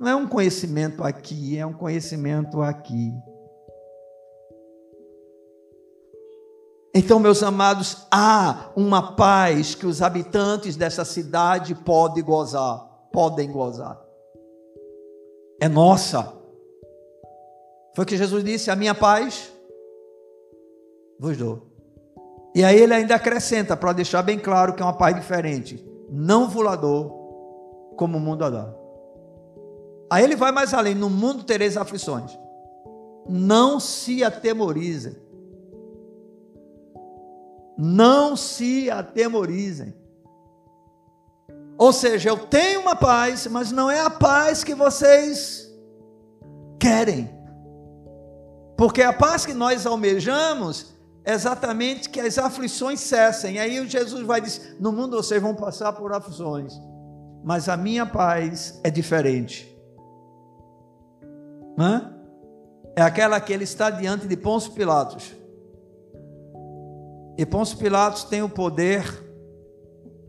Não 0.00 0.08
é 0.08 0.16
um 0.16 0.26
conhecimento 0.26 1.04
aqui, 1.04 1.58
é 1.58 1.66
um 1.66 1.74
conhecimento 1.74 2.62
aqui. 2.62 3.12
Então, 6.92 7.20
meus 7.20 7.42
amados, 7.42 8.06
há 8.10 8.70
uma 8.74 9.14
paz 9.14 9.74
que 9.74 9.86
os 9.86 10.02
habitantes 10.02 10.74
dessa 10.74 11.04
cidade 11.04 11.74
podem 11.74 12.22
gozar, 12.22 12.78
podem 13.12 13.50
gozar. 13.50 14.00
É 15.60 15.68
nossa. 15.68 16.32
Foi 17.94 18.04
o 18.04 18.06
que 18.06 18.16
Jesus 18.16 18.42
disse: 18.42 18.70
a 18.70 18.76
minha 18.76 18.94
paz 18.94 19.52
vos 21.18 21.36
dou. 21.36 21.70
E 22.54 22.64
aí 22.64 22.80
ele 22.80 22.94
ainda 22.94 23.14
acrescenta, 23.14 23.76
para 23.76 23.92
deixar 23.92 24.22
bem 24.22 24.38
claro 24.38 24.74
que 24.74 24.82
é 24.82 24.84
uma 24.84 24.96
paz 24.96 25.14
diferente. 25.14 25.86
Não 26.10 26.48
dou 26.76 27.94
como 27.96 28.18
o 28.18 28.20
mundo 28.20 28.44
a 28.44 28.50
dá. 28.50 28.74
Aí 30.10 30.24
ele 30.24 30.34
vai 30.34 30.50
mais 30.50 30.74
além: 30.74 30.96
no 30.96 31.08
mundo 31.08 31.44
tereis 31.44 31.76
aflições. 31.76 32.36
Não 33.28 33.78
se 33.78 34.24
atemorizem 34.24 35.29
não 37.80 38.36
se 38.36 38.90
atemorizem. 38.90 39.94
Ou 41.78 41.94
seja, 41.94 42.28
eu 42.28 42.36
tenho 42.36 42.82
uma 42.82 42.94
paz, 42.94 43.46
mas 43.46 43.72
não 43.72 43.90
é 43.90 44.00
a 44.00 44.10
paz 44.10 44.62
que 44.62 44.74
vocês 44.74 45.66
querem. 46.78 47.30
Porque 48.76 49.02
a 49.02 49.14
paz 49.14 49.46
que 49.46 49.54
nós 49.54 49.86
almejamos 49.86 50.94
é 51.24 51.32
exatamente 51.32 52.10
que 52.10 52.20
as 52.20 52.36
aflições 52.36 53.00
cessem. 53.00 53.58
Aí 53.58 53.88
Jesus 53.88 54.26
vai 54.26 54.42
dizer: 54.42 54.76
No 54.78 54.92
mundo 54.92 55.16
vocês 55.16 55.40
vão 55.40 55.54
passar 55.54 55.94
por 55.94 56.12
aflições, 56.12 56.74
mas 57.42 57.66
a 57.66 57.78
minha 57.78 58.04
paz 58.04 58.78
é 58.84 58.90
diferente. 58.90 59.74
Hã? 61.78 62.14
É 62.94 63.00
aquela 63.00 63.40
que 63.40 63.54
ele 63.54 63.64
está 63.64 63.88
diante 63.88 64.26
de 64.26 64.36
Pôncio 64.36 64.72
Pilatos. 64.72 65.39
E 67.40 67.46
Pôncio 67.46 67.78
Pilatos 67.78 68.22
tem 68.24 68.42
o 68.42 68.50
poder, 68.50 69.02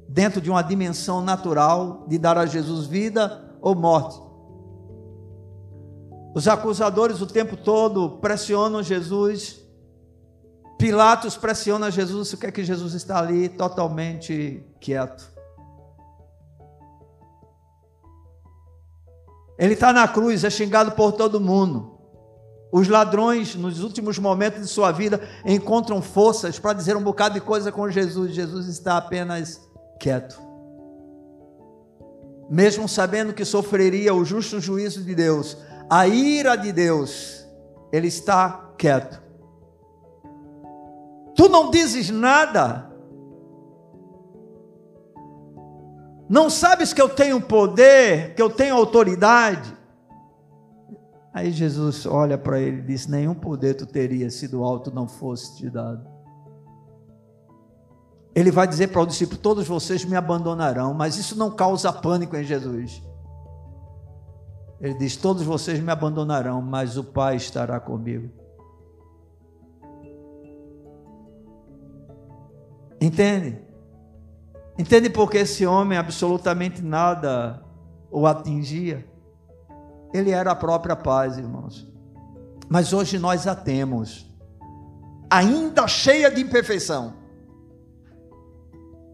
dentro 0.07 0.39
de 0.39 0.49
uma 0.49 0.62
dimensão 0.62 1.22
natural, 1.22 2.05
de 2.07 2.18
dar 2.18 2.38
a 2.38 2.45
Jesus 2.45 2.86
vida 2.86 3.53
ou 3.59 3.76
morte. 3.76 4.18
Os 6.34 6.47
acusadores 6.47 7.20
o 7.20 7.28
tempo 7.28 7.57
todo 7.57 8.12
pressionam 8.20 8.82
Jesus. 8.82 9.59
Pilatos 10.80 11.36
pressiona 11.36 11.91
Jesus, 11.91 12.32
o 12.32 12.38
que 12.38 12.45
é 12.45 12.51
que 12.51 12.64
Jesus 12.64 12.93
está 12.93 13.20
ali 13.20 13.49
totalmente 13.49 14.66
quieto. 14.80 15.30
Ele 19.59 19.74
está 19.74 19.91
na 19.91 20.07
cruz, 20.07 20.45
é 20.45 20.49
xingado 20.49 20.93
por 20.93 21.12
todo 21.12 21.41
mundo. 21.41 21.90
Os 22.72 22.88
ladrões, 22.88 23.53
nos 23.55 23.84
últimos 23.84 24.17
momentos 24.17 24.61
de 24.61 24.67
sua 24.67 24.91
vida, 24.91 25.22
encontram 25.45 26.01
forças 26.01 26.57
para 26.57 26.74
dizer 26.74 26.95
um 26.95 27.03
bocado 27.03 27.34
de 27.34 27.41
coisa 27.41 27.72
com 27.72 27.89
Jesus. 27.89 28.34
Jesus 28.34 28.67
está 28.67 28.97
apenas 28.97 29.61
quieto. 29.99 30.41
Mesmo 32.49 32.88
sabendo 32.88 33.34
que 33.34 33.43
sofreria 33.43 34.13
o 34.13 34.24
justo 34.24 34.59
juízo 34.59 35.03
de 35.03 35.13
Deus, 35.13 35.57
a 35.89 36.07
ira 36.07 36.55
de 36.55 36.72
Deus, 36.72 37.45
ele 37.91 38.07
está 38.07 38.72
quieto. 38.78 39.22
Tu 41.36 41.49
não 41.49 41.69
dizes 41.69 42.09
nada. 42.09 42.89
Não 46.30 46.49
sabes 46.49 46.93
que 46.93 47.01
eu 47.01 47.09
tenho 47.09 47.41
poder, 47.41 48.34
que 48.36 48.41
eu 48.41 48.49
tenho 48.49 48.76
autoridade? 48.76 49.80
Aí 51.34 51.51
Jesus 51.51 52.05
olha 52.05 52.38
para 52.38 52.59
ele 52.59 52.79
e 52.79 52.82
diz: 52.82 53.07
Nenhum 53.07 53.34
poder 53.34 53.75
tu 53.75 53.86
teria 53.86 54.29
sido 54.29 54.63
alto 54.63 54.91
não 54.93 55.07
fosse 55.07 55.55
te 55.57 55.69
dado. 55.69 56.05
Ele 58.36 58.51
vai 58.51 58.67
dizer 58.67 58.88
para 58.88 59.01
o 59.01 59.05
discípulo: 59.05 59.39
Todos 59.39 59.67
vocês 59.67 60.03
me 60.03 60.15
abandonarão, 60.15 60.93
mas 60.93 61.17
isso 61.17 61.38
não 61.38 61.51
causa 61.51 61.91
pânico 61.91 62.36
em 62.36 62.43
Jesus. 62.43 63.01
Ele 64.82 64.93
diz: 64.95 65.15
Todos 65.15 65.43
vocês 65.43 65.79
me 65.79 65.91
abandonarão, 65.91 66.61
mas 66.61 66.97
o 66.97 67.03
Pai 67.03 67.38
estará 67.38 67.79
comigo. 67.79 68.29
Entende? 72.99 73.59
Entende 74.77 75.09
porque 75.09 75.39
esse 75.39 75.65
homem 75.65 75.97
absolutamente 75.97 76.82
nada 76.82 77.63
o 78.11 78.27
atingia? 78.27 79.11
Ele 80.14 80.32
era 80.32 80.51
a 80.51 80.55
própria 80.55 80.95
paz, 80.95 81.38
irmãos. 81.38 81.88
Mas 82.70 82.93
hoje 82.93 83.20
nós 83.20 83.47
a 83.47 83.55
temos, 83.55 84.26
ainda 85.30 85.88
cheia 85.88 86.30
de 86.32 86.41
imperfeição. 86.41 87.14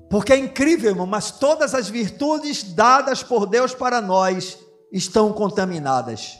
Porque 0.09 0.31
é 0.31 0.37
incrível, 0.37 0.91
irmão, 0.91 1.05
mas 1.05 1.31
todas 1.31 1.73
as 1.73 1.89
virtudes 1.89 2.63
dadas 2.63 3.21
por 3.23 3.45
Deus 3.45 3.73
para 3.73 4.01
nós 4.01 4.57
estão 4.91 5.33
contaminadas. 5.33 6.37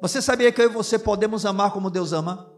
Você 0.00 0.20
sabia 0.20 0.50
que 0.50 0.60
eu 0.60 0.66
e 0.66 0.72
você 0.72 0.98
podemos 0.98 1.44
amar 1.46 1.72
como 1.72 1.90
Deus 1.90 2.12
ama? 2.12 2.50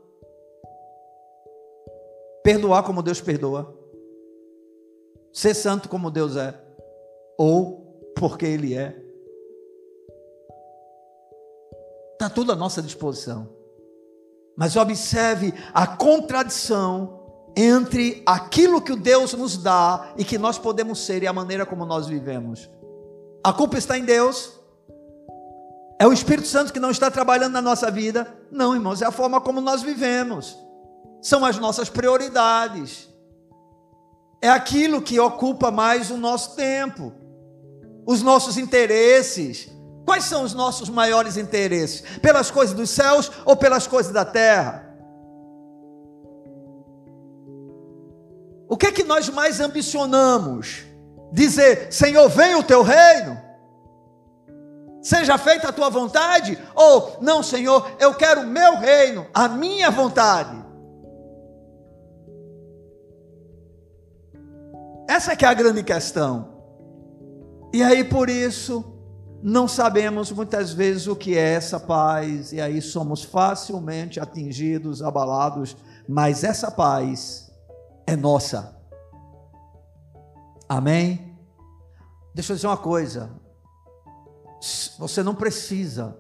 Perdoar 2.42 2.82
como 2.82 3.02
Deus 3.02 3.20
perdoa? 3.20 3.78
Ser 5.32 5.54
santo 5.54 5.88
como 5.88 6.10
Deus 6.10 6.36
é? 6.36 6.58
Ou 7.38 8.12
porque 8.16 8.46
Ele 8.46 8.74
é? 8.74 9.01
Está 12.22 12.32
tudo 12.32 12.52
à 12.52 12.54
nossa 12.54 12.80
disposição. 12.80 13.48
Mas 14.56 14.76
observe 14.76 15.52
a 15.74 15.88
contradição 15.88 17.20
entre 17.56 18.22
aquilo 18.24 18.80
que 18.80 18.92
o 18.92 18.96
Deus 18.96 19.32
nos 19.32 19.56
dá 19.56 20.14
e 20.16 20.24
que 20.24 20.38
nós 20.38 20.56
podemos 20.56 21.00
ser 21.00 21.24
e 21.24 21.26
a 21.26 21.32
maneira 21.32 21.66
como 21.66 21.84
nós 21.84 22.06
vivemos. 22.06 22.70
A 23.42 23.52
culpa 23.52 23.76
está 23.76 23.98
em 23.98 24.04
Deus, 24.04 24.52
é 25.98 26.06
o 26.06 26.12
Espírito 26.12 26.46
Santo 26.46 26.72
que 26.72 26.78
não 26.78 26.92
está 26.92 27.10
trabalhando 27.10 27.54
na 27.54 27.60
nossa 27.60 27.90
vida? 27.90 28.32
Não, 28.52 28.72
irmãos, 28.72 29.02
é 29.02 29.06
a 29.06 29.10
forma 29.10 29.40
como 29.40 29.60
nós 29.60 29.82
vivemos. 29.82 30.56
São 31.20 31.44
as 31.44 31.58
nossas 31.58 31.90
prioridades. 31.90 33.08
É 34.40 34.48
aquilo 34.48 35.02
que 35.02 35.18
ocupa 35.18 35.72
mais 35.72 36.08
o 36.08 36.16
nosso 36.16 36.54
tempo, 36.54 37.12
os 38.06 38.22
nossos 38.22 38.56
interesses. 38.56 39.68
Quais 40.04 40.24
são 40.24 40.42
os 40.42 40.52
nossos 40.52 40.88
maiores 40.88 41.36
interesses? 41.36 42.02
Pelas 42.18 42.50
coisas 42.50 42.74
dos 42.74 42.90
céus 42.90 43.30
ou 43.44 43.56
pelas 43.56 43.86
coisas 43.86 44.12
da 44.12 44.24
terra? 44.24 44.88
O 48.68 48.76
que 48.76 48.86
é 48.86 48.92
que 48.92 49.04
nós 49.04 49.28
mais 49.28 49.60
ambicionamos? 49.60 50.84
Dizer, 51.32 51.92
Senhor, 51.92 52.28
venha 52.28 52.58
o 52.58 52.62
teu 52.62 52.82
reino? 52.82 53.40
Seja 55.02 55.36
feita 55.36 55.68
a 55.68 55.72
tua 55.72 55.90
vontade, 55.90 56.56
ou 56.74 57.16
não, 57.20 57.42
Senhor, 57.42 57.90
eu 57.98 58.14
quero 58.14 58.42
o 58.42 58.46
meu 58.46 58.76
reino, 58.76 59.26
a 59.34 59.48
minha 59.48 59.90
vontade. 59.90 60.62
Essa 65.08 65.34
que 65.34 65.44
é 65.44 65.48
a 65.48 65.54
grande 65.54 65.82
questão. 65.82 66.52
E 67.72 67.82
aí 67.82 68.04
por 68.04 68.30
isso 68.30 68.91
não 69.42 69.66
sabemos 69.66 70.30
muitas 70.30 70.72
vezes 70.72 71.08
o 71.08 71.16
que 71.16 71.36
é 71.36 71.54
essa 71.54 71.80
paz, 71.80 72.52
e 72.52 72.60
aí 72.60 72.80
somos 72.80 73.24
facilmente 73.24 74.20
atingidos, 74.20 75.02
abalados, 75.02 75.76
mas 76.08 76.44
essa 76.44 76.70
paz 76.70 77.52
é 78.06 78.14
nossa. 78.14 78.80
Amém? 80.68 81.36
Deixa 82.32 82.52
eu 82.52 82.56
dizer 82.56 82.68
uma 82.68 82.76
coisa. 82.76 83.30
Você 84.98 85.24
não 85.24 85.34
precisa 85.34 86.16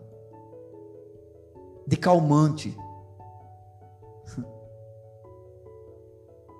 de 1.86 1.96
calmante. 1.96 2.76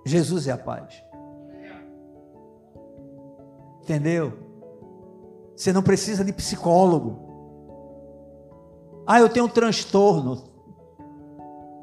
Jesus 0.06 0.46
é 0.46 0.52
a 0.52 0.58
paz. 0.58 1.02
Entendeu? 3.82 4.41
Você 5.56 5.72
não 5.72 5.82
precisa 5.82 6.24
de 6.24 6.32
psicólogo. 6.32 7.30
Ah, 9.06 9.20
eu 9.20 9.28
tenho 9.28 9.46
um 9.46 9.48
transtorno. 9.48 10.42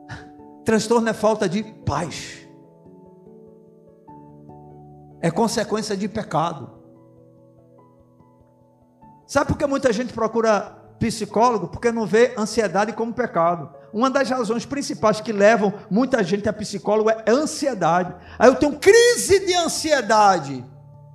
Transtorno 0.66 1.10
é 1.10 1.14
falta 1.14 1.48
de 1.48 1.64
paz. 1.64 2.48
É 5.22 5.30
consequência 5.30 5.96
de 5.98 6.08
pecado. 6.08 6.80
Sabe 9.28 9.48
por 9.48 9.58
que 9.58 9.66
muita 9.68 9.94
gente 9.94 10.14
procura 10.14 10.76
psicólogo? 11.00 11.68
Porque 11.68 11.92
não 11.92 12.06
vê 12.06 12.34
ansiedade 12.38 12.94
como 12.94 13.14
pecado. 13.14 13.70
Uma 13.94 14.10
das 14.10 14.30
razões 14.30 14.66
principais 14.66 15.22
que 15.22 15.32
levam 15.32 15.74
muita 15.90 16.24
gente 16.24 16.48
a 16.48 16.54
psicólogo 16.54 17.10
é 17.10 17.24
ansiedade. 17.28 18.16
Aí 18.38 18.50
eu 18.50 18.56
tenho 18.56 18.80
crise 18.80 19.46
de 19.46 19.54
ansiedade. 19.54 20.66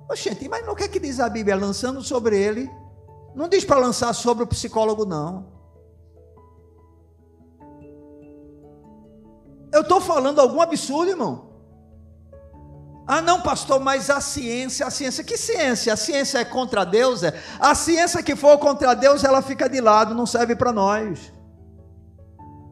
Oxente, 0.09 0.47
mas 0.47 0.67
o 0.67 0.75
que 0.75 0.83
é 0.83 0.87
que 0.87 0.99
diz 0.99 1.19
a 1.19 1.27
Bíblia? 1.27 1.55
Lançando 1.55 2.01
sobre 2.03 2.39
ele. 2.39 2.69
Não 3.35 3.49
diz 3.49 3.65
para 3.65 3.77
lançar 3.79 4.13
sobre 4.13 4.43
o 4.43 4.47
psicólogo, 4.47 5.05
não. 5.05 5.53
Eu 9.73 9.81
estou 9.81 9.99
falando 9.99 10.39
algum 10.39 10.61
absurdo, 10.61 11.11
irmão? 11.11 11.53
Ah, 13.07 13.21
não, 13.21 13.41
pastor, 13.41 13.79
mas 13.79 14.09
a 14.09 14.19
ciência, 14.19 14.85
a 14.85 14.89
ciência, 14.89 15.23
que 15.23 15.37
ciência? 15.37 15.93
A 15.93 15.97
ciência 15.97 16.39
é 16.39 16.45
contra 16.45 16.83
Deus? 16.83 17.23
É? 17.23 17.37
A 17.59 17.75
ciência 17.75 18.23
que 18.23 18.35
for 18.35 18.57
contra 18.57 18.95
Deus, 18.95 19.23
ela 19.23 19.41
fica 19.41 19.69
de 19.69 19.79
lado, 19.79 20.15
não 20.15 20.25
serve 20.25 20.55
para 20.55 20.71
nós. 20.71 21.31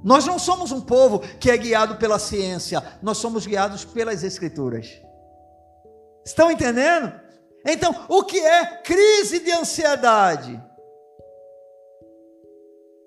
Nós 0.03 0.25
não 0.25 0.39
somos 0.39 0.71
um 0.71 0.81
povo 0.81 1.19
que 1.19 1.51
é 1.51 1.57
guiado 1.57 1.95
pela 1.97 2.17
ciência, 2.17 2.83
nós 3.01 3.17
somos 3.17 3.45
guiados 3.45 3.85
pelas 3.85 4.23
Escrituras. 4.23 4.87
Estão 6.25 6.51
entendendo? 6.51 7.22
Então, 7.65 8.05
o 8.09 8.23
que 8.23 8.39
é 8.39 8.77
crise 8.81 9.39
de 9.39 9.51
ansiedade? 9.51 10.61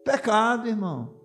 Pecado, 0.04 0.68
irmão. 0.68 1.15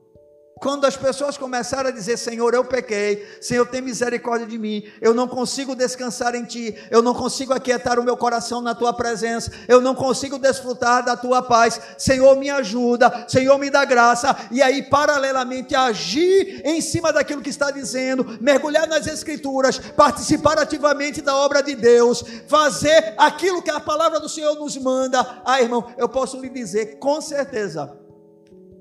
Quando 0.62 0.86
as 0.86 0.96
pessoas 0.96 1.40
começaram 1.40 1.90
a 1.90 1.92
dizer: 1.92 2.18
Senhor, 2.18 2.54
eu 2.54 2.64
pequei, 2.64 3.28
Senhor, 3.42 3.66
tem 3.66 3.82
misericórdia 3.82 4.46
de 4.46 4.60
mim, 4.60 4.84
eu 5.02 5.12
não 5.12 5.28
consigo 5.28 5.76
descansar 5.76 6.36
em 6.36 6.46
Ti, 6.46 6.76
eu 6.92 7.02
não 7.02 7.16
consigo 7.16 7.52
aquietar 7.52 8.00
o 8.00 8.04
meu 8.04 8.16
coração 8.16 8.62
na 8.62 8.76
Tua 8.76 8.94
presença, 8.94 9.52
eu 9.68 9.82
não 9.82 9.96
consigo 9.96 10.38
desfrutar 10.38 11.04
da 11.04 11.18
Tua 11.18 11.42
paz, 11.42 11.82
Senhor, 11.98 12.38
me 12.38 12.52
ajuda, 12.52 13.26
Senhor, 13.28 13.58
me 13.58 13.72
dá 13.72 13.84
graça, 13.86 14.38
e 14.52 14.62
aí, 14.62 14.84
paralelamente, 14.84 15.74
agir 15.74 16.62
em 16.64 16.80
cima 16.80 17.12
daquilo 17.12 17.42
que 17.42 17.50
está 17.50 17.72
dizendo, 17.72 18.38
mergulhar 18.40 18.88
nas 18.88 19.08
Escrituras, 19.08 19.80
participar 19.80 20.60
ativamente 20.60 21.24
da 21.24 21.36
obra 21.36 21.64
de 21.64 21.74
Deus, 21.74 22.24
fazer 22.46 23.16
aquilo 23.18 23.64
que 23.64 23.72
a 23.72 23.80
palavra 23.80 24.20
do 24.20 24.30
Senhor 24.30 24.54
nos 24.54 24.78
manda. 24.78 25.42
Ah, 25.44 25.60
irmão, 25.60 25.92
eu 25.98 26.08
posso 26.08 26.40
lhe 26.40 26.50
dizer 26.50 27.00
com 27.00 27.20
certeza 27.20 28.00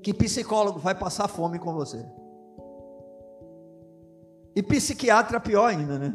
que 0.01 0.13
psicólogo 0.13 0.79
vai 0.79 0.95
passar 0.95 1.27
fome 1.27 1.59
com 1.59 1.73
você. 1.73 2.05
E 4.55 4.61
psiquiatra 4.61 5.39
pior 5.39 5.67
ainda, 5.67 5.97
né? 5.97 6.13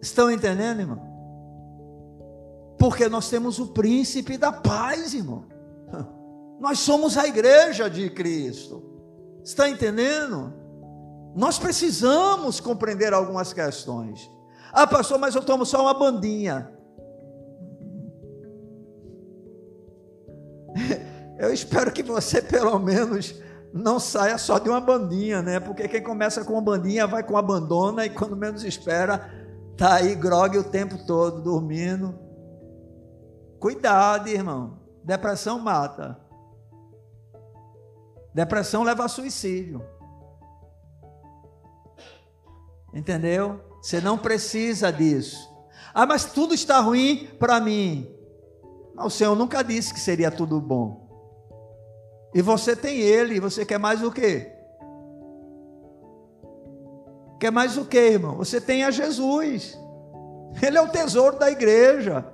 Estão 0.00 0.30
entendendo, 0.30 0.80
irmão? 0.80 1.00
Porque 2.78 3.08
nós 3.08 3.28
temos 3.28 3.58
o 3.58 3.68
príncipe 3.68 4.36
da 4.36 4.52
paz, 4.52 5.14
irmão. 5.14 5.44
Nós 6.60 6.78
somos 6.78 7.16
a 7.16 7.26
igreja 7.26 7.88
de 7.88 8.08
Cristo. 8.10 8.82
Está 9.42 9.68
entendendo? 9.68 10.52
Nós 11.34 11.58
precisamos 11.58 12.60
compreender 12.60 13.12
algumas 13.12 13.52
questões. 13.52 14.30
Ah, 14.72 14.86
pastor, 14.86 15.18
mas 15.18 15.34
eu 15.34 15.42
tomo 15.42 15.64
só 15.64 15.82
uma 15.82 15.94
bandinha. 15.94 16.75
Eu 21.38 21.52
espero 21.52 21.92
que 21.92 22.02
você, 22.02 22.40
pelo 22.40 22.78
menos, 22.78 23.34
não 23.72 24.00
saia 24.00 24.38
só 24.38 24.58
de 24.58 24.68
uma 24.68 24.80
bandinha, 24.80 25.42
né? 25.42 25.60
Porque 25.60 25.86
quem 25.86 26.02
começa 26.02 26.44
com 26.44 26.54
uma 26.54 26.62
bandinha 26.62 27.06
vai 27.06 27.22
com 27.22 27.36
abandona 27.36 28.06
e 28.06 28.10
quando 28.10 28.36
menos 28.36 28.64
espera, 28.64 29.30
tá 29.76 29.94
aí 29.96 30.14
grogue 30.14 30.58
o 30.58 30.64
tempo 30.64 30.96
todo, 31.06 31.42
dormindo. 31.42 32.18
Cuidado, 33.60 34.28
irmão. 34.28 34.78
Depressão 35.04 35.58
mata. 35.58 36.18
Depressão 38.34 38.82
leva 38.82 39.04
a 39.04 39.08
suicídio. 39.08 39.84
Entendeu? 42.94 43.60
Você 43.82 44.00
não 44.00 44.16
precisa 44.16 44.90
disso. 44.90 45.54
Ah, 45.92 46.06
mas 46.06 46.24
tudo 46.24 46.54
está 46.54 46.80
ruim 46.80 47.28
para 47.38 47.60
mim. 47.60 48.15
O 48.98 49.10
Senhor 49.10 49.36
nunca 49.36 49.62
disse 49.62 49.92
que 49.92 50.00
seria 50.00 50.30
tudo 50.30 50.60
bom. 50.60 51.06
E 52.34 52.40
você 52.40 52.74
tem 52.74 52.98
Ele, 53.00 53.36
e 53.36 53.40
você 53.40 53.64
quer 53.64 53.78
mais 53.78 54.02
o 54.02 54.10
quê? 54.10 54.52
Quer 57.38 57.52
mais 57.52 57.76
o 57.76 57.84
quê, 57.84 58.12
irmão? 58.12 58.36
Você 58.36 58.60
tem 58.60 58.84
a 58.84 58.90
Jesus. 58.90 59.78
Ele 60.62 60.78
é 60.78 60.80
o 60.80 60.88
tesouro 60.88 61.38
da 61.38 61.50
igreja. 61.50 62.26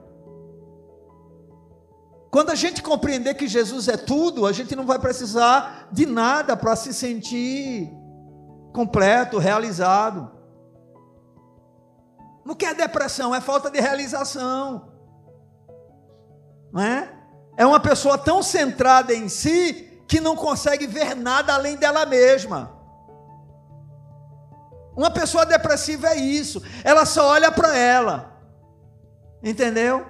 Quando 2.30 2.50
a 2.50 2.54
gente 2.54 2.82
compreender 2.82 3.34
que 3.34 3.48
Jesus 3.48 3.88
é 3.88 3.96
tudo, 3.96 4.46
a 4.46 4.52
gente 4.52 4.74
não 4.76 4.86
vai 4.86 4.98
precisar 4.98 5.88
de 5.92 6.06
nada 6.06 6.56
para 6.56 6.76
se 6.76 6.94
sentir 6.94 7.92
completo, 8.72 9.38
realizado. 9.38 10.30
O 12.46 12.54
que 12.54 12.64
é 12.64 12.72
depressão? 12.72 13.34
É 13.34 13.40
falta 13.40 13.70
de 13.70 13.80
realização 13.80 14.91
não 16.72 16.82
é? 16.82 17.12
É 17.56 17.66
uma 17.66 17.80
pessoa 17.80 18.16
tão 18.16 18.42
centrada 18.42 19.12
em 19.12 19.28
si 19.28 20.02
que 20.08 20.20
não 20.20 20.34
consegue 20.34 20.86
ver 20.86 21.14
nada 21.14 21.54
além 21.54 21.76
dela 21.76 22.06
mesma. 22.06 22.72
Uma 24.96 25.10
pessoa 25.10 25.46
depressiva 25.46 26.08
é 26.08 26.16
isso, 26.16 26.62
ela 26.84 27.06
só 27.06 27.28
olha 27.28 27.50
para 27.50 27.76
ela, 27.76 28.38
entendeu? 29.42 30.06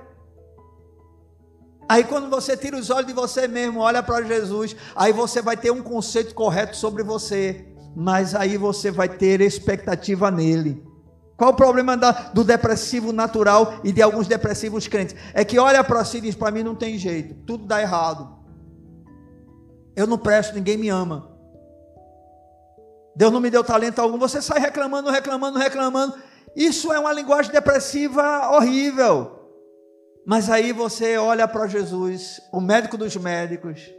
Aí 1.88 2.04
quando 2.04 2.28
você 2.30 2.56
tira 2.56 2.76
os 2.76 2.90
olhos 2.90 3.06
de 3.06 3.12
você 3.12 3.46
mesmo, 3.46 3.80
olha 3.80 4.02
para 4.02 4.22
Jesus, 4.22 4.74
aí 4.96 5.12
você 5.12 5.40
vai 5.42 5.56
ter 5.56 5.70
um 5.70 5.82
conceito 5.82 6.34
correto 6.34 6.76
sobre 6.76 7.02
você, 7.02 7.66
mas 7.94 8.34
aí 8.34 8.56
você 8.56 8.90
vai 8.90 9.08
ter 9.08 9.40
expectativa 9.40 10.30
nele. 10.30 10.82
Qual 11.42 11.50
o 11.50 11.56
problema 11.56 11.96
da, 11.96 12.12
do 12.32 12.44
depressivo 12.44 13.12
natural 13.12 13.80
e 13.82 13.90
de 13.90 14.00
alguns 14.00 14.28
depressivos 14.28 14.86
crentes? 14.86 15.16
É 15.34 15.44
que 15.44 15.58
olha 15.58 15.82
para 15.82 16.04
si 16.04 16.18
e 16.18 16.20
diz: 16.20 16.36
para 16.36 16.52
mim 16.52 16.62
não 16.62 16.72
tem 16.72 16.96
jeito, 16.96 17.34
tudo 17.44 17.66
dá 17.66 17.82
errado. 17.82 18.32
Eu 19.96 20.06
não 20.06 20.16
presto, 20.16 20.54
ninguém 20.54 20.76
me 20.76 20.88
ama. 20.88 21.28
Deus 23.16 23.32
não 23.32 23.40
me 23.40 23.50
deu 23.50 23.64
talento 23.64 23.98
algum. 23.98 24.18
Você 24.18 24.40
sai 24.40 24.60
reclamando, 24.60 25.10
reclamando, 25.10 25.58
reclamando. 25.58 26.14
Isso 26.54 26.92
é 26.92 27.00
uma 27.00 27.12
linguagem 27.12 27.50
depressiva 27.50 28.52
horrível. 28.52 29.32
Mas 30.24 30.48
aí 30.48 30.72
você 30.72 31.16
olha 31.16 31.48
para 31.48 31.66
Jesus, 31.66 32.40
o 32.52 32.60
médico 32.60 32.96
dos 32.96 33.16
médicos, 33.16 33.90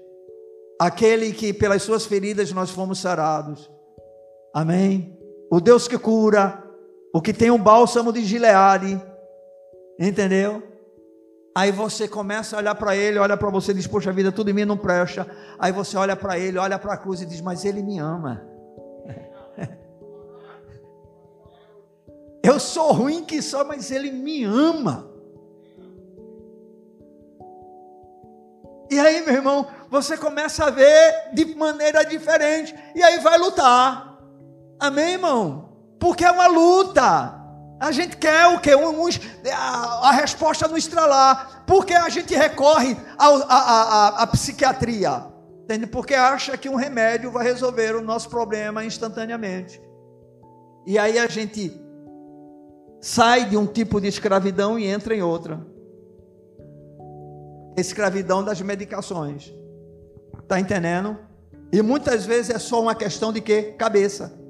aquele 0.80 1.34
que 1.34 1.52
pelas 1.52 1.84
suas 1.84 2.06
feridas 2.06 2.54
nós 2.54 2.70
fomos 2.70 3.00
sarados. 3.00 3.70
Amém? 4.54 5.20
O 5.52 5.60
Deus 5.60 5.90
que 5.90 5.98
cura, 5.98 6.63
o 7.14 7.22
que 7.22 7.32
tem 7.32 7.52
um 7.52 7.60
bálsamo 7.60 8.12
de 8.12 8.26
Gileade, 8.26 9.00
entendeu? 10.00 10.64
Aí 11.56 11.72
você 11.72 12.08
começa 12.08 12.56
a 12.56 12.60
olhar 12.60 12.74
para 12.74 12.96
ele, 12.96 13.20
olha 13.20 13.38
para 13.38 13.52
você 13.52 13.72
e 13.72 13.76
diz: 13.76 13.86
Poxa 13.86 14.12
vida, 14.12 14.32
tudo 14.32 14.50
em 14.50 14.54
mim 14.54 14.66
não 14.66 14.76
presta. 14.76 15.28
Aí 15.60 15.72
você 15.72 15.96
olha 15.96 16.16
para 16.16 16.40
ele, 16.40 16.58
olha 16.58 16.80
para 16.80 16.94
a 16.96 16.98
cruz 16.98 17.22
e 17.22 17.28
diz: 17.28 17.40
Mas 17.40 17.64
ele 17.64 17.84
me 17.84 18.00
ama. 18.00 18.44
Eu 22.44 22.60
sou 22.60 22.92
ruim 22.92 23.24
que 23.24 23.40
só, 23.44 23.64
mas 23.64 23.92
ele 23.92 24.12
me 24.12 24.44
ama. 24.44 25.08
E 28.90 29.00
aí, 29.00 29.24
meu 29.24 29.36
irmão, 29.36 29.68
você 29.90 30.18
começa 30.18 30.66
a 30.66 30.72
ver 30.72 31.32
de 31.34 31.46
maneira 31.56 32.04
diferente. 32.04 32.76
E 32.96 33.02
aí 33.02 33.20
vai 33.20 33.38
lutar. 33.38 34.20
Amém, 34.80 35.14
irmão? 35.14 35.73
Porque 36.04 36.26
é 36.26 36.32
uma 36.32 36.48
luta. 36.48 37.34
A 37.80 37.90
gente 37.94 38.18
quer 38.18 38.48
o 38.48 38.60
quê? 38.60 38.76
Uns, 38.76 39.22
a, 39.50 40.10
a, 40.10 40.12
resposta 40.12 40.68
no 40.68 40.78
estralar. 40.78 41.64
Porque 41.66 41.94
a 41.94 42.10
gente 42.10 42.36
recorre 42.36 42.98
à 43.18 44.28
psiquiatria. 44.28 45.24
Entende? 45.64 45.88
Porque 45.88 46.14
acha 46.14 46.58
que 46.58 46.68
um 46.68 46.76
remédio 46.76 47.32
vai 47.32 47.46
resolver 47.46 47.96
o 47.96 48.02
nosso 48.02 48.30
problema 48.30 48.84
instantaneamente. 48.84 49.82
E 50.86 51.00
aí 51.00 51.18
a 51.18 51.28
gente 51.28 51.72
sai 53.00 53.46
de 53.46 53.56
um 53.56 53.66
tipo 53.66 54.02
de 54.02 54.10
escravidão 54.10 54.78
e 54.78 54.86
entra 54.86 55.16
em 55.16 55.22
outra. 55.22 55.66
Escravidão 57.78 58.44
das 58.44 58.60
medicações. 58.60 59.54
Está 60.38 60.60
entendendo? 60.60 61.18
E 61.72 61.82
muitas 61.82 62.26
vezes 62.26 62.54
é 62.54 62.60
só 62.60 62.82
uma 62.82 62.94
questão 62.94 63.32
de 63.32 63.40
quê? 63.40 63.74
Cabeça. 63.78 64.43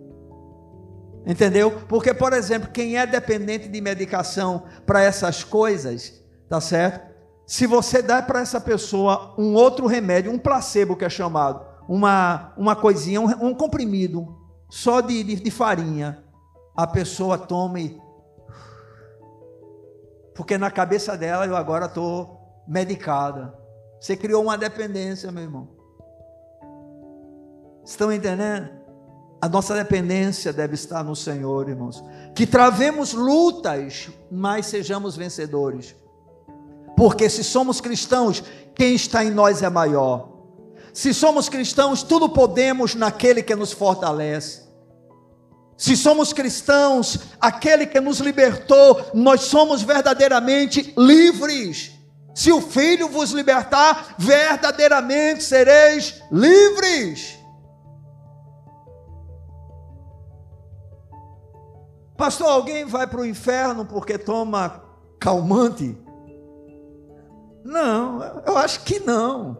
Entendeu? 1.26 1.72
Porque, 1.88 2.14
por 2.14 2.34
exemplo, 2.34 2.70
quem 2.72 2.98
é 2.98 3.06
dependente 3.06 3.70
de 3.70 3.80
medicação 3.80 4.64
para 4.86 5.02
essas 5.02 5.44
coisas, 5.44 6.22
tá 6.50 6.60
certo? 6.60 7.14
Se 7.46 7.66
você 7.66 8.02
dá 8.02 8.22
para 8.22 8.42
essa 8.42 8.60
pessoa 8.60 9.34
um 9.38 9.54
outro 9.54 9.86
remédio, 9.86 10.32
um 10.32 10.38
placebo 10.38 10.96
que 10.96 11.06
é 11.06 11.10
chamado, 11.10 11.66
uma, 11.88 12.54
uma 12.58 12.76
coisinha, 12.76 13.22
um, 13.22 13.28
um 13.48 13.54
comprimido, 13.54 14.38
só 14.70 15.02
de, 15.02 15.24
de, 15.24 15.36
de 15.36 15.52
farinha, 15.52 16.24
a 16.76 16.88
pessoa 16.88 17.38
toma 17.38 17.80
e. 17.80 18.02
Porque 20.36 20.58
na 20.58 20.72
cabeça 20.72 21.16
dela 21.16 21.46
eu 21.46 21.56
agora 21.56 21.86
estou 21.86 22.64
medicada. 22.68 23.58
Você 24.00 24.18
criou 24.18 24.44
uma 24.44 24.58
dependência, 24.58 25.32
meu 25.32 25.44
irmão. 25.44 25.70
Estão 27.86 28.12
entendendo? 28.12 28.83
A 29.44 29.50
nossa 29.50 29.76
dependência 29.76 30.54
deve 30.54 30.76
estar 30.76 31.04
no 31.04 31.18
Senhor, 31.18 31.68
irmãos. 31.68 32.02
Que 32.34 32.48
travemos 32.48 33.12
lutas, 33.12 34.08
mas 34.32 34.68
sejamos 34.68 35.18
vencedores. 35.18 35.94
Porque 36.96 37.28
se 37.30 37.44
somos 37.44 37.82
cristãos, 37.82 38.42
quem 38.74 38.96
está 38.96 39.22
em 39.22 39.32
nós 39.32 39.62
é 39.62 39.70
maior. 39.70 40.30
Se 40.94 41.14
somos 41.14 41.50
cristãos, 41.50 42.04
tudo 42.04 42.30
podemos 42.30 42.96
naquele 42.96 43.44
que 43.44 43.54
nos 43.54 43.74
fortalece. 43.74 44.62
Se 45.76 45.98
somos 45.98 46.32
cristãos, 46.32 47.20
aquele 47.38 47.86
que 47.86 48.00
nos 48.00 48.20
libertou, 48.20 49.08
nós 49.14 49.42
somos 49.42 49.82
verdadeiramente 49.82 50.94
livres. 50.98 51.92
Se 52.34 52.50
o 52.50 52.62
Filho 52.62 53.10
vos 53.10 53.32
libertar, 53.32 54.16
verdadeiramente 54.18 55.44
sereis 55.44 56.22
livres. 56.32 57.43
Pastor, 62.18 62.48
alguém 62.48 62.86
vai 62.86 63.08
para 63.08 63.22
o 63.22 63.26
inferno 63.26 63.86
porque 63.86 64.18
toma 64.18 64.84
calmante? 65.20 65.98
Não, 67.64 68.22
eu 68.46 68.58
acho 68.58 68.84
que 68.84 69.00
não. 69.00 69.58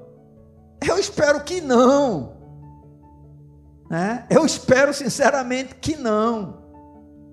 Eu 0.86 0.98
espero 1.00 1.44
que 1.44 1.62
não. 1.62 2.34
Né? 3.90 4.26
Eu 4.30 4.46
espero 4.46 4.94
sinceramente 4.94 5.76
que 5.76 5.96
não. 5.96 6.62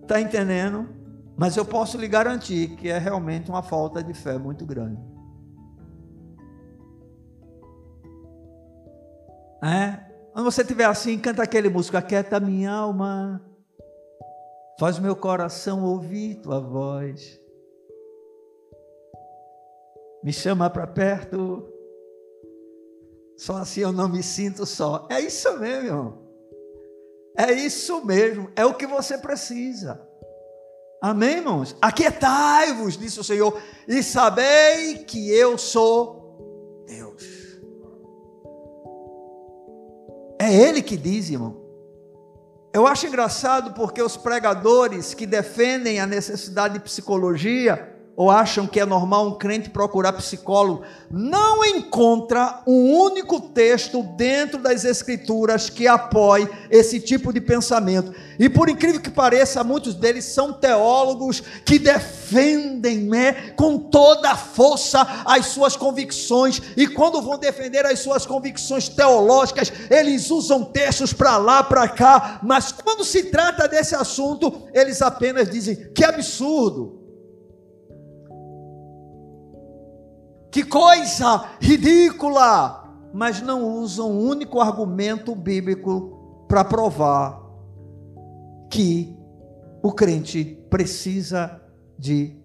Está 0.03 0.21
entendendo? 0.21 0.89
Mas 1.37 1.57
eu 1.57 1.65
posso 1.65 1.97
lhe 1.97 2.07
garantir 2.07 2.77
que 2.77 2.89
é 2.89 2.99
realmente 2.99 3.51
uma 3.51 3.63
falta 3.63 4.03
de 4.03 4.15
fé 4.15 4.39
muito 4.39 4.65
grande. 4.65 5.01
É? 9.63 10.11
Quando 10.33 10.45
você 10.45 10.63
estiver 10.63 10.85
assim, 10.85 11.19
canta 11.19 11.43
aquele 11.43 11.69
músico, 11.69 11.97
aquieta 11.97 12.41
minha 12.41 12.71
alma, 12.71 13.43
faz 14.81 14.99
meu 14.99 15.15
coração 15.15 15.85
ouvir 15.85 16.37
tua 16.37 16.59
voz, 16.59 17.39
me 20.25 20.33
chama 20.33 20.71
para 20.71 20.87
perto, 20.87 21.71
só 23.37 23.57
assim 23.57 23.83
eu 23.83 23.93
não 23.93 24.09
me 24.09 24.23
sinto 24.23 24.65
só. 24.65 25.07
É 25.11 25.21
isso 25.21 25.55
mesmo, 25.59 25.87
irmão. 25.87 26.19
É 27.37 27.53
isso 27.53 28.03
mesmo, 28.07 28.51
é 28.57 28.65
o 28.65 28.73
que 28.73 28.87
você 28.87 29.19
precisa. 29.19 30.01
Amém, 31.03 31.37
irmãos? 31.37 31.77
Aquietai-vos, 31.79 32.97
disse 32.97 33.21
o 33.21 33.25
Senhor, 33.25 33.61
e 33.87 34.03
sabei 34.03 35.05
que 35.05 35.31
eu 35.31 35.59
sou 35.59 36.87
Deus. 36.87 37.61
É 40.41 40.51
Ele 40.55 40.81
que 40.81 40.97
diz, 40.97 41.29
irmão. 41.29 41.70
Eu 42.73 42.87
acho 42.87 43.07
engraçado 43.07 43.73
porque 43.75 44.01
os 44.01 44.17
pregadores 44.17 45.13
que 45.13 45.27
defendem 45.27 45.99
a 45.99 46.07
necessidade 46.07 46.75
de 46.75 46.81
psicologia 46.81 47.90
ou 48.21 48.31
acham 48.31 48.67
que 48.67 48.79
é 48.79 48.85
normal 48.85 49.29
um 49.29 49.39
crente 49.39 49.71
procurar 49.71 50.13
psicólogo, 50.13 50.83
não 51.11 51.65
encontra 51.65 52.61
um 52.67 52.93
único 52.93 53.41
texto 53.41 54.03
dentro 54.15 54.59
das 54.59 54.85
escrituras 54.85 55.71
que 55.71 55.89
apoie 55.89 56.47
esse 56.71 57.01
tipo 57.01 57.33
de 57.33 57.41
pensamento. 57.41 58.15
E 58.39 58.47
por 58.47 58.69
incrível 58.69 59.01
que 59.01 59.09
pareça, 59.09 59.65
muitos 59.65 59.95
deles 59.95 60.27
são 60.27 60.53
teólogos 60.53 61.43
que 61.65 61.79
defendem, 61.79 62.99
né, 62.99 63.55
com 63.57 63.79
toda 63.79 64.33
a 64.33 64.37
força 64.37 65.01
as 65.25 65.47
suas 65.47 65.75
convicções, 65.75 66.61
e 66.77 66.87
quando 66.87 67.23
vão 67.23 67.39
defender 67.39 67.87
as 67.87 68.01
suas 68.01 68.27
convicções 68.27 68.87
teológicas, 68.87 69.73
eles 69.89 70.31
usam 70.31 70.63
textos 70.63 71.15
para 71.15 71.39
lá, 71.39 71.63
para 71.63 71.89
cá, 71.89 72.39
mas 72.43 72.71
quando 72.71 73.03
se 73.03 73.31
trata 73.31 73.67
desse 73.67 73.95
assunto, 73.95 74.69
eles 74.75 75.01
apenas 75.01 75.49
dizem: 75.49 75.91
"Que 75.95 76.05
absurdo!" 76.05 77.00
Que 80.51 80.65
coisa 80.65 81.53
ridícula! 81.61 82.79
Mas 83.13 83.41
não 83.41 83.79
usam 83.79 84.11
um 84.11 84.29
único 84.29 84.61
argumento 84.61 85.35
bíblico 85.35 86.45
para 86.49 86.65
provar 86.65 87.41
que 88.71 89.17
o 89.83 89.93
crente 89.93 90.45
precisa 90.69 91.61
de 91.99 92.37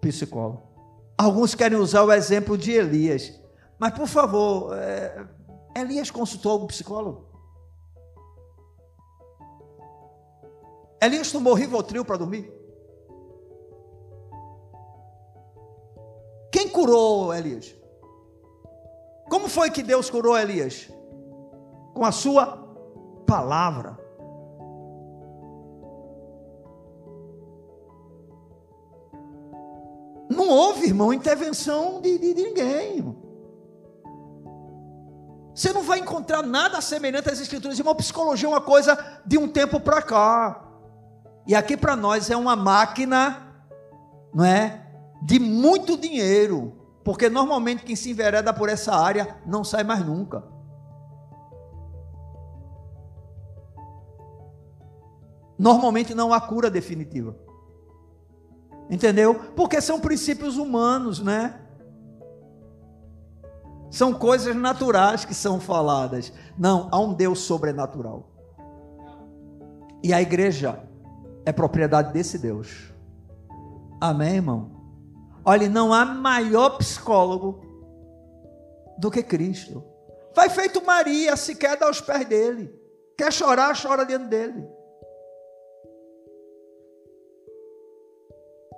psicólogo. 0.00 0.62
Alguns 1.16 1.54
querem 1.54 1.78
usar 1.78 2.02
o 2.02 2.12
exemplo 2.12 2.58
de 2.58 2.72
Elias. 2.72 3.40
Mas, 3.78 3.92
por 3.92 4.06
favor, 4.06 4.76
é, 4.76 5.24
Elias 5.76 6.10
consultou 6.10 6.52
algum 6.52 6.66
psicólogo? 6.66 7.26
Elias 11.02 11.30
tomou 11.30 11.54
Rivotril 11.54 12.04
para 12.04 12.16
dormir? 12.16 12.50
Curou 16.74 17.32
Elias? 17.32 17.72
Como 19.30 19.48
foi 19.48 19.70
que 19.70 19.82
Deus 19.82 20.10
curou 20.10 20.36
Elias? 20.36 20.90
Com 21.94 22.04
a 22.04 22.10
sua 22.10 22.46
palavra. 23.24 23.96
Não 30.28 30.48
houve, 30.48 30.86
irmão, 30.86 31.12
intervenção 31.12 32.00
de, 32.00 32.18
de, 32.18 32.34
de 32.34 32.42
ninguém. 32.42 33.16
Você 35.54 35.72
não 35.72 35.82
vai 35.82 36.00
encontrar 36.00 36.42
nada 36.42 36.80
semelhante 36.80 37.30
às 37.30 37.38
escrituras. 37.38 37.78
Irmão, 37.78 37.94
psicologia 37.94 38.48
é 38.48 38.50
uma 38.50 38.60
coisa 38.60 38.98
de 39.24 39.38
um 39.38 39.46
tempo 39.46 39.78
para 39.78 40.02
cá. 40.02 40.60
E 41.46 41.54
aqui 41.54 41.76
para 41.76 41.94
nós 41.94 42.30
é 42.30 42.36
uma 42.36 42.56
máquina, 42.56 43.54
não 44.34 44.44
é? 44.44 44.83
De 45.24 45.38
muito 45.38 45.96
dinheiro, 45.96 46.74
porque 47.02 47.30
normalmente 47.30 47.82
quem 47.82 47.96
se 47.96 48.10
envereda 48.10 48.52
por 48.52 48.68
essa 48.68 48.94
área 48.94 49.38
não 49.46 49.64
sai 49.64 49.82
mais 49.82 50.04
nunca. 50.04 50.44
Normalmente 55.58 56.14
não 56.14 56.34
há 56.34 56.40
cura 56.42 56.70
definitiva. 56.70 57.34
Entendeu? 58.90 59.34
Porque 59.56 59.80
são 59.80 59.98
princípios 59.98 60.58
humanos, 60.58 61.20
né? 61.20 61.58
São 63.90 64.12
coisas 64.12 64.54
naturais 64.54 65.24
que 65.24 65.34
são 65.34 65.58
faladas. 65.58 66.34
Não, 66.58 66.88
há 66.92 67.00
um 67.00 67.14
Deus 67.14 67.38
sobrenatural. 67.38 68.28
E 70.02 70.12
a 70.12 70.20
igreja 70.20 70.84
é 71.46 71.52
propriedade 71.52 72.12
desse 72.12 72.36
Deus. 72.36 72.92
Amém, 73.98 74.34
irmão? 74.34 74.73
Olha, 75.44 75.68
não 75.68 75.92
há 75.92 76.04
maior 76.04 76.78
psicólogo 76.78 77.60
do 78.98 79.10
que 79.10 79.22
Cristo. 79.22 79.84
Vai 80.34 80.48
feito 80.48 80.84
Maria, 80.84 81.36
se 81.36 81.54
quer 81.54 81.76
dar 81.76 81.86
aos 81.86 82.00
pés 82.00 82.26
dele. 82.26 82.74
Quer 83.16 83.32
chorar, 83.32 83.80
chora 83.80 84.04
dentro 84.04 84.28
dele. 84.28 84.66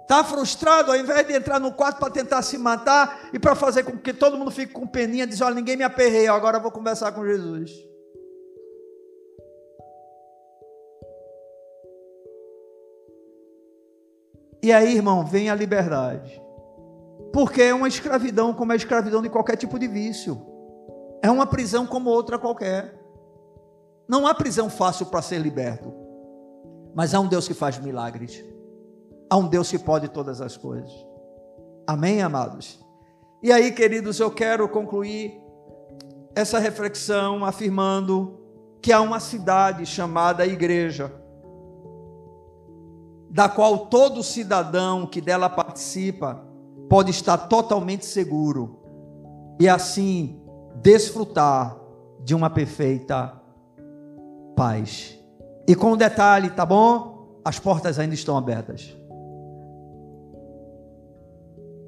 Está 0.03 0.23
frustrado, 0.23 0.93
ao 0.93 0.97
invés 0.97 1.27
de 1.27 1.33
entrar 1.33 1.59
no 1.59 1.73
quarto 1.73 1.99
para 1.99 2.13
tentar 2.13 2.41
se 2.43 2.57
matar 2.57 3.29
e 3.33 3.41
para 3.41 3.57
fazer 3.57 3.83
com 3.83 3.99
que 3.99 4.13
todo 4.13 4.39
mundo 4.39 4.53
fique 4.53 4.73
com 4.73 4.87
peninha, 4.87 5.27
diz: 5.27 5.41
Olha, 5.41 5.55
ninguém 5.55 5.77
me 5.77 5.83
aperreia, 5.83 6.33
agora 6.33 6.59
eu 6.59 6.63
vou 6.63 6.71
conversar 6.71 7.13
com 7.13 7.27
Jesus. 7.27 7.73
E 14.63 14.73
aí, 14.73 14.95
irmão, 14.95 15.25
vem 15.25 15.51
a 15.51 15.55
liberdade. 15.55 16.46
Porque 17.37 17.61
é 17.61 17.75
uma 17.75 17.87
escravidão 17.87 18.55
como 18.55 18.73
a 18.73 18.77
escravidão 18.77 19.21
de 19.21 19.29
qualquer 19.29 19.57
tipo 19.57 19.79
de 19.79 19.87
vício. 19.87 20.41
É 21.23 21.31
uma 21.31 21.47
prisão 21.47 21.87
como 21.87 22.09
outra 22.09 22.39
qualquer. 22.39 22.99
Não 24.09 24.27
há 24.27 24.33
prisão 24.33 24.71
fácil 24.71 25.05
para 25.05 25.21
ser 25.21 25.39
liberto. 25.39 25.93
Mas 26.95 27.13
há 27.13 27.21
um 27.21 27.29
Deus 27.29 27.47
que 27.47 27.53
faz 27.53 27.79
milagres. 27.79 28.43
Há 29.29 29.37
um 29.37 29.47
Deus 29.49 29.71
que 29.71 29.79
pode 29.79 30.09
todas 30.09 30.41
as 30.41 30.57
coisas. 30.57 30.91
Amém, 31.87 32.23
amados? 32.23 32.81
E 33.43 33.53
aí, 33.53 33.71
queridos, 33.71 34.19
eu 34.19 34.31
quero 34.31 34.67
concluir 34.67 35.39
essa 36.35 36.59
reflexão 36.59 37.45
afirmando 37.45 38.41
que 38.81 38.95
há 38.95 39.01
uma 39.03 39.21
cidade 39.21 39.85
chamada 39.85 40.47
Igreja, 40.47 41.13
da 43.29 43.47
qual 43.47 43.89
todo 43.89 44.23
cidadão 44.23 45.07
que 45.07 45.21
dela 45.21 45.51
participa 45.51 46.46
pode 46.89 47.11
estar 47.11 47.37
totalmente 47.37 48.05
seguro 48.05 48.81
e 49.61 49.69
assim 49.69 50.41
desfrutar 50.77 51.77
de 52.23 52.35
uma 52.35 52.51
perfeita 52.51 53.33
paz. 54.55 55.19
E 55.69 55.75
com 55.75 55.93
um 55.93 55.97
detalhe, 55.97 56.51
tá 56.51 56.65
bom? 56.65 57.41
As 57.45 57.59
portas 57.59 57.99
ainda 57.99 58.15
estão 58.15 58.37
abertas. 58.37 58.97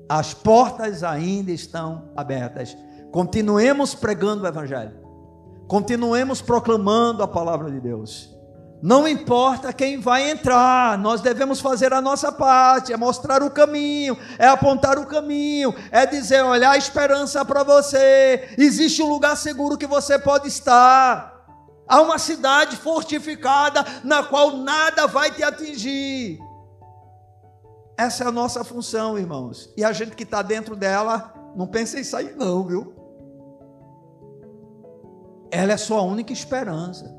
As 0.08 0.32
portas 0.32 1.02
ainda 1.02 1.50
estão 1.50 2.10
abertas. 2.16 2.76
Continuemos 3.10 3.94
pregando 3.94 4.44
o 4.44 4.46
Evangelho. 4.46 4.96
Continuemos 5.66 6.40
proclamando 6.40 7.22
a 7.22 7.28
palavra 7.28 7.70
de 7.70 7.80
Deus. 7.80 8.37
Não 8.80 9.08
importa 9.08 9.72
quem 9.72 9.98
vai 9.98 10.30
entrar, 10.30 10.96
nós 10.98 11.20
devemos 11.20 11.60
fazer 11.60 11.92
a 11.92 12.00
nossa 12.00 12.30
parte, 12.30 12.92
é 12.92 12.96
mostrar 12.96 13.42
o 13.42 13.50
caminho, 13.50 14.16
é 14.38 14.46
apontar 14.46 14.98
o 14.98 15.06
caminho, 15.06 15.74
é 15.90 16.06
dizer: 16.06 16.42
olha, 16.42 16.70
a 16.70 16.76
esperança 16.76 17.44
para 17.44 17.64
você, 17.64 18.54
existe 18.56 19.02
um 19.02 19.08
lugar 19.08 19.36
seguro 19.36 19.76
que 19.76 19.86
você 19.86 20.16
pode 20.16 20.46
estar. 20.46 21.36
Há 21.88 22.00
uma 22.00 22.18
cidade 22.18 22.76
fortificada 22.76 23.84
na 24.04 24.22
qual 24.22 24.58
nada 24.58 25.06
vai 25.06 25.30
te 25.30 25.42
atingir. 25.42 26.38
Essa 27.96 28.24
é 28.24 28.26
a 28.28 28.32
nossa 28.32 28.62
função, 28.62 29.18
irmãos. 29.18 29.72
E 29.76 29.82
a 29.82 29.90
gente 29.90 30.14
que 30.14 30.22
está 30.22 30.40
dentro 30.40 30.76
dela, 30.76 31.34
não 31.56 31.66
pensa 31.66 31.98
em 31.98 32.04
sair, 32.04 32.36
não, 32.36 32.64
viu? 32.64 32.94
Ela 35.50 35.72
é 35.72 35.76
sua 35.76 36.02
única 36.02 36.32
esperança. 36.32 37.17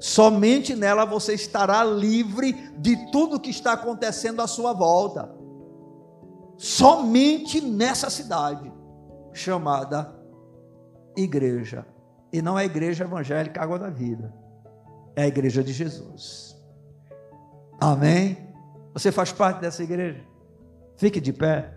Somente 0.00 0.74
nela 0.74 1.04
você 1.04 1.34
estará 1.34 1.84
livre 1.84 2.54
de 2.78 2.96
tudo 3.12 3.38
que 3.38 3.50
está 3.50 3.74
acontecendo 3.74 4.40
à 4.40 4.46
sua 4.46 4.72
volta. 4.72 5.30
Somente 6.56 7.60
nessa 7.60 8.08
cidade 8.08 8.72
chamada 9.34 10.18
igreja. 11.14 11.86
E 12.32 12.40
não 12.40 12.58
é 12.58 12.62
a 12.62 12.64
igreja 12.64 13.04
evangélica 13.04 13.62
Água 13.62 13.78
da 13.78 13.90
Vida. 13.90 14.32
É 15.14 15.24
a 15.24 15.28
igreja 15.28 15.62
de 15.62 15.72
Jesus. 15.72 16.56
Amém? 17.78 18.38
Você 18.94 19.12
faz 19.12 19.32
parte 19.32 19.60
dessa 19.60 19.82
igreja? 19.82 20.24
Fique 20.96 21.20
de 21.20 21.32
pé. 21.32 21.74